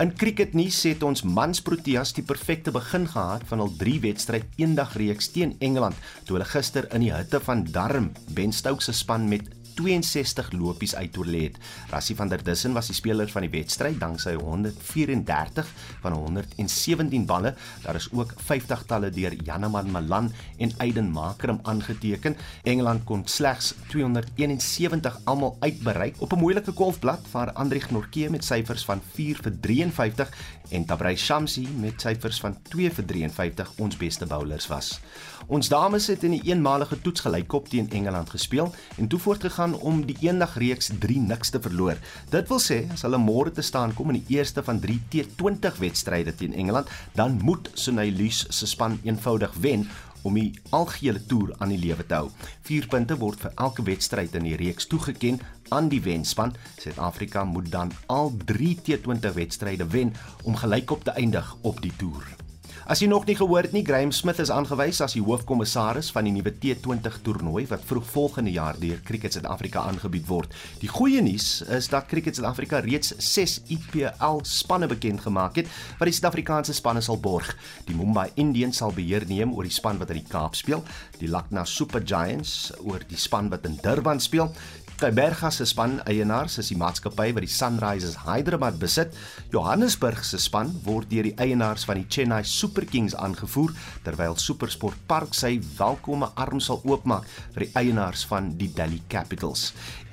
In 0.00 0.14
cricketnuus 0.16 0.78
het 0.88 1.02
ons 1.04 1.20
mans 1.28 1.58
Proteas 1.60 2.14
die 2.16 2.22
perfekte 2.24 2.72
begin 2.72 3.02
gehad 3.04 3.42
van 3.50 3.60
hul 3.60 3.74
3 3.82 3.98
wedstryd 4.00 4.54
eendag 4.56 4.94
reeks 4.96 5.28
teen 5.34 5.52
Engeland 5.60 5.98
toe 6.24 6.38
hulle 6.38 6.46
gister 6.48 6.86
in 6.96 7.04
die 7.04 7.10
hitte 7.12 7.36
van 7.44 7.66
Durham 7.68 8.06
Ben 8.32 8.54
Stokes 8.56 8.88
se 8.88 8.94
span 8.96 9.28
met 9.28 9.50
62 9.80 10.52
lopies 10.52 10.94
uitoorlê 10.94 11.42
het. 11.48 11.58
Rassie 11.90 12.16
van 12.16 12.28
der 12.28 12.42
Dussen 12.44 12.74
was 12.76 12.90
die 12.90 12.96
speler 12.96 13.30
van 13.32 13.46
die 13.46 13.52
wedstryd 13.52 13.98
danksy 14.00 14.34
134 14.36 15.68
van 16.02 16.12
117 16.12 17.26
balle. 17.26 17.54
Daar 17.84 17.98
is 17.98 18.10
ook 18.12 18.34
50 18.36 18.84
talle 18.90 19.10
deur 19.10 19.34
Janeman 19.44 19.90
Malan 19.90 20.30
en 20.58 20.72
Aiden 20.78 21.10
Makram 21.10 21.60
aangeteken. 21.62 22.36
Engeland 22.62 23.04
kon 23.04 23.26
slegs 23.26 23.74
271 23.88 25.20
almal 25.24 25.56
uitbereik 25.60 26.20
op 26.20 26.32
'n 26.32 26.38
moeilike 26.38 26.72
golfblad 26.72 27.30
waar 27.32 27.52
Andrieg 27.52 27.90
Norke 27.90 28.30
met 28.30 28.44
syfers 28.44 28.84
van 28.84 29.00
4 29.12 29.38
vir 29.42 29.60
53 29.60 30.30
en 30.70 30.84
Tabray 30.84 31.16
Shamsi 31.16 31.68
met 31.76 32.00
syfers 32.00 32.40
van 32.40 32.56
2 32.68 32.90
vir 32.90 33.04
53 33.04 33.72
ons 33.78 33.96
beste 33.96 34.26
bowlers 34.26 34.66
was. 34.66 35.00
Ons 35.50 35.66
dames 35.66 36.04
het 36.06 36.22
in 36.22 36.36
die 36.36 36.44
eenmalige 36.46 36.94
toets 37.02 37.24
gelykop 37.24 37.66
teen 37.72 37.88
Engeland 37.90 38.28
gespeel 38.30 38.68
en 39.02 39.08
toe 39.10 39.18
voortgegaan 39.18 39.72
om 39.74 40.04
die 40.06 40.14
eendag 40.22 40.52
reeks 40.62 40.92
3 41.02 41.16
niks 41.24 41.50
te 41.50 41.58
verloor. 41.58 41.98
Dit 42.30 42.46
wil 42.52 42.60
sê 42.62 42.76
as 42.94 43.02
hulle 43.02 43.18
môre 43.18 43.50
te 43.50 43.64
staan 43.66 43.90
kom 43.98 44.12
in 44.12 44.20
die 44.20 44.36
eerste 44.36 44.62
van 44.62 44.78
3 44.78 45.00
T20 45.10 45.80
wedstryde 45.82 46.34
teen 46.38 46.54
Engeland, 46.54 46.86
dan 47.18 47.40
moet 47.42 47.66
Sunaylish 47.74 48.44
se 48.46 48.68
span 48.70 49.00
eenvoudig 49.02 49.56
wen 49.58 49.88
om 50.22 50.38
die 50.38 50.52
algehele 50.70 51.22
toer 51.26 51.50
aan 51.58 51.74
die 51.74 51.80
lewe 51.82 52.06
te 52.06 52.20
hou. 52.20 52.28
4 52.70 52.86
punte 52.92 53.16
word 53.18 53.42
vir 53.42 53.56
elke 53.56 53.82
wedstryd 53.88 54.36
in 54.38 54.46
die 54.46 54.60
reeks 54.60 54.86
toegeken 54.86 55.40
aan 55.74 55.90
die 55.90 56.02
wenspan. 56.04 56.54
Suid-Afrika 56.78 57.42
moet 57.42 57.72
dan 57.74 57.90
al 58.06 58.30
3 58.52 58.76
T20 58.86 59.34
wedstryde 59.40 59.90
wen 59.90 60.14
om 60.44 60.54
gelykop 60.62 61.02
te 61.08 61.18
eindig 61.18 61.56
op 61.62 61.82
die 61.82 61.96
toer. 61.98 62.49
As 62.88 63.02
jy 63.02 63.10
nog 63.10 63.26
nie 63.28 63.36
gehoor 63.36 63.66
het 63.66 63.74
nie, 63.76 63.82
Graham 63.84 64.12
Smith 64.12 64.38
is 64.40 64.50
aangewys 64.50 65.02
as 65.04 65.12
die 65.12 65.20
hoofkommissaris 65.20 66.08
van 66.14 66.24
die 66.24 66.32
nuwe 66.32 66.54
T20 66.62 67.18
toernooi 67.26 67.66
wat 67.68 67.84
vroeg 67.84 68.06
volgende 68.08 68.54
jaar 68.54 68.78
deur 68.80 69.02
Cricket 69.04 69.36
Suid-Afrika 69.36 69.82
aangebied 69.84 70.24
word. 70.30 70.54
Die 70.80 70.88
goeie 70.88 71.20
nuus 71.20 71.60
is 71.68 71.90
dat 71.92 72.08
Cricket 72.08 72.38
Suid-Afrika 72.38 72.80
reeds 72.80 73.12
6 73.18 73.58
IPL 73.76 74.40
spanne 74.48 74.88
bekend 74.88 75.20
gemaak 75.26 75.60
het 75.60 75.68
wat 75.98 76.08
die 76.08 76.16
Suid-Afrikaanse 76.16 76.72
spanne 76.78 77.04
sal 77.04 77.20
borg. 77.20 77.52
Die 77.84 77.96
Mumbai 77.96 78.30
Indians 78.40 78.80
sal 78.80 78.96
beheer 78.96 79.28
neem 79.28 79.52
oor 79.52 79.68
die 79.68 79.76
span 79.76 80.00
wat 80.00 80.14
in 80.14 80.22
die 80.22 80.30
Kaap 80.30 80.56
speel, 80.56 80.80
die 81.20 81.28
Lucknow 81.28 81.68
Super 81.68 82.00
Giants 82.00 82.72
oor 82.80 83.04
die 83.04 83.20
span 83.20 83.52
wat 83.52 83.68
in 83.68 83.76
Durban 83.84 84.24
speel, 84.24 84.54
Tyberga 85.00 85.48
se 85.48 85.64
span 85.64 85.94
eienaars 86.04 86.58
is 86.60 86.68
die 86.68 86.76
maatskappy 86.76 87.30
wat 87.32 87.46
die 87.46 87.48
Sunrisers 87.48 88.18
Hyderabad 88.26 88.76
besit. 88.82 89.14
Johannesburg 89.48 90.20
se 90.28 90.36
span 90.36 90.74
word 90.84 91.08
deur 91.08 91.24
die 91.24 91.32
eienaars 91.40 91.86
van 91.88 92.02
die 92.02 92.04
Chennai 92.04 92.42
Super 92.44 92.84
Kings 92.84 93.16
aangevoer 93.16 93.72
terwyl 94.04 94.36
SuperSport 94.36 95.00
Park 95.08 95.32
sy 95.32 95.54
welkome 95.78 96.28
arms 96.36 96.68
sal 96.68 96.84
oopmaak 96.84 97.24
vir 97.56 97.64
die 97.64 97.72
eienaars 97.80 98.26
van 98.28 98.52
die 98.60 98.68
Delhi 98.76 99.00
Capitals. 99.08 99.70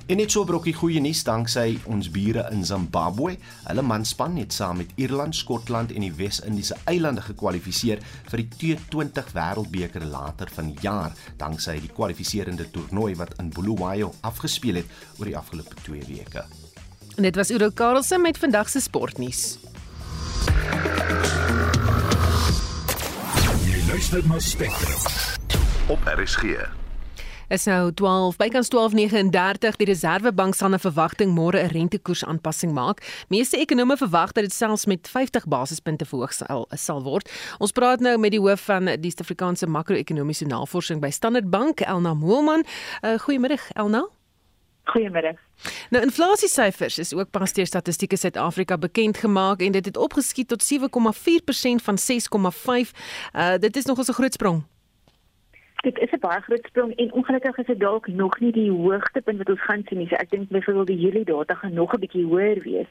En 0.08 0.16
net 0.16 0.32
so 0.32 0.40
brokkie 0.48 0.72
goeie 0.72 1.02
nuus 1.04 1.20
danksy 1.20 1.74
ons 1.92 2.06
bure 2.08 2.46
in 2.54 2.62
Zimbabwe. 2.64 3.34
Hulle 3.66 3.82
manspan 3.84 4.38
het 4.40 4.54
saam 4.56 4.78
met 4.80 4.94
Ierland, 4.96 5.36
Skotland 5.36 5.92
en 5.92 6.06
die 6.06 6.14
Wes-Indiese 6.16 6.78
eilande 6.88 7.20
gekwalifiseer 7.26 8.00
vir 8.30 8.40
die 8.40 8.48
T20 8.78 9.34
Wêreldbeker 9.36 10.06
later 10.08 10.48
vanjaar 10.54 11.12
danksy 11.36 11.76
die 11.84 11.92
kwalifiserende 11.92 12.70
toernooi 12.72 13.18
wat 13.20 13.36
in 13.36 13.52
Bulawayo 13.52 14.14
afgespeel 14.24 14.80
het 14.80 14.96
oor 15.18 15.28
die 15.28 15.36
afgelope 15.36 15.76
2 15.84 16.00
weke. 16.08 16.46
En 17.18 17.28
dit 17.28 17.36
was 17.36 17.52
Udo 17.52 17.68
Karlse 17.68 18.16
met 18.16 18.40
vandag 18.40 18.72
se 18.72 18.80
sportnuus. 18.80 19.58
Jy 23.68 23.86
luister 23.92 24.24
na 24.24 24.40
Spectrum 24.40 25.00
op 25.92 26.12
RSG 26.16 26.87
is 27.48 27.64
nou 27.64 27.92
12 27.94 28.36
bykans 28.36 28.68
12:39 28.68 29.76
die 29.76 29.86
Reserwebank 29.86 30.54
sal 30.54 30.74
'n 30.74 30.78
verwagting 30.78 31.34
môre 31.34 31.62
'n 31.62 31.72
rentekoers 31.72 32.24
aanpassing 32.24 32.72
maak. 32.72 33.24
Meeste 33.28 33.56
ekonome 33.56 33.96
verwag 33.96 34.32
dat 34.32 34.44
dit 34.44 34.52
selfs 34.52 34.86
met 34.86 35.08
50 35.08 35.46
basispunte 35.46 36.04
verhoog 36.04 36.32
sal 36.32 36.66
sal 36.70 37.02
word. 37.02 37.30
Ons 37.58 37.72
praat 37.72 38.00
nou 38.00 38.18
met 38.18 38.30
die 38.30 38.40
hoof 38.40 38.60
van 38.60 38.84
die 38.84 39.10
Suid-Afrikaanse 39.10 39.66
makro-ekonomiese 39.66 40.44
navorsing 40.44 41.00
by 41.00 41.10
Standard 41.10 41.50
Bank, 41.50 41.80
Elna 41.80 42.14
Moelman. 42.14 42.64
Uh, 43.02 43.18
Goeiemiddag, 43.18 43.72
Elna. 43.72 44.08
Goeiemiddag. 44.84 45.36
Nou 45.90 46.04
inflasiesyfers 46.04 46.98
is 46.98 47.14
ook 47.14 47.30
pas 47.30 47.52
deur 47.52 47.66
Statistieke 47.66 48.16
Suid-Afrika 48.16 48.78
bekend 48.78 49.16
gemaak 49.16 49.60
en 49.60 49.72
dit 49.72 49.84
het 49.84 49.96
opgeskiet 49.96 50.48
tot 50.48 50.62
7,4% 50.62 50.78
van 51.82 51.98
6,5. 51.98 52.90
Uh 53.34 53.54
dit 53.58 53.76
is 53.76 53.84
nog 53.84 53.98
'n 53.98 54.12
groot 54.12 54.32
sprong. 54.32 54.64
Dit 55.82 55.98
is 55.98 56.10
'n 56.10 56.18
baie 56.18 56.40
groot 56.40 56.66
sprong 56.66 56.94
en 56.94 57.12
ongelukkig 57.12 57.58
is 57.58 57.66
dit 57.66 57.80
dalk 57.80 58.06
nog 58.06 58.40
nie 58.40 58.52
die 58.52 58.70
hoogtepunt 58.70 59.38
wat 59.38 59.48
ons 59.48 59.62
gaan 59.62 59.82
sien 59.84 59.98
nie. 59.98 60.08
So 60.08 60.14
ek 60.14 60.30
dink 60.30 60.48
byvoorbeeld 60.48 60.86
die 60.86 61.00
Julie 61.00 61.24
data 61.24 61.54
gaan 61.54 61.72
nog 61.72 61.94
'n 61.94 62.00
bietjie 62.00 62.24
hoër 62.24 62.62
wees. 62.62 62.86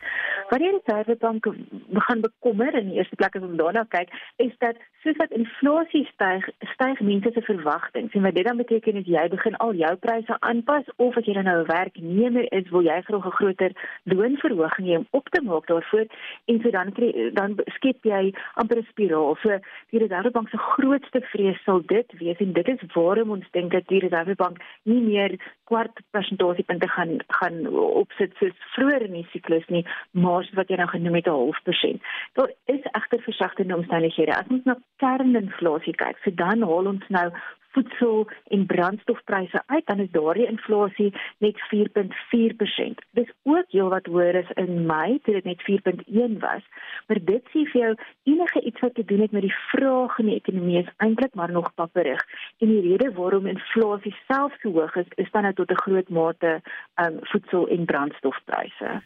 Wat 0.50 0.60
die 0.60 0.71
Reservebank 0.71 1.47
begin 1.88 2.21
bekommer 2.21 2.73
in 2.73 2.89
die 2.89 2.97
eerste 2.97 3.15
plek 3.15 3.36
as 3.36 3.41
ons 3.41 3.58
daarna 3.58 3.86
kyk, 3.89 4.10
is 4.36 4.56
dat 4.58 4.76
soos 5.04 5.15
wat 5.15 5.32
inflasie 5.32 6.08
styg, 6.13 6.50
styg 6.60 7.00
mense 7.00 7.30
se 7.34 7.41
verwagtinge. 7.41 8.10
En 8.12 8.21
wat 8.21 8.36
dit 8.36 8.45
dan 8.45 8.58
beteken 8.58 8.95
is 8.95 9.06
jy 9.06 9.28
begin 9.28 9.56
al 9.56 9.73
jou 9.73 9.95
pryse 9.95 10.39
aanpas 10.39 10.86
of 10.95 11.17
as 11.17 11.26
jy 11.26 11.34
dan 11.34 11.43
nou 11.43 11.62
'n 11.62 11.67
werknemer 11.67 12.52
is, 12.52 12.69
wil 12.69 12.82
jy 12.82 13.02
graag 13.02 13.26
'n 13.26 13.32
groter 13.39 13.71
loonverhoging 14.04 14.88
hê 14.88 14.98
om 14.98 15.08
op 15.12 15.29
te 15.29 15.42
maak 15.42 15.67
daarvoor 15.67 16.06
en 16.46 16.62
so 16.62 16.69
dan 16.69 16.92
kry, 16.92 17.31
dan 17.33 17.60
skep 17.65 18.04
jy 18.04 18.33
amper 18.54 18.77
'n 18.77 18.88
spiraal. 18.90 19.35
So 19.35 19.60
die 19.90 20.00
Reservebank 20.00 20.50
se 20.50 20.58
grootste 20.58 21.21
vrees 21.21 21.63
sal 21.63 21.81
dit 21.85 22.12
wees 22.19 22.38
en 22.38 22.54
dit 22.54 22.67
is 22.67 22.77
is 22.84 22.94
waarom 22.94 23.32
ons 23.32 23.48
dink 23.52 23.71
dat 23.71 23.88
die 23.88 24.00
Reservebank 24.00 24.62
nie 24.84 25.02
meer 25.02 25.36
kwart 25.69 26.00
persentasiepunte 26.15 26.88
gaan 26.88 27.17
gaan 27.40 27.67
opsit 27.73 28.34
soos 28.40 28.56
vroeër 28.75 29.08
in 29.10 29.19
die 29.19 29.28
siklus 29.32 29.67
nie, 29.73 29.84
maar 30.12 30.44
soos 30.44 30.60
wat 30.60 30.69
jy 30.69 30.80
nou 30.82 30.90
genoem 30.94 31.19
het 31.19 31.28
'n 31.28 31.38
half 31.40 31.62
persent. 31.63 32.02
Daar 32.34 32.52
is 32.65 32.84
egter 32.92 33.21
versagtende 33.21 33.75
omstandighede. 33.75 34.36
As 34.36 34.50
ons 34.50 34.65
na 34.65 34.78
kerninflasie 34.98 35.96
kyk, 35.96 36.17
so 36.23 36.32
dan 36.32 36.62
haal 36.62 36.88
ons 36.88 37.08
nou 37.10 37.32
voedsel 37.78 38.28
en 38.48 38.65
brandstofpryse 38.65 39.62
uit, 39.65 39.86
dan 39.86 40.00
is 40.00 40.12
daardie 40.12 40.48
inflasie 40.48 41.13
net 41.38 41.58
4.4%. 41.69 43.04
Dis 43.19 43.32
ook 43.44 43.69
heelwat 43.75 44.10
hoër 44.10 44.42
as 44.42 44.52
in 44.63 44.86
Mei, 44.90 45.19
toe 45.23 45.36
dit 45.38 45.46
net 45.46 45.62
4.1 45.69 46.40
was. 46.42 46.63
Maar 47.08 47.21
dit 47.30 47.52
sê 47.54 47.65
vir 47.71 47.82
jou 47.82 47.94
enige 48.34 48.63
iets 48.69 48.82
wat 48.86 48.96
te 48.96 49.06
doen 49.06 49.21
het 49.25 49.36
met 49.36 49.46
die 49.46 49.58
vraag 49.71 50.17
in 50.23 50.32
die 50.32 50.40
ekonomie 50.40 50.80
is 50.82 50.94
eintlik 50.98 51.36
maar 51.38 51.52
nog 51.52 51.73
papperig. 51.75 52.23
En 52.58 52.71
die 52.73 52.82
rede 52.88 53.12
waarom 53.19 53.46
inflasie 53.46 54.15
self 54.25 54.56
so 54.62 54.73
hoog 54.73 54.96
is, 54.96 55.12
is 55.15 55.32
dan 55.32 55.46
nou 55.48 55.54
tot 55.54 55.71
'n 55.71 55.84
groot 55.86 56.10
mate 56.10 56.62
um 57.04 57.19
voedsel 57.21 57.67
en 57.67 57.86
brandstofpryse. 57.86 59.02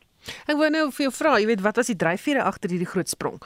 Ek 0.48 0.58
wou 0.58 0.70
nou 0.70 0.92
vir 0.92 1.04
jou 1.08 1.14
vra, 1.14 1.40
jy 1.40 1.46
weet 1.46 1.62
wat 1.62 1.76
was 1.76 1.88
die 1.88 1.96
dryfvere 1.96 2.44
agter 2.44 2.70
hierdie 2.70 2.94
groot 2.94 3.10
sprong? 3.10 3.42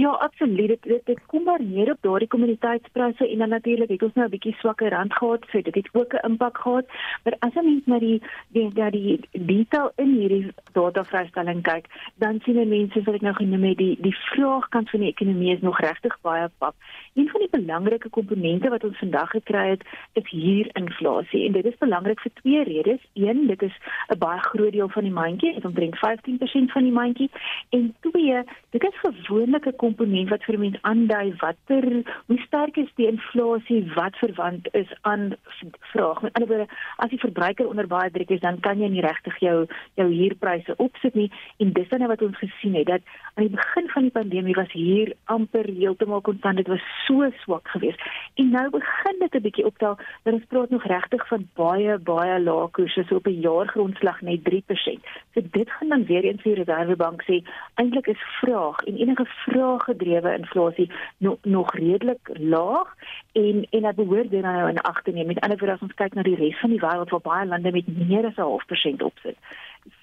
Ja, 0.00 0.10
absoluut. 0.10 0.68
Dit 0.68 0.82
dit, 0.82 1.00
dit 1.04 1.20
kom 1.26 1.42
maar 1.44 1.62
neer 1.62 1.90
op 1.90 1.98
daardie 2.00 2.28
kommuniteitspryse 2.28 3.28
en 3.28 3.38
dan 3.38 3.48
natuurlik 3.48 3.88
het 3.88 4.02
ons 4.02 4.14
nou 4.14 4.26
'n 4.26 4.30
bietjie 4.30 4.54
swakker 4.58 4.90
rand 4.90 5.12
gehad, 5.12 5.44
so 5.50 5.60
dit 5.62 5.74
het 5.74 5.88
ook 5.92 6.12
'n 6.12 6.26
impak 6.26 6.58
gehad. 6.58 6.86
Maar 7.24 7.34
as 7.38 7.54
jy 7.54 7.62
mens 7.64 7.86
na 7.86 7.98
die 7.98 8.22
die 8.48 8.70
die, 8.72 8.90
die 8.90 9.44
detail 9.44 9.92
in 9.96 10.10
hierdie 10.14 10.52
datavrystelling 10.72 11.62
kyk, 11.62 11.86
dan 12.14 12.40
sien 12.40 12.68
mense 12.68 13.02
wat 13.02 13.14
ek 13.14 13.20
nou 13.20 13.34
genoem 13.34 13.62
het, 13.62 13.76
die 13.76 13.96
die 14.00 14.16
vraagkant 14.16 14.90
van 14.90 15.00
die 15.00 15.08
ekonomie 15.08 15.54
is 15.54 15.60
nog 15.60 15.80
regtig 15.80 16.20
baie 16.20 16.48
pap. 16.58 16.74
Een 17.14 17.28
van 17.28 17.40
die 17.40 17.50
belangrike 17.50 18.08
komponente 18.08 18.68
wat 18.68 18.84
ons 18.84 18.98
vandag 18.98 19.30
gekry 19.30 19.68
het, 19.70 19.82
is 20.12 20.30
huurinflasie 20.30 21.46
en 21.46 21.52
dit 21.52 21.64
is 21.66 21.78
belangrik 21.78 22.20
vir 22.20 22.32
twee 22.34 22.62
redes. 22.64 23.00
Een, 23.14 23.46
dit 23.46 23.62
is 23.62 23.76
'n 24.14 24.18
baie 24.18 24.40
groot 24.40 24.72
deel 24.72 24.88
van 24.88 25.02
die 25.02 25.12
mandjie, 25.12 25.54
dit 25.54 25.64
omtrent 25.64 25.98
15% 25.98 26.72
van 26.72 26.82
die 26.82 26.92
mandjie 26.92 27.30
en 27.70 27.94
twee, 28.00 28.42
dit 28.70 28.82
is 28.82 29.00
gewoonlik 29.02 29.66
'n 29.66 29.76
komponent 29.76 30.28
wat 30.28 30.44
vir 30.44 30.58
mense 30.58 30.78
aandui 30.82 31.34
watter 31.36 32.02
hoe 32.26 32.38
sterk 32.46 32.76
is 32.76 32.92
die 32.94 33.06
inflasie 33.06 33.92
wat 33.94 34.16
verwant 34.16 34.68
is 34.72 34.90
aan 35.00 35.34
vraag. 35.80 36.22
Met 36.22 36.32
ander 36.32 36.48
woorde, 36.48 36.72
as 36.96 37.10
die 37.10 37.18
verbruiker 37.18 37.68
onder 37.68 37.86
baie 37.86 38.10
druk 38.10 38.30
is, 38.30 38.40
dan 38.40 38.60
kan 38.60 38.78
jy 38.78 38.88
nie 38.88 39.00
regtig 39.00 39.38
jou 39.38 39.66
jou 39.94 40.08
huurpryse 40.12 40.76
opsit 40.76 41.14
nie 41.14 41.30
en 41.56 41.72
dis 41.72 41.88
dan 41.88 41.98
nou 41.98 42.08
wat 42.08 42.22
ons 42.22 42.38
gesien 42.38 42.74
het 42.74 42.86
dat 42.86 43.02
aan 43.34 43.46
die 43.46 43.56
begin 43.56 43.88
van 43.88 44.02
die 44.02 44.10
pandemie 44.10 44.54
was 44.54 44.72
hier 44.72 45.12
amper 45.24 45.64
heeltemal 45.64 46.20
konstant. 46.20 46.56
Dit 46.56 46.68
was 46.68 46.82
so 47.06 47.30
swak 47.42 47.68
geweest. 47.68 48.00
En 48.34 48.50
nou 48.50 48.70
begin 48.70 49.16
dit 49.18 49.34
'n 49.34 49.42
bietjie 49.42 49.66
optel. 49.66 49.96
Dat 50.22 50.34
ons 50.34 50.44
praat 50.48 50.70
nog 50.70 50.84
regtig 50.84 51.26
van 51.28 51.48
baie 51.54 51.98
baie 51.98 52.40
lae 52.40 52.68
koerse 52.70 53.04
so 53.08 53.14
op 53.14 53.26
'n 53.26 53.40
jaargrondslag 53.40 54.20
net 54.20 54.44
3%. 54.44 55.04
So 55.34 55.40
dit 55.50 55.70
gaan 55.70 55.88
dan 55.88 56.04
weer 56.04 56.24
eens 56.24 56.42
die 56.42 56.54
Reservebank 56.54 57.22
sê 57.22 57.42
eintlik 57.74 58.06
is 58.06 58.22
vraag 58.40 58.80
en 58.80 58.96
enige 58.96 59.26
vraag 59.26 59.84
gedrewe 59.84 60.36
inflasie 60.36 60.90
no, 61.18 61.38
nog 61.42 61.74
redelik 61.74 62.30
laag 62.32 62.94
en 63.32 63.66
en 63.70 63.82
dat 63.82 63.94
behoort 63.94 64.30
dit 64.30 64.42
nou 64.42 64.68
in 64.68 64.80
ag 64.80 65.02
te 65.02 65.10
neem. 65.10 65.26
Met 65.26 65.40
ander 65.40 65.58
woorde 65.58 65.74
as 65.74 65.80
ons 65.80 65.94
kyk 65.94 66.14
na 66.14 66.22
die 66.22 66.36
res 66.36 66.58
van 66.58 66.70
die 66.70 66.80
wêreld 66.80 67.10
waar 67.10 67.20
baie 67.20 67.46
lande 67.46 67.70
met 67.72 68.08
meer 68.08 68.26
as 68.26 68.36
'n 68.36 68.40
half 68.40 68.66
persent 68.66 69.02
opsit 69.02 69.36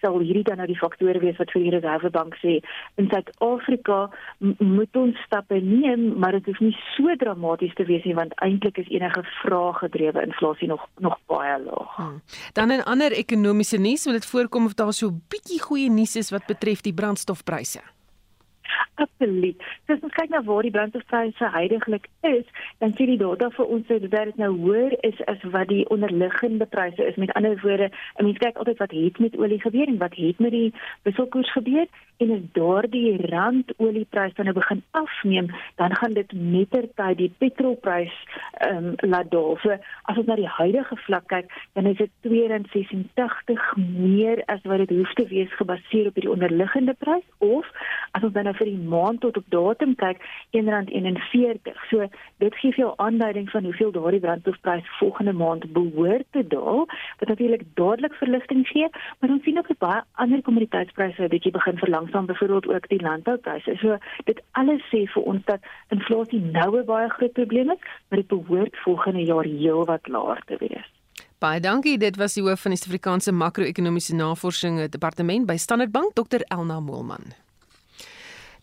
sal 0.01 0.19
hierdie 0.19 0.43
dan 0.43 0.57
nou 0.61 0.67
die 0.67 0.77
faktore 0.77 1.19
wees 1.19 1.37
wat 1.41 1.51
vir 1.51 1.63
die 1.65 1.73
Reservebank 1.75 2.37
sê 2.41 2.59
in 3.01 3.09
Suid-Afrika 3.11 3.99
moet 4.59 4.95
ons 4.95 5.17
stappe 5.25 5.59
neem 5.63 6.19
maar 6.19 6.37
dit 6.37 6.45
hoef 6.45 6.59
nie 6.59 6.75
so 6.95 7.15
dramaties 7.23 7.75
te 7.79 7.87
wees 7.89 8.05
nie 8.05 8.15
want 8.17 8.35
eintlik 8.45 8.77
is 8.77 8.89
enige 8.93 9.23
vraaggedrewe 9.41 10.23
inflasie 10.27 10.67
nog 10.67 10.87
nog 10.99 11.17
baie 11.27 11.57
laag. 11.63 11.95
Hmm. 11.95 12.21
Dan 12.53 12.71
'n 12.71 12.83
ander 12.83 13.11
ekonomiese 13.11 13.77
nuus 13.77 14.03
wil 14.05 14.13
dit 14.13 14.25
voorkom 14.25 14.65
of 14.65 14.73
daar 14.73 14.93
so 14.93 15.07
'n 15.07 15.21
bietjie 15.29 15.61
goeie 15.61 15.89
nuus 15.89 16.15
is 16.15 16.31
wat 16.31 16.45
betref 16.45 16.81
die 16.81 16.93
brandstofpryse. 16.93 17.81
Absoluut. 18.95 19.57
So 19.85 19.93
as 19.93 20.01
ons 20.01 20.15
kyk 20.17 20.29
na 20.33 20.41
waar 20.47 20.65
die 20.65 20.73
brandstofpryse 20.73 21.51
heidaglik 21.53 22.07
is, 22.25 22.45
dan 22.81 22.93
sien 22.97 23.11
die 23.13 23.19
data 23.21 23.49
vir 23.53 23.69
ons 23.75 23.87
dat 23.87 24.07
dit 24.09 24.41
nou 24.41 24.51
hoër 24.63 24.97
is 25.09 25.21
as 25.31 25.43
wat 25.53 25.69
die 25.69 25.85
onderliggende 25.93 26.65
pryse 26.65 27.03
is. 27.05 27.19
Met 27.21 27.33
ander 27.37 27.59
woorde, 27.61 27.91
'n 28.17 28.25
mens 28.25 28.37
kyk 28.37 28.57
altyd 28.57 28.77
wat 28.77 28.91
het 28.91 29.19
met 29.19 29.37
olie 29.37 29.61
gebeur 29.61 29.87
en 29.87 29.97
wat 29.97 30.15
het 30.15 30.39
met 30.39 30.51
die 30.51 30.73
wisselkoers 31.03 31.51
gebeur 31.51 31.87
en 32.17 32.31
as 32.33 32.45
daardie 32.57 33.17
rand 33.29 33.71
olieprys 33.77 34.33
dan 34.37 34.49
nou 34.49 34.55
begin 34.57 34.83
afneem, 34.97 35.51
dan 35.75 35.95
gaan 35.95 36.13
dit 36.17 36.33
mettertyd 36.33 37.17
die 37.17 37.33
petrolprys 37.37 38.13
ehm 38.65 38.85
um, 38.85 38.93
laat 39.09 39.29
daal. 39.31 39.57
So 39.61 39.77
as 40.09 40.17
ons 40.17 40.25
na 40.29 40.37
die 40.39 40.49
huidige 40.57 40.97
vlak 41.05 41.27
kyk, 41.33 41.53
dan 41.77 41.85
is 41.85 41.97
dit 42.01 42.11
R2.86 42.25 43.67
meer 43.77 44.41
as 44.45 44.63
wat 44.63 44.81
dit 44.85 44.95
hoef 44.97 45.13
te 45.13 45.27
wees 45.29 45.53
gebaseer 45.59 46.09
op 46.09 46.17
die 46.17 46.31
onderliggende 46.31 46.97
prys 46.97 47.27
of 47.37 47.69
as 48.11 48.23
ons 48.23 48.33
dan 48.33 48.49
nou 48.49 48.56
vir 48.57 48.69
die 48.69 48.87
maand 48.93 49.21
tot 49.21 49.37
op 49.37 49.45
datum 49.53 49.95
kyk 49.95 50.21
R1.41. 50.57 51.77
So 51.89 52.07
dit 52.43 52.55
gee 52.61 52.73
jou 52.75 52.93
aanduiding 53.03 53.49
van 53.49 53.63
hoeveel 53.63 53.91
daardie 53.91 54.21
brandstofprys 54.23 54.89
volgende 54.99 55.33
maand 55.33 55.65
behoort 55.73 56.25
te 56.31 56.43
daal, 56.47 56.85
wat 57.19 57.27
natuurlik 57.27 57.63
dadelik 57.79 58.13
verligting 58.13 58.67
gee, 58.67 58.89
maar 59.19 59.33
ons 59.35 59.43
sien 59.43 59.57
ook 59.57 59.71
baie 59.77 60.01
ander 60.23 60.41
kommoditeitspryse 60.41 61.21
wat 61.21 61.33
bietjie 61.33 61.53
begin 61.55 61.77
verlangsaam, 61.77 62.25
byvoorbeeld 62.25 62.67
ook 62.73 62.89
die 62.89 63.01
landboupryse. 63.01 63.77
So 63.81 63.97
dit 64.29 64.43
alles 64.51 64.83
sê 64.91 65.05
vir 65.13 65.23
ons 65.23 65.45
dat 65.45 65.61
inflasie 65.93 66.41
nou 66.41 66.69
'n 66.79 66.85
baie 66.85 67.09
groot 67.09 67.33
probleem 67.33 67.71
is, 67.71 67.81
maar 68.09 68.19
dit 68.19 68.27
behoort 68.27 68.77
volgende 68.85 69.23
jaar 69.23 69.43
heelwat 69.43 70.07
laer 70.07 70.41
te 70.45 70.57
wees. 70.59 70.87
Baie 71.37 71.59
dankie. 71.59 71.97
Dit 71.97 72.15
was 72.17 72.33
die 72.33 72.43
hoof 72.43 72.61
van 72.61 72.73
die 72.73 72.79
Suid-Afrikaanse 72.79 73.31
Makro-ekonomiese 73.31 74.15
Navorsing 74.15 74.89
Departement 74.89 75.45
by 75.45 75.57
Standard 75.57 75.91
Bank, 75.91 76.15
Dr 76.15 76.41
Elna 76.49 76.79
Moelman. 76.79 77.46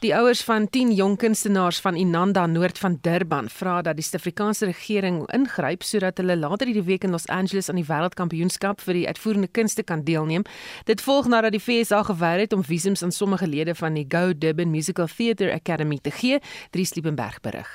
Die 0.05 0.13
ouers 0.13 0.43
van 0.45 0.67
10 0.69 0.91
jong 0.93 1.15
kunstenaars 1.17 1.79
van 1.81 1.97
Inanda 1.97 2.43
noord 2.47 2.79
van 2.79 2.99
Durban 3.01 3.47
vra 3.49 3.79
dat 3.83 3.97
die 3.97 4.03
Suid-Afrikaanse 4.05 4.67
regering 4.69 5.23
ingryp 5.33 5.81
sodat 5.83 6.21
hulle 6.21 6.37
later 6.37 6.69
hierdie 6.69 6.85
week 6.85 7.07
in 7.09 7.15
Los 7.17 7.25
Angeles 7.33 7.71
aan 7.73 7.81
die 7.81 7.87
Wêreldkampioenskap 7.89 8.85
vir 8.85 8.99
die 8.99 9.07
uitvoerende 9.09 9.49
kunste 9.49 9.81
kan 9.83 10.03
deelneem. 10.05 10.45
Dit 10.85 11.01
volg 11.01 11.31
nadat 11.33 11.57
die 11.57 11.63
FSA 11.65 12.03
geweier 12.11 12.45
het 12.45 12.53
om 12.53 12.67
visums 12.69 13.01
aan 13.01 13.17
sommige 13.17 13.49
lede 13.49 13.73
van 13.81 13.97
die 13.97 14.05
Go 14.05 14.37
Durban 14.37 14.69
Musical 14.71 15.09
Theatre 15.09 15.57
Academy 15.57 15.97
te 15.97 16.13
gee, 16.13 16.43
Dries 16.77 16.93
Liebenberg 17.01 17.41
berig. 17.41 17.73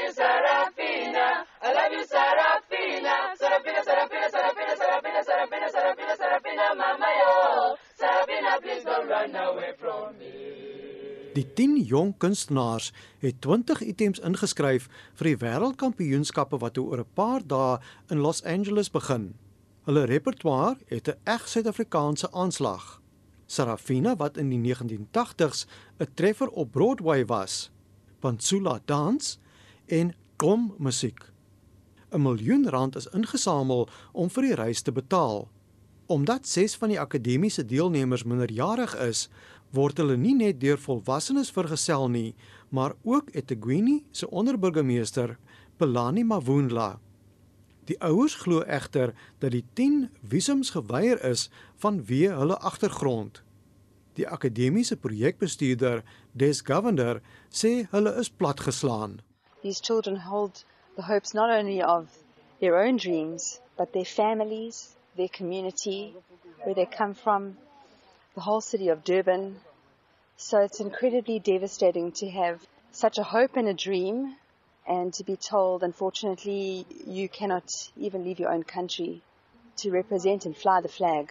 You 0.00 0.12
Sarafina, 0.14 1.42
I 1.62 1.72
love 1.74 1.92
you 1.92 2.04
Sarafina, 2.06 3.34
Sarafina 3.34 3.82
Sarafina 3.82 4.30
Sarafina 4.30 4.74
Sarafina 4.78 5.20
Sarafina 5.26 5.68
Sarafina 5.74 6.14
Sarafina 6.16 6.76
mama 6.76 7.10
yo, 7.18 7.76
Sarafina 7.98 8.62
please 8.62 8.84
don't 8.84 9.08
run 9.08 9.34
away. 9.34 9.79
Die 11.40 11.52
10 11.54 11.78
jong 11.88 12.14
kunstenaars 12.18 12.92
het 13.18 13.40
20 13.40 13.80
items 13.80 14.18
ingeskryf 14.20 14.90
vir 15.16 15.28
die 15.30 15.38
wêreldkampioenskappe 15.40 16.58
wat 16.60 16.76
oor 16.78 17.00
'n 17.00 17.14
paar 17.16 17.40
dae 17.40 17.78
in 18.12 18.20
Los 18.20 18.42
Angeles 18.44 18.90
begin. 18.90 19.32
Hulle 19.88 20.04
repertoire 20.04 20.76
het 20.86 21.08
'n 21.08 21.16
eg 21.24 21.48
Suid-Afrikaanse 21.48 22.28
aanslag. 22.32 23.00
Sarafina 23.46 24.16
wat 24.16 24.36
in 24.36 24.50
die 24.50 24.58
1980s 24.58 25.66
'n 25.98 26.12
treffer 26.14 26.48
op 26.48 26.72
Broadway 26.72 27.24
was, 27.24 27.70
Pansula 28.18 28.80
dans 28.84 29.38
en 29.86 30.14
kom 30.36 30.74
musiek. 30.78 31.32
'n 32.10 32.22
Miljoen 32.22 32.68
rand 32.68 32.96
is 32.96 33.06
ingesamel 33.06 33.88
om 34.12 34.30
vir 34.30 34.42
die 34.42 34.54
reis 34.54 34.82
te 34.82 34.92
betaal. 34.92 35.48
Omdat 36.06 36.46
6 36.48 36.76
van 36.76 36.88
die 36.88 37.00
akademiese 37.00 37.64
deelnemers 37.64 38.24
minderjarig 38.24 38.96
is, 38.96 39.28
word 39.76 40.00
hulle 40.02 40.16
nie 40.18 40.34
net 40.34 40.60
deur 40.62 40.78
volwassenes 40.80 41.52
vergesel 41.54 42.08
nie, 42.10 42.34
maar 42.70 42.96
ook 43.04 43.30
eThekwini 43.34 44.00
se 44.12 44.26
onderburgemeester, 44.30 45.36
Pelani 45.78 46.24
Mavundla. 46.24 46.98
Die 47.88 47.96
ouers 48.06 48.34
glo 48.42 48.62
egter 48.62 49.14
dat 49.42 49.54
die 49.54 49.64
10 49.74 50.10
visums 50.32 50.74
geweier 50.74 51.22
is 51.26 51.48
vanweë 51.82 52.36
hulle 52.38 52.58
agtergrond. 52.70 53.40
Die 54.18 54.26
akademiese 54.28 54.98
projekbestuurder, 55.00 56.02
Des 56.34 56.60
Governor, 56.66 57.22
sê 57.50 57.86
hulle 57.94 58.12
is 58.20 58.30
platgeslaan. 58.30 59.20
These 59.62 59.80
children 59.80 60.20
hold 60.26 60.64
the 60.96 61.02
hopes 61.02 61.32
not 61.34 61.50
only 61.50 61.80
of 61.82 62.10
their 62.60 62.76
own 62.76 62.96
dreams, 62.96 63.60
but 63.78 63.92
their 63.92 64.04
families, 64.04 64.96
their 65.16 65.28
community, 65.28 66.14
where 66.64 66.74
they 66.74 66.86
come 66.86 67.14
from, 67.14 67.56
the 68.40 68.44
whole 68.44 68.62
city 68.62 68.88
of 68.88 69.04
Durban. 69.04 69.42
So 70.36 70.56
it's 70.66 70.80
incredibly 70.80 71.38
devastating 71.38 72.10
to 72.20 72.26
have 72.30 72.56
such 72.90 73.18
a 73.18 73.22
hope 73.22 73.54
and 73.60 73.68
a 73.68 73.74
dream 73.74 74.36
and 74.88 75.12
to 75.18 75.22
be 75.24 75.36
told, 75.36 75.82
unfortunately, 75.82 76.86
you 77.06 77.28
cannot 77.28 77.68
even 77.98 78.24
leave 78.24 78.38
your 78.40 78.50
own 78.50 78.64
country 78.64 79.20
to 79.76 79.90
represent 79.90 80.46
and 80.46 80.56
fly 80.56 80.80
the 80.80 80.88
flag. 80.88 81.24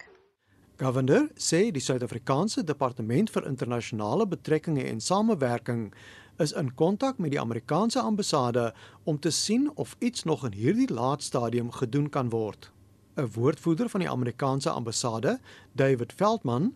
Governor 0.76 1.22
sê 1.34 1.72
die 1.72 1.82
Suid-Afrikaanse 1.82 2.62
Departement 2.64 3.30
vir 3.34 3.46
Internasionale 3.50 4.26
Betrekkinge 4.26 4.84
en 4.86 5.00
Samewerking 5.00 5.90
is 6.38 6.52
in 6.52 6.70
kontak 6.74 7.18
met 7.18 7.34
die 7.34 7.40
Amerikaanse 7.40 8.00
ambassade 8.00 8.70
om 9.04 9.18
te 9.18 9.30
sien 9.30 9.66
of 9.74 9.96
iets 9.98 10.22
nog 10.24 10.46
in 10.46 10.54
hierdie 10.62 10.92
laat 10.94 11.26
stadium 11.26 11.74
gedoen 11.80 12.08
kan 12.08 12.30
word. 12.30 12.70
'n 13.16 13.32
Woordvoerder 13.34 13.88
van 13.88 14.00
die 14.00 14.10
Amerikaanse 14.10 14.70
ambassade, 14.70 15.40
David 15.72 16.12
Veldman, 16.12 16.72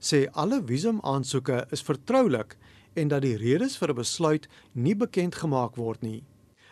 sê 0.00 0.26
alle 0.32 0.62
visumaansoeke 0.64 1.66
is 1.70 1.82
vertroulik 1.82 2.56
en 2.94 3.08
dat 3.08 3.22
die 3.22 3.36
redes 3.36 3.76
vir 3.76 3.90
'n 3.90 4.00
besluit 4.02 4.48
nie 4.72 4.94
bekend 4.94 5.34
gemaak 5.34 5.76
word 5.76 6.02
nie. 6.02 6.22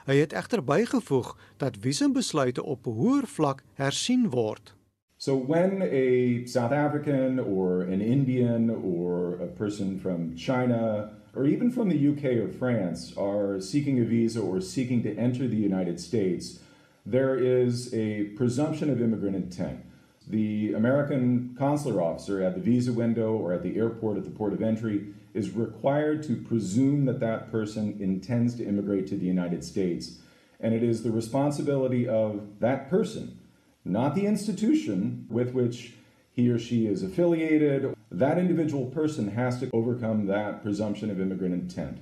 Hy 0.07 0.17
het 0.17 0.33
egter 0.33 0.65
bygevoeg 0.65 1.37
dat 1.57 1.77
visumbesluite 1.81 2.63
op 2.63 2.85
hoër 2.85 3.27
vlak 3.27 3.63
hersien 3.75 4.31
word. 4.31 4.75
So 5.17 5.37
when 5.37 5.83
a 5.83 6.47
South 6.47 6.73
African 6.73 7.41
or 7.41 7.83
an 7.83 8.01
Indian 8.01 8.71
or 8.71 9.39
a 9.41 9.47
person 9.47 9.99
from 9.99 10.37
China 10.37 11.11
or 11.35 11.47
even 11.47 11.71
from 11.71 11.89
the 11.89 12.09
UK 12.09 12.25
or 12.43 12.49
France 12.49 13.15
are 13.17 13.61
seeking 13.61 14.01
a 14.01 14.05
visa 14.05 14.41
or 14.41 14.61
seeking 14.61 15.03
to 15.03 15.17
enter 15.17 15.49
the 15.49 15.57
United 15.57 16.01
States, 16.01 16.61
there 17.07 17.37
is 17.37 17.93
a 17.95 18.25
presumption 18.37 18.91
of 18.91 19.01
immigrant 19.01 19.37
intent. 19.37 19.84
The 20.29 20.73
American 20.73 21.55
consular 21.59 22.03
officer 22.03 22.43
at 22.43 22.55
the 22.55 22.61
visa 22.61 22.93
window 22.93 23.33
or 23.33 23.53
at 23.53 23.63
the 23.63 23.77
airport 23.77 24.17
at 24.17 24.25
the 24.25 24.31
port 24.31 24.53
of 24.53 24.63
entry 24.63 25.07
is 25.35 25.51
required 25.51 26.23
to 26.25 26.37
presume 26.37 27.05
that 27.05 27.21
that 27.21 27.51
person 27.51 27.97
intends 28.01 28.55
to 28.55 28.65
immigrate 28.67 29.07
to 29.09 29.17
the 29.17 29.27
United 29.27 29.65
States. 29.65 30.19
And 30.61 30.73
it 30.73 30.83
is 30.83 31.03
the 31.03 31.11
responsibility 31.11 32.09
of 32.09 32.61
that 32.61 32.89
person 32.89 33.39
not 33.85 34.15
the 34.15 34.27
institution 34.27 35.27
with 35.29 35.53
which 35.53 35.93
he 36.33 36.49
or 36.49 36.59
she 36.59 36.87
is 36.87 37.03
affiliated. 37.03 37.95
That 38.11 38.39
individual 38.39 38.87
person 38.87 39.29
has 39.29 39.61
to 39.61 39.71
overcome 39.73 40.27
that 40.27 40.63
presumption 40.63 41.11
of 41.11 41.21
immigrant 41.21 41.55
intent. 41.55 41.99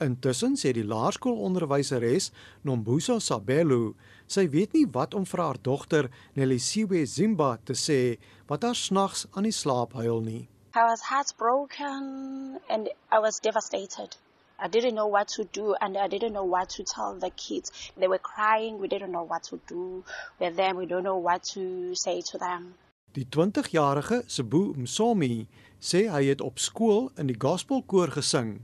Intussen 0.00 0.54
sê 0.56 0.72
die 0.72 0.84
laerskoolonderwyseres 0.88 2.30
Nombuso 2.64 3.18
Sabelo, 3.20 3.94
sy 4.26 4.46
weet 4.54 4.72
nie 4.76 4.86
wat 4.94 5.12
om 5.18 5.26
vir 5.28 5.42
haar 5.44 5.60
dogter 5.60 6.08
Nelisiwe 6.38 7.02
Zimba 7.04 7.50
te 7.68 7.76
sê 7.76 8.16
wat 8.48 8.64
haar 8.64 8.78
snags 8.78 9.26
aan 9.34 9.48
die 9.48 9.52
slaap 9.52 9.92
huil 10.00 10.24
nie. 10.24 10.42
I 10.72 10.86
was 10.88 11.02
heartbroken 11.10 12.60
and 12.68 12.88
I 13.12 13.18
was 13.18 13.40
devastated. 13.40 14.16
I 14.62 14.68
didn't 14.68 14.94
know 14.94 15.08
what 15.08 15.28
to 15.36 15.44
do 15.52 15.74
and 15.80 15.96
I 15.96 16.08
didn't 16.08 16.32
know 16.32 16.44
what 16.44 16.68
to 16.76 16.82
tell 16.84 17.18
the 17.18 17.30
kids. 17.30 17.92
They 17.98 18.08
were 18.08 18.22
crying, 18.22 18.78
we 18.78 18.88
didn't 18.88 19.12
know 19.12 19.26
what 19.26 19.42
to 19.50 19.60
do 19.66 20.04
with 20.38 20.56
them, 20.56 20.76
we 20.76 20.86
don't 20.86 21.04
know 21.04 21.20
what 21.20 21.42
to 21.54 21.94
say 21.94 22.20
to 22.30 22.38
them. 22.38 22.74
Die 23.12 23.26
20-jarige 23.26 24.22
Sebu 24.26 24.74
Msomi 24.76 25.48
sê 25.82 26.04
hy 26.12 26.28
het 26.28 26.40
op 26.40 26.60
skool 26.62 27.08
in 27.18 27.26
die 27.26 27.38
gospelkoor 27.40 28.12
gesing, 28.14 28.60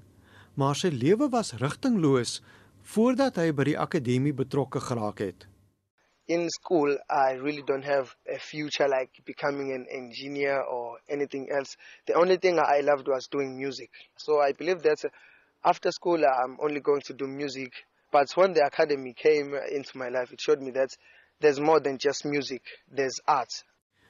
maar 0.57 0.77
sy 0.77 0.89
lewe 0.93 1.29
was 1.33 1.53
rigtingloos 1.61 2.41
voordat 2.95 3.37
hy 3.41 3.51
by 3.53 3.65
die 3.69 3.79
akademie 3.79 4.33
betrokke 4.37 4.81
geraak 4.81 5.21
het. 5.21 5.47
In 6.27 6.49
school, 6.51 6.97
I 7.09 7.37
really 7.39 7.63
don't 7.63 7.85
have 7.85 8.17
a 8.27 8.39
future 8.39 8.89
like 8.89 9.23
becoming 9.25 9.73
an 9.73 9.87
engineer 9.91 10.63
or 10.63 10.99
anything 11.09 11.47
else. 11.51 11.77
The 12.07 12.15
only 12.15 12.37
thing 12.37 12.59
I 12.59 12.81
loved 12.81 13.07
was 13.07 13.29
doing 13.29 13.57
music. 13.57 13.91
So 14.17 14.41
I 14.41 14.53
believe 14.53 14.83
that 14.83 15.05
after 15.63 15.93
school 15.93 16.25
I'm 16.25 16.57
only 16.61 16.81
going 16.81 17.03
to 17.03 17.15
do 17.15 17.27
music. 17.27 17.73
But 18.11 18.33
when 18.35 18.55
the 18.55 18.65
academy 18.65 19.15
came 19.15 19.55
into 19.71 19.99
my 19.99 20.09
life, 20.09 20.33
it 20.33 20.41
showed 20.41 20.61
me 20.61 20.71
that 20.73 20.91
there's 21.41 21.61
more 21.61 21.81
than 21.81 21.99
just 21.99 22.25
music, 22.25 22.63
there's 22.91 23.21
art. 23.27 23.53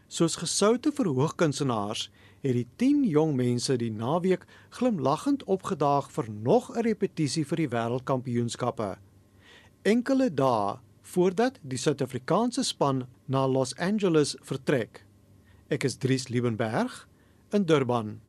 Soos 0.08 0.36
gesoute 0.38 0.92
verhoogkunsenaars 0.94 2.08
het 2.40 2.52
die 2.52 2.66
10 2.76 3.04
jong 3.08 3.34
mense 3.36 3.76
die 3.76 3.90
naweek 3.90 4.46
glimlaggend 4.78 5.44
opgedaag 5.44 6.10
vir 6.10 6.30
nog 6.30 6.70
'n 6.76 6.82
repetisie 6.82 7.44
vir 7.44 7.56
die 7.56 7.68
wêreldkampioenskappe. 7.68 8.96
Enkele 9.82 10.34
dae 10.34 10.78
voordat 11.02 11.58
die 11.62 11.78
Suid-Afrikaanse 11.78 12.62
span 12.62 13.06
na 13.26 13.46
Los 13.46 13.76
Angeles 13.76 14.36
vertrek. 14.42 15.04
Ek 15.68 15.84
is 15.84 15.96
Dries 15.96 16.28
Liebenberg 16.28 17.06
in 17.52 17.64
Durban. 17.64 18.20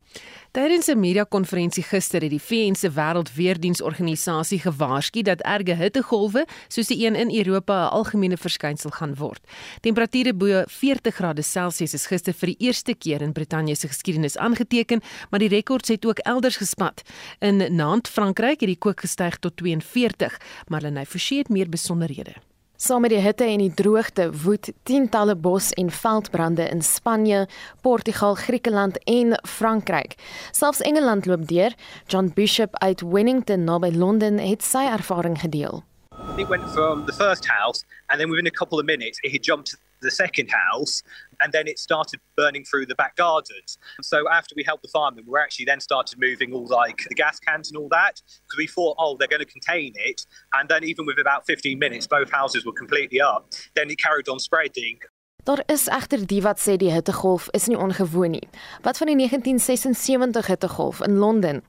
Tydens 0.52 0.88
'n 0.88 1.00
media-konferensie 1.00 1.84
gister 1.84 2.22
het 2.22 2.30
die 2.30 2.42
VN 2.42 2.76
se 2.76 2.90
Wêreldweerdiensorganisasie 2.90 4.60
gewaarsku 4.60 5.22
dat 5.22 5.42
erge 5.42 5.76
hittegolwe 5.76 6.48
soos 6.68 6.88
die 6.88 7.06
een 7.06 7.16
in 7.16 7.36
Europa 7.36 7.86
'n 7.86 7.92
algemene 7.92 8.38
verskynsel 8.38 8.90
gaan 8.90 9.16
word. 9.16 9.40
Temperature 9.82 10.34
bo 10.34 10.64
40 10.68 11.16
grade 11.16 11.42
Celsius 11.42 11.94
is 11.94 12.08
gister 12.08 12.34
vir 12.34 12.48
die 12.48 12.68
eerste 12.68 12.96
keer 12.96 13.22
in 13.22 13.32
Brittanje 13.32 13.76
se 13.76 13.88
geskiedenis 13.88 14.38
aangeteken, 14.38 15.02
maar 15.30 15.40
die 15.40 15.50
rekords 15.50 15.90
het 15.90 16.06
ook 16.06 16.20
elders 16.20 16.58
gespat. 16.58 17.02
In 17.40 17.76
Nantes, 17.76 18.12
Frankryk, 18.12 18.60
het 18.60 18.70
die 18.70 18.78
kook 18.78 19.00
gestyg 19.00 19.38
tot 19.40 19.58
42, 19.58 20.40
maar 20.68 20.82
Lenay 20.82 21.06
Forsie 21.06 21.38
het 21.38 21.50
meer 21.50 21.70
besonderhede. 21.70 22.34
Saam 22.78 23.02
met 23.02 23.10
die 23.10 23.18
hitte 23.18 23.42
en 23.50 23.58
die 23.58 23.72
droogte 23.74 24.28
woed 24.44 24.68
tientalle 24.86 25.34
bos- 25.36 25.72
en 25.82 25.88
veldbrande 25.90 26.68
in 26.70 26.84
Spanje, 26.86 27.48
Portugal, 27.82 28.36
Griekeland 28.36 29.00
en 29.04 29.34
Frankryk. 29.50 30.14
Selfs 30.52 30.82
Engeland 30.86 31.26
loop 31.26 31.48
deur. 31.48 31.74
John 32.06 32.32
Bishop 32.36 32.76
uit 32.76 33.02
Wellington 33.02 33.64
naby 33.64 33.90
Londen 33.96 34.38
het 34.38 34.64
sy 34.64 34.86
ervaring 34.92 35.40
gedeel. 35.40 35.84
It 36.38 36.48
went 36.48 36.70
from 36.70 37.06
the 37.06 37.14
first 37.14 37.48
house 37.48 37.84
and 38.06 38.20
then 38.20 38.30
within 38.30 38.46
a 38.46 38.54
couple 38.54 38.78
of 38.78 38.86
minutes 38.86 39.20
it 39.24 39.32
had 39.32 39.44
jumped 39.44 39.70
to 39.72 39.78
the 40.02 40.12
second 40.12 40.50
house 40.50 41.04
and 41.42 41.54
then 41.54 41.68
it 41.68 41.80
started 41.80 42.20
burning 42.36 42.64
through 42.64 42.86
the 42.86 42.96
back 42.96 43.16
gardens. 43.16 43.78
So 44.02 44.30
after 44.30 44.54
we 44.56 44.64
helped 44.64 44.84
the 44.84 44.90
firemen, 44.90 45.24
we 45.28 45.40
actually 45.40 45.66
then 45.66 45.80
started 45.80 46.20
moving 46.20 46.54
all 46.54 46.68
like 46.68 47.06
the 47.08 47.16
gas 47.16 47.40
cans 47.40 47.70
and 47.70 47.78
all 47.78 47.90
that 47.90 48.22
because 48.44 48.58
we 48.58 48.68
thought, 48.68 48.96
oh, 49.00 49.16
they're 49.18 49.28
going 49.28 49.46
to 49.46 49.46
contain 49.46 49.94
it. 49.96 50.26
And 50.54 50.70
then 50.70 50.84
even 50.84 51.06
with 51.06 51.20
about 51.20 51.46
15 51.46 51.78
minutes, 51.78 52.08
both 52.08 52.32
houses 52.32 52.66
were 52.66 52.74
completely 52.74 53.22
up. 53.22 53.52
Then 53.76 53.90
it 53.90 54.02
carried 54.02 54.30
on 54.30 54.40
spreading. 54.40 55.00
Daar 55.48 55.64
is 55.66 55.88
egter 55.88 56.26
die 56.28 56.42
wat 56.44 56.60
sê 56.60 56.74
die 56.76 56.90
hittegolf 56.92 57.46
is 57.56 57.70
nie 57.72 57.78
ongewoon 57.80 58.34
nie. 58.36 58.48
Wat 58.84 58.98
van 59.00 59.08
die 59.08 59.16
1976 59.16 60.50
hittegolf 60.52 61.00
in 61.06 61.16
Londen? 61.22 61.62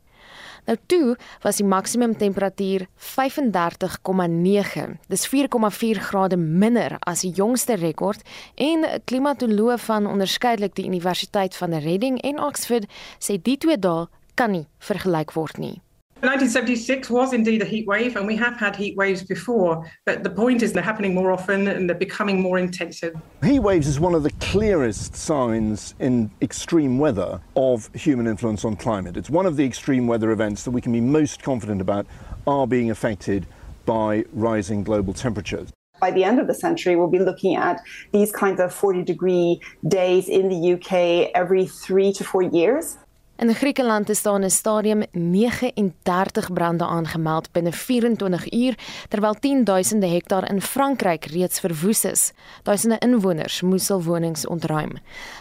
Nou 0.69 0.77
toe 0.87 1.17
was 1.41 1.57
die 1.57 1.65
maksimum 1.65 2.13
temperatuur 2.17 2.87
35,9. 3.17 4.99
Dis 5.09 5.25
4,4 5.33 6.03
grade 6.11 6.37
minder 6.37 6.99
as 7.09 7.25
die 7.25 7.33
jongste 7.33 7.79
rekord 7.81 8.21
en 8.55 8.85
klimatoloog 9.09 9.81
van 9.89 10.07
onderskeidelik 10.07 10.77
die 10.77 10.85
Universiteit 10.87 11.57
van 11.57 11.73
Reading 11.73 12.21
en 12.21 12.45
Oxford 12.45 12.85
sê 13.17 13.41
die 13.41 13.57
twee 13.57 13.81
dae 13.81 14.07
kan 14.37 14.53
nie 14.53 14.67
vergelyk 14.79 15.33
word 15.33 15.57
nie. 15.57 15.79
1976 16.21 17.11
was 17.11 17.33
indeed 17.33 17.63
a 17.63 17.65
heat 17.65 17.87
wave, 17.87 18.17
and 18.17 18.27
we 18.27 18.35
have 18.35 18.57
had 18.57 18.75
heat 18.75 18.97
waves 18.97 19.23
before. 19.23 19.89
But 20.05 20.25
the 20.25 20.31
point 20.31 20.65
is 20.65 20.73
they're 20.73 20.83
happening 20.83 21.15
more 21.15 21.31
often 21.31 21.69
and 21.69 21.89
they're 21.89 21.97
becoming 21.97 22.41
more 22.41 22.59
intensive. 22.59 23.15
Heat 23.41 23.61
waves 23.61 23.87
is 23.87 24.01
one 24.01 24.17
of 24.17 24.25
the 24.25 24.33
clearest 24.41 25.15
signs 25.15 25.95
in 26.01 26.29
extreme 26.43 26.99
weather 26.99 27.41
of 27.55 27.89
human 27.95 28.27
influence 28.27 28.65
on 28.65 28.75
climate. 28.75 29.17
It's 29.17 29.31
one 29.31 29.47
of 29.47 29.57
the 29.57 29.65
extreme 29.65 30.09
weather 30.09 30.33
events 30.33 30.65
that 30.65 30.73
we 30.73 30.81
can 30.81 30.93
be 30.93 31.01
most 31.01 31.41
confident 31.41 31.81
about 31.81 32.05
are 32.49 32.67
being 32.67 32.91
affected 32.91 33.47
by 33.87 34.25
rising 34.33 34.83
global 34.83 35.15
temperatures. 35.15 35.73
By 36.01 36.11
the 36.11 36.25
end 36.25 36.41
of 36.41 36.49
the 36.49 36.55
century, 36.55 36.97
we'll 36.97 37.07
be 37.07 37.21
looking 37.21 37.55
at 37.55 37.81
these 38.13 38.33
kinds 38.33 38.59
of 38.59 38.75
40 38.75 39.05
degree 39.05 39.61
days 39.87 40.29
in 40.29 40.49
the 40.49 40.73
UK 40.73 41.31
every 41.37 41.67
three 41.67 42.13
to 42.15 42.25
four 42.25 42.43
years. 42.43 42.99
In 43.39 43.55
Griekeland 43.55 44.09
is 44.09 44.23
daar 44.23 44.35
in 44.35 44.45
'n 44.45 44.51
stadium 44.51 45.03
39 45.13 46.53
brande 46.53 46.85
aangemeld 46.85 47.53
binne 47.53 47.73
24 47.73 48.53
uur, 48.53 48.75
terwyl 49.09 49.35
10000 49.35 50.03
hektaar 50.03 50.51
in 50.51 50.61
Frankryk 50.61 51.25
reeds 51.25 51.61
verwoes 51.61 52.05
is. 52.05 52.33
Duisende 52.63 52.99
inwoners 52.99 53.61
moes 53.61 53.89
hul 53.89 54.03
wonings 54.03 54.47
ontruim. 54.47 54.93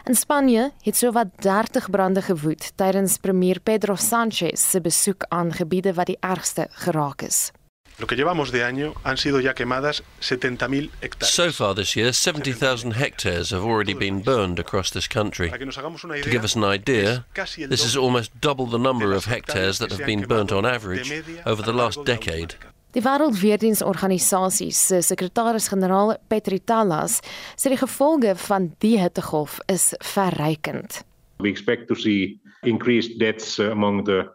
In 0.03 0.15
Spanje 0.15 0.71
het 0.81 0.95
sowat 0.95 1.27
30 1.35 1.89
brande 1.89 2.21
gewoed 2.21 2.71
tydens 2.75 3.17
premier 3.17 3.59
Pedro 3.59 3.95
Sánchez 3.95 4.69
se 4.69 4.81
besoek 4.81 5.23
aan 5.27 5.53
gebiede 5.53 5.93
wat 5.93 6.05
die 6.05 6.17
ergste 6.19 6.67
geraak 6.69 7.21
is. 7.21 7.51
Lo 7.99 8.05
que 8.05 8.15
llevamos 8.15 8.51
de 8.51 8.63
año 8.63 8.93
han 9.03 9.17
sido 9.17 9.39
ya 9.39 9.55
quemadas 9.55 10.03
70.000 10.21 10.91
hectáreas. 11.01 11.33
So 11.33 11.51
far 11.51 11.73
this 11.73 11.95
year, 11.95 12.13
70,000 12.13 12.93
hectares 12.93 13.51
have 13.51 13.63
already 13.63 13.95
been 13.95 14.21
burned 14.21 14.59
across 14.59 14.91
this 14.91 15.07
country. 15.07 15.49
To 15.49 16.29
give 16.29 16.43
us 16.43 16.55
an 16.55 16.63
idea, 16.63 17.25
this 17.69 17.83
is 17.83 17.95
almost 17.97 18.31
double 18.39 18.67
the 18.67 18.77
number 18.77 19.15
of 19.15 19.25
hectares 19.25 19.79
that 19.79 19.91
have 19.91 20.05
been 20.05 20.27
burnt 20.27 20.51
on 20.51 20.63
average 20.63 21.11
over 21.45 21.63
the 21.63 21.73
last 21.73 22.05
decade. 22.05 22.55
Die 22.93 23.01
Wêreldweerdiensorganisasie 23.01 24.71
se 24.71 24.95
eh, 24.97 25.01
sekretaris-generaal 25.01 26.15
Petri 26.29 26.59
Talas 26.59 27.19
sê 27.53 27.69
die 27.69 27.77
gevolge 27.77 28.31
van 28.47 28.71
die 28.81 28.95
hittegolf 28.97 29.59
is 29.69 29.91
verrykend. 30.13 31.03
We 31.37 31.49
expect 31.49 31.87
to 31.89 31.95
see 31.95 32.39
increased 32.63 33.19
deaths 33.19 33.59
eh, 33.59 33.69
among 33.69 34.05
the 34.05 34.25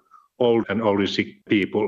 old 0.43 0.65
and 0.69 0.83
older 0.83 1.07
sick 1.07 1.29
people. 1.49 1.87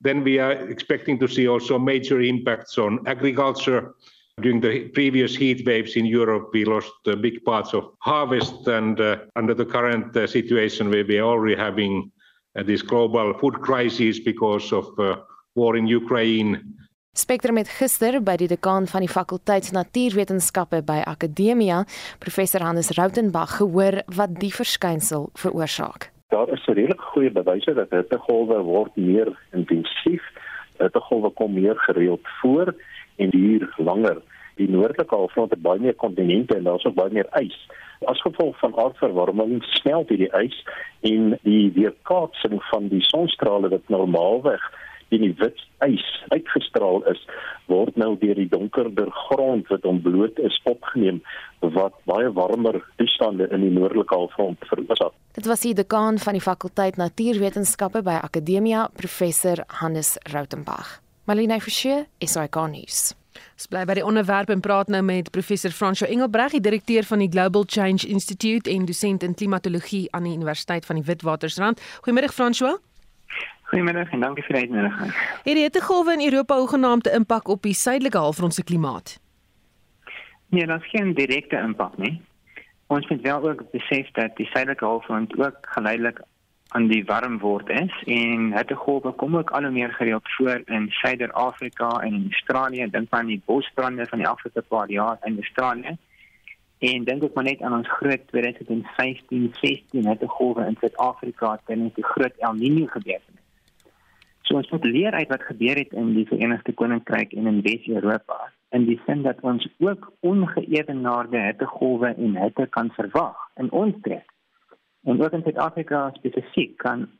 Then 0.00 0.24
we 0.24 0.38
are 0.38 0.52
expecting 0.74 1.18
to 1.18 1.28
see 1.28 1.48
also 1.48 1.78
major 1.78 2.20
impacts 2.20 2.78
on 2.78 3.06
agriculture. 3.06 3.94
During 4.40 4.60
the 4.60 4.88
previous 4.94 5.34
heat 5.34 5.66
waves 5.66 5.96
in 5.96 6.06
Europe, 6.06 6.50
we 6.52 6.64
lost 6.64 6.94
uh, 7.06 7.16
big 7.16 7.44
parts 7.44 7.74
of 7.74 7.84
harvest, 7.98 8.68
and 8.68 9.00
uh, 9.00 9.16
under 9.34 9.54
the 9.54 9.66
current 9.66 10.16
uh, 10.16 10.26
situation, 10.26 10.90
where 10.90 11.04
we 11.04 11.18
are 11.18 11.26
already 11.26 11.56
having 11.56 12.12
uh, 12.54 12.62
this 12.62 12.82
global 12.82 13.34
food 13.40 13.60
crisis 13.60 14.20
because 14.20 14.72
of 14.72 14.86
uh, 14.98 15.16
war 15.56 15.76
in 15.76 15.86
Ukraine. 15.86 16.62
Spectrum 17.18 17.56
het 17.58 17.68
gister 17.68 18.20
by 18.22 18.36
die 18.38 18.46
dekaan 18.46 18.86
van 18.86 19.02
die 19.02 19.10
fakulteit 19.10 19.72
Natuurwetenskappe 19.74 20.84
by 20.86 21.00
Akademia, 21.02 21.80
professor 22.22 22.62
Hannes 22.62 22.92
Rautenbach, 22.94 23.56
gehoor 23.58 24.04
wat 24.14 24.38
die 24.38 24.52
verskynsel 24.54 25.26
veroorsaak. 25.34 26.12
Daar 26.28 26.48
is 26.48 26.64
redelik 26.64 27.00
goeie 27.00 27.30
bewyse 27.32 27.72
dat 27.74 27.90
hittegolwe 27.90 28.58
word 28.60 28.96
meer 28.96 29.30
intensief. 29.56 30.24
Hittegolwe 30.76 31.30
kom 31.30 31.54
meer 31.56 31.78
gereeld 31.86 32.28
voor 32.40 32.74
en 33.16 33.30
duur 33.30 33.64
langer. 33.76 34.20
Die 34.60 34.68
noordelike 34.68 35.14
halfrond 35.14 35.50
het 35.50 35.62
baie 35.62 35.80
meer 35.80 35.94
kontinente 35.94 36.56
en 36.56 36.68
daar's 36.68 36.84
ook 36.84 36.98
baie 36.98 37.14
meer 37.16 37.30
ys. 37.40 37.56
As 38.12 38.20
gevolg 38.20 38.58
van 38.60 38.76
aardverwarming 38.76 39.62
smelt 39.80 40.12
hierdie 40.12 40.28
ys 40.36 40.58
en 41.00 41.32
die 41.48 41.72
weerkaatsing 41.78 42.60
van 42.70 42.90
die 42.92 43.02
sonstrale 43.08 43.72
wat 43.72 43.88
normaalweg 43.88 44.68
in 45.14 45.24
die 45.24 45.34
wit 45.38 45.60
ys 45.84 46.04
uitgestraal 46.32 47.04
is 47.10 47.20
word 47.68 47.96
nou 48.00 48.14
deur 48.20 48.36
die 48.38 48.48
donkerder 48.48 49.10
grond 49.28 49.68
wat 49.72 49.84
ontbloot 49.88 50.38
is 50.44 50.56
opgeneem 50.68 51.20
wat 51.60 51.96
baie 52.08 52.30
warmer 52.36 52.80
toestande 53.00 53.48
in 53.54 53.64
die 53.66 53.72
noordelike 53.74 54.14
halfrond 54.14 54.64
veroorsaak. 54.70 55.14
Dit 55.38 55.46
was 55.46 55.62
die 55.66 55.74
dekaan 55.74 56.18
van 56.18 56.38
die 56.38 56.44
fakulteit 56.44 56.96
Natuurwetenskappe 56.98 58.02
by 58.02 58.18
Akademia, 58.22 58.88
professor 58.96 59.64
Hannes 59.80 60.16
Rautenbach. 60.32 60.98
Marlene 61.28 61.60
Forsie, 61.60 62.06
SAK 62.24 62.56
nuus. 62.72 63.12
Ons 63.58 63.68
bly 63.70 63.84
by 63.86 63.98
die 63.98 64.04
onderwerp 64.06 64.50
en 64.50 64.62
praat 64.64 64.90
nou 64.90 65.02
met 65.04 65.30
professor 65.34 65.70
Fransjo 65.74 66.08
Engelbreg, 66.08 66.56
die 66.56 66.64
direkteur 66.64 67.06
van 67.06 67.22
die 67.22 67.30
Global 67.30 67.66
Change 67.66 68.08
Institute 68.08 68.70
en 68.70 68.86
dosent 68.88 69.22
in 69.26 69.36
klimatologie 69.38 70.06
aan 70.16 70.26
die 70.26 70.34
Universiteit 70.34 70.86
van 70.88 70.98
die 70.98 71.06
Witwatersrand. 71.06 71.82
Goeiemiddag 72.02 72.34
Fransjo. 72.34 72.78
Goeiemiddag 73.68 74.12
en 74.16 74.22
dankie 74.24 74.42
vir 74.46 74.56
die 74.56 74.62
uitnodiging. 74.64 75.10
Het 75.44 75.56
die 75.58 75.62
hittegolwe 75.66 76.12
in 76.16 76.22
Europa 76.24 76.56
hoegenaamd 76.56 77.08
'n 77.08 77.14
impak 77.20 77.48
op 77.48 77.62
die 77.62 77.74
suidelike 77.74 78.18
halfrond 78.18 78.54
se 78.54 78.64
klimaat? 78.64 79.20
Nee, 80.48 80.66
dat 80.66 80.80
is 80.80 80.90
geen 80.90 81.14
direkte 81.14 81.56
impak 81.56 81.96
nie. 81.96 82.20
Ons 82.86 83.08
moet 83.08 83.20
wel 83.20 83.48
ook 83.50 83.70
besef 83.70 84.10
dat 84.10 84.36
die 84.36 84.46
suidelike 84.46 84.84
halfrond 84.84 85.38
ook 85.38 85.56
geleidelik 85.60 86.20
aan 86.68 86.86
die 86.86 87.04
warm 87.04 87.38
word 87.38 87.68
is 87.68 88.02
en 88.06 88.56
hittegolwe 88.56 89.12
kom 89.12 89.36
ook 89.36 89.50
al 89.50 89.62
hoe 89.62 89.70
meer 89.70 89.92
gereeld 89.92 90.32
voor 90.36 90.62
in 90.64 90.90
Suider-Afrika 90.90 91.88
en 92.00 92.14
in 92.14 92.26
Australië. 92.30 92.90
Dink 92.90 93.10
maar 93.10 93.20
aan 93.20 93.26
die 93.26 93.42
bosbrande 93.44 94.06
van 94.06 94.18
die 94.18 94.28
afgelope 94.28 94.62
paar 94.62 94.90
jaar 94.90 95.18
in 95.22 95.36
Australië. 95.36 95.96
En 96.78 97.04
dink 97.04 97.22
ook 97.22 97.34
maar 97.34 97.44
net 97.44 97.62
aan 97.62 97.72
ons 97.72 97.88
groot 97.90 98.20
2015-16 98.20 98.30
hittegolwe 99.90 100.66
in 100.66 100.76
Suid-Afrika 100.80 101.60
tydens 101.64 101.94
die 101.94 102.04
groot 102.04 102.36
El 102.38 102.54
Niño 102.54 102.86
gebeurtenis. 102.86 103.47
So 104.48 104.56
ons 104.56 104.70
moet 104.72 104.84
leer 104.84 105.12
uit 105.12 105.28
wat 105.28 105.42
gebeur 105.44 105.76
het 105.76 105.90
in 105.92 106.14
die 106.16 106.24
Verenigde 106.26 106.72
Koninkryk 106.72 107.34
en 107.36 107.46
in 107.50 107.60
Wes-Europa 107.66 108.38
in 108.72 108.86
die 108.88 108.96
sin 109.04 109.22
dat 109.22 109.40
ons 109.44 109.66
ook 109.78 110.12
ongeëwenaarde 110.20 111.40
hittegolwe 111.40 112.14
en 112.14 112.36
hitte 112.36 112.66
kan 112.76 112.88
verwag 112.96 113.36
in 113.60 113.70
ons 113.70 113.96
streek. 114.00 114.32
En 115.04 115.20
ook 115.20 115.36
in 115.36 115.44
Suid-Afrika 115.44 116.10
spesifiek 116.14 116.76
kan 116.76 117.10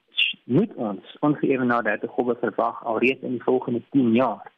moet 0.45 0.73
ons 0.75 1.17
ongeëwenaarde 1.21 1.91
hittegolwe 1.91 2.37
verwag 2.41 2.81
alreeds 2.85 3.21
in 3.21 3.37
die 3.37 3.45
volgende 3.45 3.83
10 3.91 4.15
jaar. 4.17 4.49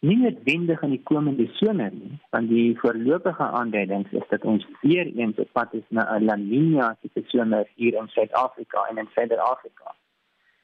Nie 0.00 0.16
noodwendig 0.16 0.80
in 0.82 0.96
die 0.96 1.02
komende 1.12 1.46
somer 1.60 1.92
nie, 1.92 2.16
want 2.34 2.48
die 2.48 2.72
voorlopige 2.80 3.50
aanduidings 3.60 4.16
is 4.16 4.24
dat 4.32 4.44
ons 4.44 4.64
weer 4.80 5.12
eens 5.12 5.36
op 5.38 5.52
pad 5.52 5.74
is 5.76 5.84
na 5.88 6.08
'n 6.16 6.24
La 6.24 6.36
Niña 6.36 6.94
tipe 7.00 7.22
somer 7.26 7.68
hier 7.74 8.00
in 8.00 8.08
Suid-Afrika 8.08 8.88
en 8.90 8.98
in 8.98 9.08
Suider-Afrika. 9.14 9.94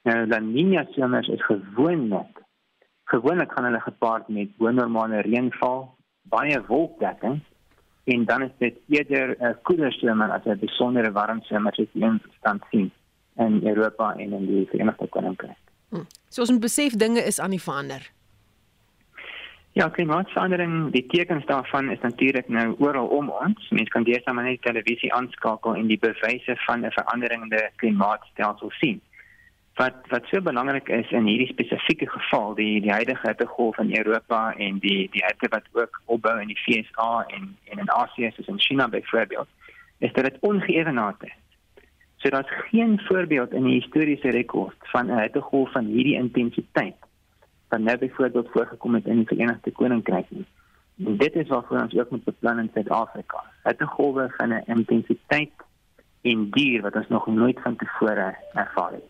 Nou 0.03 0.27
La 0.27 0.39
Niña 0.41 0.87
somers 0.95 1.29
is 1.29 1.45
gewoonlik 1.45 2.39
gewoonlik 3.09 3.53
gaan 3.53 3.65
hulle 3.65 3.81
gepaard 3.81 4.29
met 4.29 4.57
bonormale 4.57 5.23
reënval, 5.25 5.87
baie 6.29 6.61
wolkdekking 6.67 7.41
en 8.05 8.25
dan 8.25 8.43
is 8.43 8.55
dit 8.59 8.77
eerder 8.89 9.37
'n 9.41 9.57
koeler 9.63 9.93
somer 9.93 10.31
as 10.31 10.45
'n 10.45 10.59
besondere 10.59 11.13
warm 11.13 11.41
somer 11.43 11.75
soos 11.75 11.89
ons 11.93 12.23
stand 12.39 12.63
sien 12.71 12.91
in 13.37 13.67
Europa 13.67 14.15
en 14.17 14.33
in 14.33 14.47
die 14.47 14.67
Verenigde 14.71 15.09
Koninkryk. 15.09 15.57
Hm. 15.91 16.05
So 16.29 16.41
ons 16.41 16.59
besef 16.59 16.93
dinge 16.93 17.21
is 17.21 17.41
aan 17.41 17.51
die 17.51 17.63
verander. 17.63 18.11
Ja, 19.73 19.89
klimaatsverandering, 19.89 20.93
die 20.93 21.07
tekens 21.07 21.47
daarvan 21.47 21.91
is 21.91 22.01
natuurlik 22.01 22.49
nou 22.49 22.75
oral 22.79 23.07
om 23.07 23.29
ons. 23.29 23.69
Mense 23.71 23.91
kan 23.91 24.03
deesdae 24.03 24.35
maar 24.35 24.45
net 24.45 24.63
televisie 24.63 25.15
aanskakel 25.15 25.75
en 25.75 25.87
die 25.87 25.99
bewyse 25.99 26.57
van 26.57 26.85
'n 26.85 26.91
veranderende 26.91 27.71
klimaatstelsel 27.77 28.71
sien 28.71 29.01
wat 29.79 29.95
wat 30.11 30.24
so 30.26 30.41
belangrik 30.43 30.89
is 30.89 31.11
in 31.11 31.26
hierdie 31.31 31.53
spesifieke 31.53 32.09
geval 32.11 32.55
die 32.55 32.81
die 32.81 32.91
huidige 32.91 33.26
hittegolf 33.26 33.79
in 33.79 33.97
Europa 33.97 34.41
en 34.66 34.79
die 34.85 35.09
die 35.14 35.24
hitte 35.26 35.49
wat 35.55 35.66
ook 35.72 36.01
opbou 36.05 36.35
in 36.41 36.51
die 36.53 36.61
VSA 36.64 37.24
en 37.26 37.57
en 37.70 37.79
in 37.85 37.91
Asië 37.91 38.31
soos 38.35 38.51
in 38.55 38.61
China 38.61 38.89
byvoorbeeld 38.89 39.49
is 39.99 40.12
dat 40.12 40.24
dit 40.24 40.39
ongeëwenaard 40.41 41.22
is. 41.22 41.37
So 42.16 42.29
daar's 42.29 42.53
geen 42.70 43.01
voorbeeld 43.07 43.53
in 43.53 43.64
die 43.64 43.81
historiese 43.81 44.31
rekord 44.31 44.76
van 44.93 45.11
'n 45.11 45.20
hittegolf 45.20 45.72
van 45.72 45.85
hierdie 45.85 46.14
intensiteit 46.14 46.97
wat 47.68 47.81
nou 47.81 47.99
byvoorbeeld 47.99 48.49
voorgekom 48.53 48.95
het 48.95 49.07
in 49.07 49.16
die 49.16 49.26
Verenigde 49.26 49.70
Koninkryk 49.70 50.31
nie. 50.31 50.47
En 51.05 51.16
dit 51.16 51.35
is 51.35 51.49
wat 51.49 51.70
ons 51.70 51.99
ook 51.99 52.11
moet 52.11 52.24
beplan 52.24 52.59
in 52.59 52.70
Suid-Afrika. 52.74 53.45
Hittegolwe 53.62 54.33
van 54.37 54.53
'n 54.55 54.62
intensiteit 54.66 55.53
en 56.22 56.51
duur 56.51 56.83
wat 56.83 56.95
ons 56.95 57.09
nog 57.09 57.26
nooit 57.26 57.61
van 57.61 57.76
tevore 57.76 58.37
ervaar 58.53 58.93
het. 58.93 59.08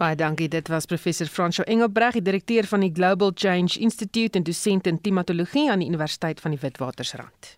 Baie 0.00 0.16
dankie. 0.16 0.48
Dit 0.48 0.68
was 0.68 0.86
professor 0.88 1.26
Fransjo 1.26 1.62
Engelbreg, 1.68 2.14
die 2.16 2.22
direkteur 2.24 2.64
van 2.64 2.80
die 2.80 2.92
Global 2.94 3.32
Change 3.34 3.76
Institute 3.84 4.38
en 4.38 4.46
dosent 4.48 4.86
in 4.88 5.00
klimatologie 5.00 5.68
aan 5.70 5.84
die 5.84 5.88
Universiteit 5.92 6.40
van 6.40 6.56
die 6.56 6.60
Witwatersrand. 6.62 7.56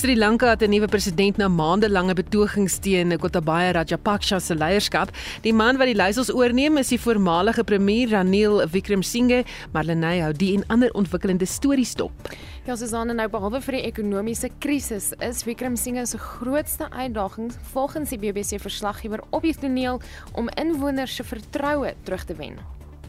Sri 0.00 0.16
Lanka 0.16 0.48
het 0.48 0.62
'n 0.62 0.70
nuwe 0.70 0.86
president 0.88 1.36
na 1.36 1.48
maandelange 1.48 2.14
betogings 2.14 2.78
teen 2.78 3.20
Gotabaya 3.20 3.70
Rajapaksa 3.70 4.38
se 4.38 4.54
leierskap. 4.54 5.10
Die 5.42 5.52
man 5.52 5.76
wat 5.76 5.86
die 5.86 5.94
leiersels 5.94 6.32
oorneem 6.32 6.78
is 6.78 6.88
die 6.88 7.00
voormalige 7.00 7.64
premier 7.64 8.08
Ranil 8.08 8.66
Wickremesinghe, 8.68 9.44
maar 9.72 9.84
Lenay 9.84 10.20
hou 10.20 10.32
die 10.32 10.54
en 10.54 10.64
ander 10.66 10.90
ontwikkelende 10.92 11.44
stories 11.44 11.94
dop. 11.94 12.12
Ja, 12.70 12.76
Susanne, 12.78 13.16
nou 13.18 13.24
behalwe 13.26 13.58
vir 13.64 13.74
die 13.74 13.86
ekonomiese 13.88 14.46
krisis, 14.62 15.08
is 15.26 15.40
Wickremesinghe 15.42 16.04
se 16.06 16.20
grootste 16.22 16.86
uitdaging 16.94 17.48
volgens 17.72 18.12
die 18.14 18.18
BBC 18.22 18.60
verslaggewer 18.62 19.24
op 19.34 19.42
die 19.42 19.56
toneel 19.58 19.98
om 20.38 20.46
inwoners 20.54 21.16
se 21.18 21.26
vertroue 21.26 21.90
terug 22.06 22.28
te 22.28 22.38
wen. 22.38 22.60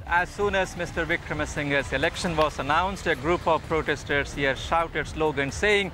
As 0.08 0.34
soon 0.34 0.58
as 0.58 0.74
Mr. 0.82 1.06
Wickremesinghe's 1.06 1.94
election 1.94 2.34
was 2.42 2.58
announced, 2.58 3.06
a 3.06 3.14
group 3.14 3.46
of 3.46 3.62
protesters 3.70 4.34
here 4.34 4.56
shouted 4.58 5.06
slogans 5.06 5.54
saying 5.54 5.94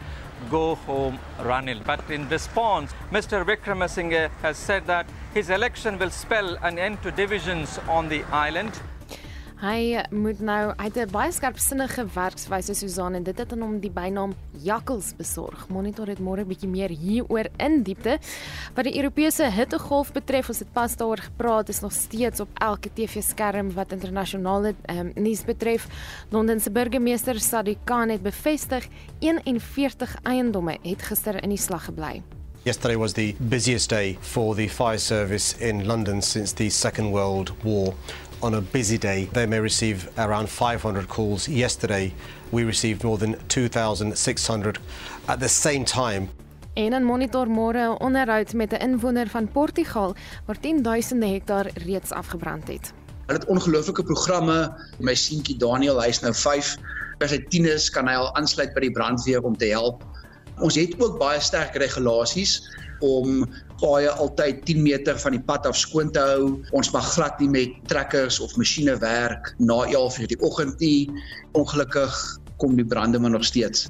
go 0.50 0.78
home 0.88 1.20
Ranil. 1.44 1.84
But 1.84 2.08
in 2.10 2.30
response, 2.30 2.96
Mr. 3.12 3.44
Wickremesinghe 3.44 4.30
has 4.44 4.56
said 4.56 4.88
that 4.88 5.12
his 5.34 5.50
election 5.50 6.00
will 6.00 6.12
spell 6.12 6.56
an 6.64 6.80
end 6.80 7.04
to 7.04 7.12
divisions 7.12 7.82
on 7.90 8.08
the 8.08 8.24
island. 8.32 8.80
Hy 9.58 10.04
moet 10.14 10.38
nou 10.46 10.74
uit 10.78 10.98
'n 10.98 11.10
baie 11.10 11.32
skerpsinnige 11.32 12.06
werkswyse 12.14 12.74
Susan 12.74 13.14
en 13.14 13.24
dit 13.24 13.38
het 13.38 13.52
aan 13.52 13.62
hom 13.62 13.80
die 13.80 13.90
bynaam 13.90 14.36
Jakkels 14.62 15.16
besorg. 15.18 15.68
Monitor 15.70 16.08
het 16.08 16.20
môre 16.20 16.42
'n 16.42 16.48
bietjie 16.48 16.70
meer 16.70 16.90
hieroor 16.90 17.50
in 17.58 17.84
diepte. 17.84 18.20
Wat 18.76 18.84
die 18.84 18.96
Europese 18.98 19.50
hittegolf 19.50 20.12
betref, 20.12 20.50
ons 20.50 20.60
het 20.60 20.74
pas 20.74 20.96
daaroor 20.96 21.18
gepraat, 21.18 21.70
is 21.70 21.80
nog 21.80 21.92
steeds 21.92 22.40
op 22.40 22.50
elke 22.54 22.90
TV-skerm 22.94 23.74
wat 23.74 23.92
internasionale 23.92 24.76
um, 24.90 25.12
nuus 25.16 25.44
betref. 25.44 25.88
Londen 26.30 26.62
se 26.62 26.70
burgemeester 26.70 27.36
Sadiq 27.36 27.78
Khan 27.84 28.10
het 28.10 28.22
bevestig 28.22 28.88
41 29.20 30.16
eiendomme 30.24 30.78
het 30.82 31.02
gister 31.02 31.44
in 31.44 31.50
die 31.50 31.58
slag 31.58 31.86
gebly. 31.86 32.22
Yesterday 32.64 32.98
was 32.98 33.14
the 33.14 33.34
busiest 33.40 33.90
day 33.90 34.18
for 34.20 34.56
the 34.56 34.68
fire 34.68 34.98
service 34.98 35.56
in 35.60 35.86
London 35.86 36.22
since 36.22 36.54
the 36.54 36.70
Second 36.70 37.12
World 37.12 37.54
War. 37.64 37.94
On 38.42 38.54
a 38.54 38.62
busy 38.62 38.98
day, 38.98 39.30
they 39.34 39.46
may 39.46 39.60
receive 39.60 40.10
around 40.18 40.50
500 40.50 41.08
calls. 41.08 41.48
Yesterday, 41.48 42.14
we 42.52 42.64
received 42.64 43.04
more 43.04 43.18
than 43.18 43.36
2,600 43.48 44.80
at 45.28 45.40
the 45.40 45.50
same 45.50 45.86
time. 45.86 46.30
En 46.74 46.94
in 46.94 47.04
monitor 47.04 47.48
môre 47.48 47.90
'n 47.90 47.98
onderhoud 48.00 48.54
met 48.54 48.74
'n 48.74 48.82
inwoner 48.82 49.28
van 49.28 49.52
Portugal 49.52 50.16
waar 50.46 50.60
10000 50.60 51.24
hektaar 51.24 51.70
reeds 51.74 52.12
afgebrand 52.12 52.68
het. 52.68 52.94
Hulle 53.26 53.40
het 53.40 53.48
ongelooflike 53.48 54.04
programme. 54.04 54.74
My 55.00 55.16
seentjie 55.16 55.58
Daniel, 55.58 56.02
hy's 56.02 56.20
nou 56.20 56.34
5. 56.34 56.78
As 57.18 57.32
hy 57.32 57.46
10 57.50 57.66
is, 57.66 57.90
kan 57.90 58.08
hy 58.08 58.14
al 58.14 58.36
aansluit 58.36 58.74
by 58.74 58.80
die 58.80 58.92
brandweer 58.92 59.44
om 59.44 59.58
te 59.58 59.66
help. 59.66 60.04
Ons 60.60 60.76
het 60.76 60.94
ook 61.02 61.18
baie 61.18 61.40
sterk 61.40 61.76
regulasies 61.76 62.62
om 63.00 63.46
paaie 63.82 64.10
altyd 64.10 64.66
10 64.66 64.82
meter 64.82 65.20
van 65.20 65.32
die 65.32 65.44
pad 65.44 65.68
af 65.70 65.78
skoon 65.78 66.12
te 66.12 66.20
hou. 66.20 66.58
Ons 66.72 66.92
mag 66.96 67.14
glad 67.14 67.40
nie 67.40 67.50
met 67.50 67.78
trekkers 67.92 68.40
of 68.40 68.58
masjiene 68.58 68.98
werk 69.04 69.54
na 69.58 69.86
11:00 69.86 70.28
die 70.34 70.42
oggend 70.42 70.80
nie. 70.80 71.10
Ongelukkig 71.54 72.40
kom 72.58 72.76
die 72.76 72.86
brande 72.86 73.20
maar 73.20 73.32
nog 73.32 73.46
steeds. 73.46 73.90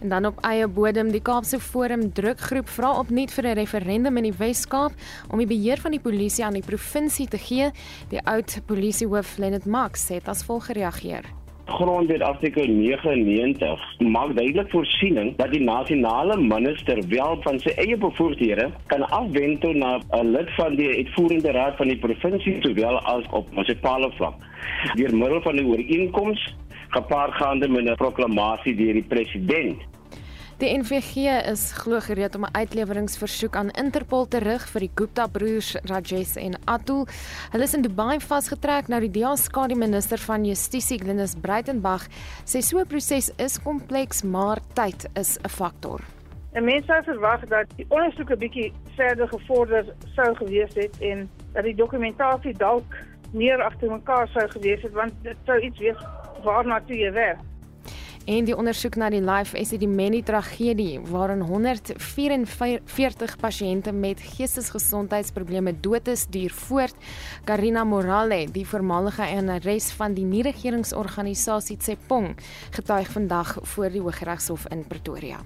En 0.00 0.08
dan 0.08 0.26
op 0.26 0.40
eie 0.44 0.68
bodem, 0.68 1.10
die 1.10 1.22
Kaapse 1.22 1.60
Forum 1.60 2.12
drukgroep 2.12 2.68
vra 2.68 2.92
opnuut 2.98 3.32
vir 3.32 3.44
'n 3.46 3.58
referendum 3.58 4.16
in 4.16 4.28
die 4.28 4.38
Wes-Kaap 4.38 4.92
om 5.30 5.38
die 5.38 5.46
beheer 5.46 5.80
van 5.80 5.90
die 5.90 6.00
polisie 6.00 6.44
aan 6.44 6.52
die 6.52 6.66
provinsie 6.66 7.28
te 7.28 7.38
gee. 7.38 7.70
Die 8.08 8.20
oud 8.24 8.60
polisiehoof 8.66 9.36
Lenet 9.38 9.64
Max 9.64 10.08
het 10.08 10.28
as 10.28 10.44
volg 10.44 10.66
gereageer. 10.66 11.35
Grondwet 11.66 12.22
artikel 12.22 12.66
99 12.66 13.80
maak 13.98 14.36
duidelik 14.36 14.70
voorsiening 14.70 15.32
dat 15.36 15.50
die 15.50 15.60
nasionale 15.60 16.36
minister 16.38 17.00
wel 17.08 17.40
van 17.42 17.58
sy 17.58 17.72
eie 17.82 17.96
bevoorrede 17.98 18.68
kan 18.92 19.02
afwend 19.18 19.66
na 19.74 19.96
'n 20.20 20.30
lid 20.36 20.52
van 20.58 20.76
die 20.78 20.86
uitvoerende 20.94 21.50
raad 21.50 21.76
van 21.76 21.88
die 21.88 21.98
provinsie 21.98 22.54
sowel 22.62 23.00
as 23.14 23.26
op 23.30 23.50
munisipale 23.50 24.12
vlak 24.14 24.38
deur 24.94 25.16
middel 25.16 25.42
van 25.42 25.56
'n 25.56 25.66
ooreenkoms 25.66 26.54
gepaardgaande 26.88 27.68
met 27.68 27.84
'n 27.90 27.94
proklamasie 27.94 28.74
deur 28.74 28.92
die 28.92 29.08
president. 29.14 29.95
Die 30.56 30.70
NVG 30.72 31.26
is 31.52 31.72
glo 31.76 31.98
gereed 32.00 32.34
om 32.34 32.44
'n 32.44 32.56
uitleweringsversoek 32.56 33.56
aan 33.56 33.70
Interpol 33.70 34.28
te 34.28 34.38
rig 34.38 34.68
vir 34.68 34.80
die 34.80 34.90
Gupta 34.94 35.26
broers 35.26 35.76
Rajesh 35.84 36.36
en 36.36 36.54
Atul. 36.64 37.06
Hulle 37.52 37.62
is 37.62 37.74
in 37.74 37.82
Dubai 37.82 38.20
vasgetrek 38.20 38.88
nou 38.88 39.00
die 39.00 39.10
DEA 39.10 39.36
skadu 39.36 39.74
minister 39.74 40.18
van 40.18 40.44
Justisie 40.44 40.98
Glenis 40.98 41.34
Breitenberg 41.34 42.08
sê 42.44 42.62
so 42.62 42.78
'n 42.78 42.86
proses 42.86 43.30
is 43.36 43.58
kompleks, 43.62 44.22
maar 44.22 44.58
tyd 44.72 45.08
is 45.14 45.38
'n 45.44 45.48
faktor. 45.48 46.00
En 46.52 46.64
mense 46.64 46.86
sou 46.86 47.02
verwag 47.02 47.44
dat 47.48 47.66
die 47.76 47.86
ondersoek 47.88 48.30
'n 48.30 48.38
bietjie 48.38 48.72
verder 48.96 49.28
gevorder 49.28 49.84
sou 50.14 50.34
gewees 50.34 50.74
het 50.74 50.98
en 51.00 51.28
dat 51.52 51.64
die 51.64 51.74
dokumentasie 51.74 52.54
dalk 52.56 52.96
meer 53.32 53.62
agter 53.62 53.90
mekaar 53.90 54.28
sou 54.28 54.48
gewees 54.48 54.82
het 54.82 54.92
want 54.92 55.12
dit 55.22 55.36
sou 55.44 55.60
iets 55.60 55.78
wees 55.78 55.98
waarna 56.42 56.80
toe 56.80 56.96
jy 56.96 57.12
werk. 57.12 57.40
En 58.26 58.42
die 58.42 58.56
ondersoek 58.58 58.96
na 58.98 59.06
die 59.06 59.20
Life 59.22 59.54
Esidimeni 59.54 60.18
tragedie 60.26 60.98
waarin 61.12 61.44
144 61.46 63.36
pasiënte 63.38 63.92
met 63.94 64.18
geestesgesondheidsprobleme 64.34 65.76
dood 65.80 66.10
is, 66.10 66.26
duur 66.26 66.50
voort. 66.66 66.98
Karina 67.46 67.84
Morale, 67.86 68.48
die 68.50 68.66
voormalige 68.66 69.22
eienares 69.22 69.92
van 69.94 70.18
die 70.18 70.26
nie-regeringsorganisasie 70.26 71.78
Tsepong, 71.78 72.32
getuig 72.74 73.14
vandag 73.14 73.58
voor 73.62 73.94
die 73.94 74.02
Hooggeregshof 74.02 74.66
in 74.74 74.82
Pretoria. 74.90 75.38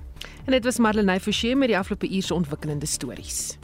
En 0.46 0.56
dit 0.56 0.64
was 0.64 0.80
Marlenae 0.80 1.20
Forsie 1.20 1.56
met 1.56 1.68
die 1.68 1.78
afgelope 1.78 2.08
uur 2.08 2.22
se 2.22 2.34
ontwikkelende 2.34 2.88
stories. 2.88 3.58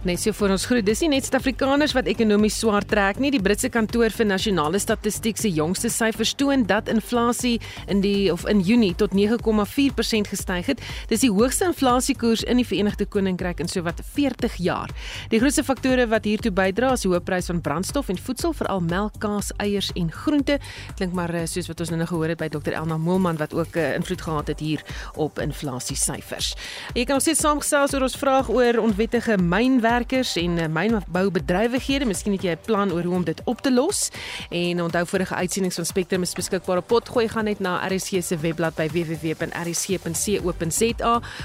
Net 0.00 0.16
so 0.16 0.32
vir 0.32 0.54
ons 0.54 0.62
groet. 0.64 0.84
Dis 0.88 1.02
nie 1.04 1.10
net 1.12 1.26
Suid-Afrikaners 1.26 1.92
wat 1.92 2.06
ekonomies 2.08 2.54
swaar 2.56 2.86
trek 2.88 3.18
nie. 3.20 3.28
Die 3.34 3.40
Britse 3.44 3.68
kantoor 3.68 4.08
vir 4.16 4.24
nasionale 4.30 4.78
statistiek 4.80 5.36
se 5.36 5.50
jongste 5.52 5.90
syfers 5.92 6.30
toon 6.40 6.62
dat 6.64 6.88
inflasie 6.88 7.58
in 7.92 8.00
die 8.00 8.30
of 8.32 8.46
in 8.48 8.62
Junie 8.64 8.94
tot 8.96 9.12
9,4% 9.12 10.30
gestyg 10.32 10.70
het. 10.72 10.80
Dis 11.10 11.20
die 11.26 11.28
hoogste 11.28 11.68
inflasiekoers 11.68 12.46
in 12.48 12.62
die 12.62 12.64
Verenigde 12.64 13.04
Koninkryk 13.04 13.60
in 13.60 13.68
sowat 13.68 14.00
40 14.14 14.56
jaar. 14.64 14.88
Die 15.34 15.42
grootste 15.42 15.66
faktore 15.68 16.08
wat 16.08 16.24
hiertoe 16.24 16.54
bydra 16.56 16.94
is 16.96 17.04
die 17.04 17.12
hoë 17.12 17.20
prys 17.28 17.52
van 17.52 17.60
brandstof 17.60 18.08
en 18.08 18.22
voedsel, 18.24 18.56
veral 18.56 18.80
melk, 18.80 19.20
kaas, 19.20 19.52
eiers 19.60 19.92
en 20.00 20.08
groente. 20.08 20.56
Klink 20.96 21.12
maar 21.12 21.34
eh, 21.36 21.44
soos 21.44 21.68
wat 21.68 21.84
ons 21.84 21.92
nou 21.92 22.08
gehoor 22.08 22.32
het 22.32 22.40
by 22.40 22.48
Dr 22.48 22.72
Elna 22.72 22.96
Moelman 22.96 23.36
wat 23.36 23.52
ook 23.52 23.76
'n 23.76 23.78
uh, 23.78 23.88
eh, 23.90 24.00
invloed 24.00 24.22
gehad 24.22 24.48
het 24.48 24.64
hier 24.64 24.80
op 25.20 25.38
inflasie 25.38 25.96
syfers. 25.96 26.56
Jy 26.96 27.04
kan 27.04 27.20
ons 27.20 27.28
steeds 27.28 27.44
saamgesels 27.44 27.92
oor 27.92 28.08
ons 28.08 28.16
vraag 28.16 28.48
oor 28.48 28.80
onwettige 28.80 29.36
mynwerk 29.36 29.88
mynwerkers 29.90 30.36
en 30.36 30.58
eh, 30.58 30.68
mynboubedrywighede. 30.68 32.06
Miskien 32.06 32.32
het 32.32 32.42
jy 32.42 32.50
'n 32.52 32.58
plan 32.64 32.92
oor 32.92 33.02
hoe 33.02 33.14
om 33.14 33.24
dit 33.24 33.40
op 33.44 33.60
te 33.60 33.72
los. 33.72 34.10
En 34.50 34.82
onthou 34.82 35.06
vorige 35.06 35.34
uitsendings 35.34 35.74
van 35.74 35.84
Spectrum 35.84 36.22
is 36.22 36.32
beskikbaar 36.32 36.76
op 36.76 36.86
potgooi 36.86 37.28
gaan 37.28 37.44
net 37.44 37.58
na 37.58 37.86
RSG 37.86 38.22
se 38.22 38.36
webblad 38.36 38.74
by 38.74 38.88
www.rsg.co.za. 38.88 39.50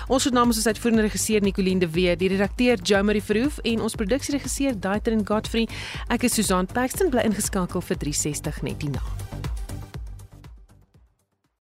Ons 0.08 0.30
naam 0.30 0.50
is 0.50 0.68
uitvoerende 0.68 1.04
regisseur 1.04 1.42
Nicoline 1.42 1.80
de 1.80 1.90
Wet, 1.90 2.20
die 2.20 2.30
redakteur 2.30 2.78
Jo 2.84 3.04
Marie 3.04 3.24
Verhoef 3.24 3.58
en 3.58 3.82
ons 3.82 3.96
produksieregisseur 3.96 4.80
Daitrin 4.80 5.28
Godfrey. 5.28 5.68
Ek 6.08 6.24
is 6.24 6.34
Susan 6.34 6.66
Paxton 6.66 7.10
bly 7.10 7.22
ingeskakel 7.22 7.82
vir 7.82 7.98
360 7.98 8.62
net 8.62 8.82
hierna. 8.82 9.02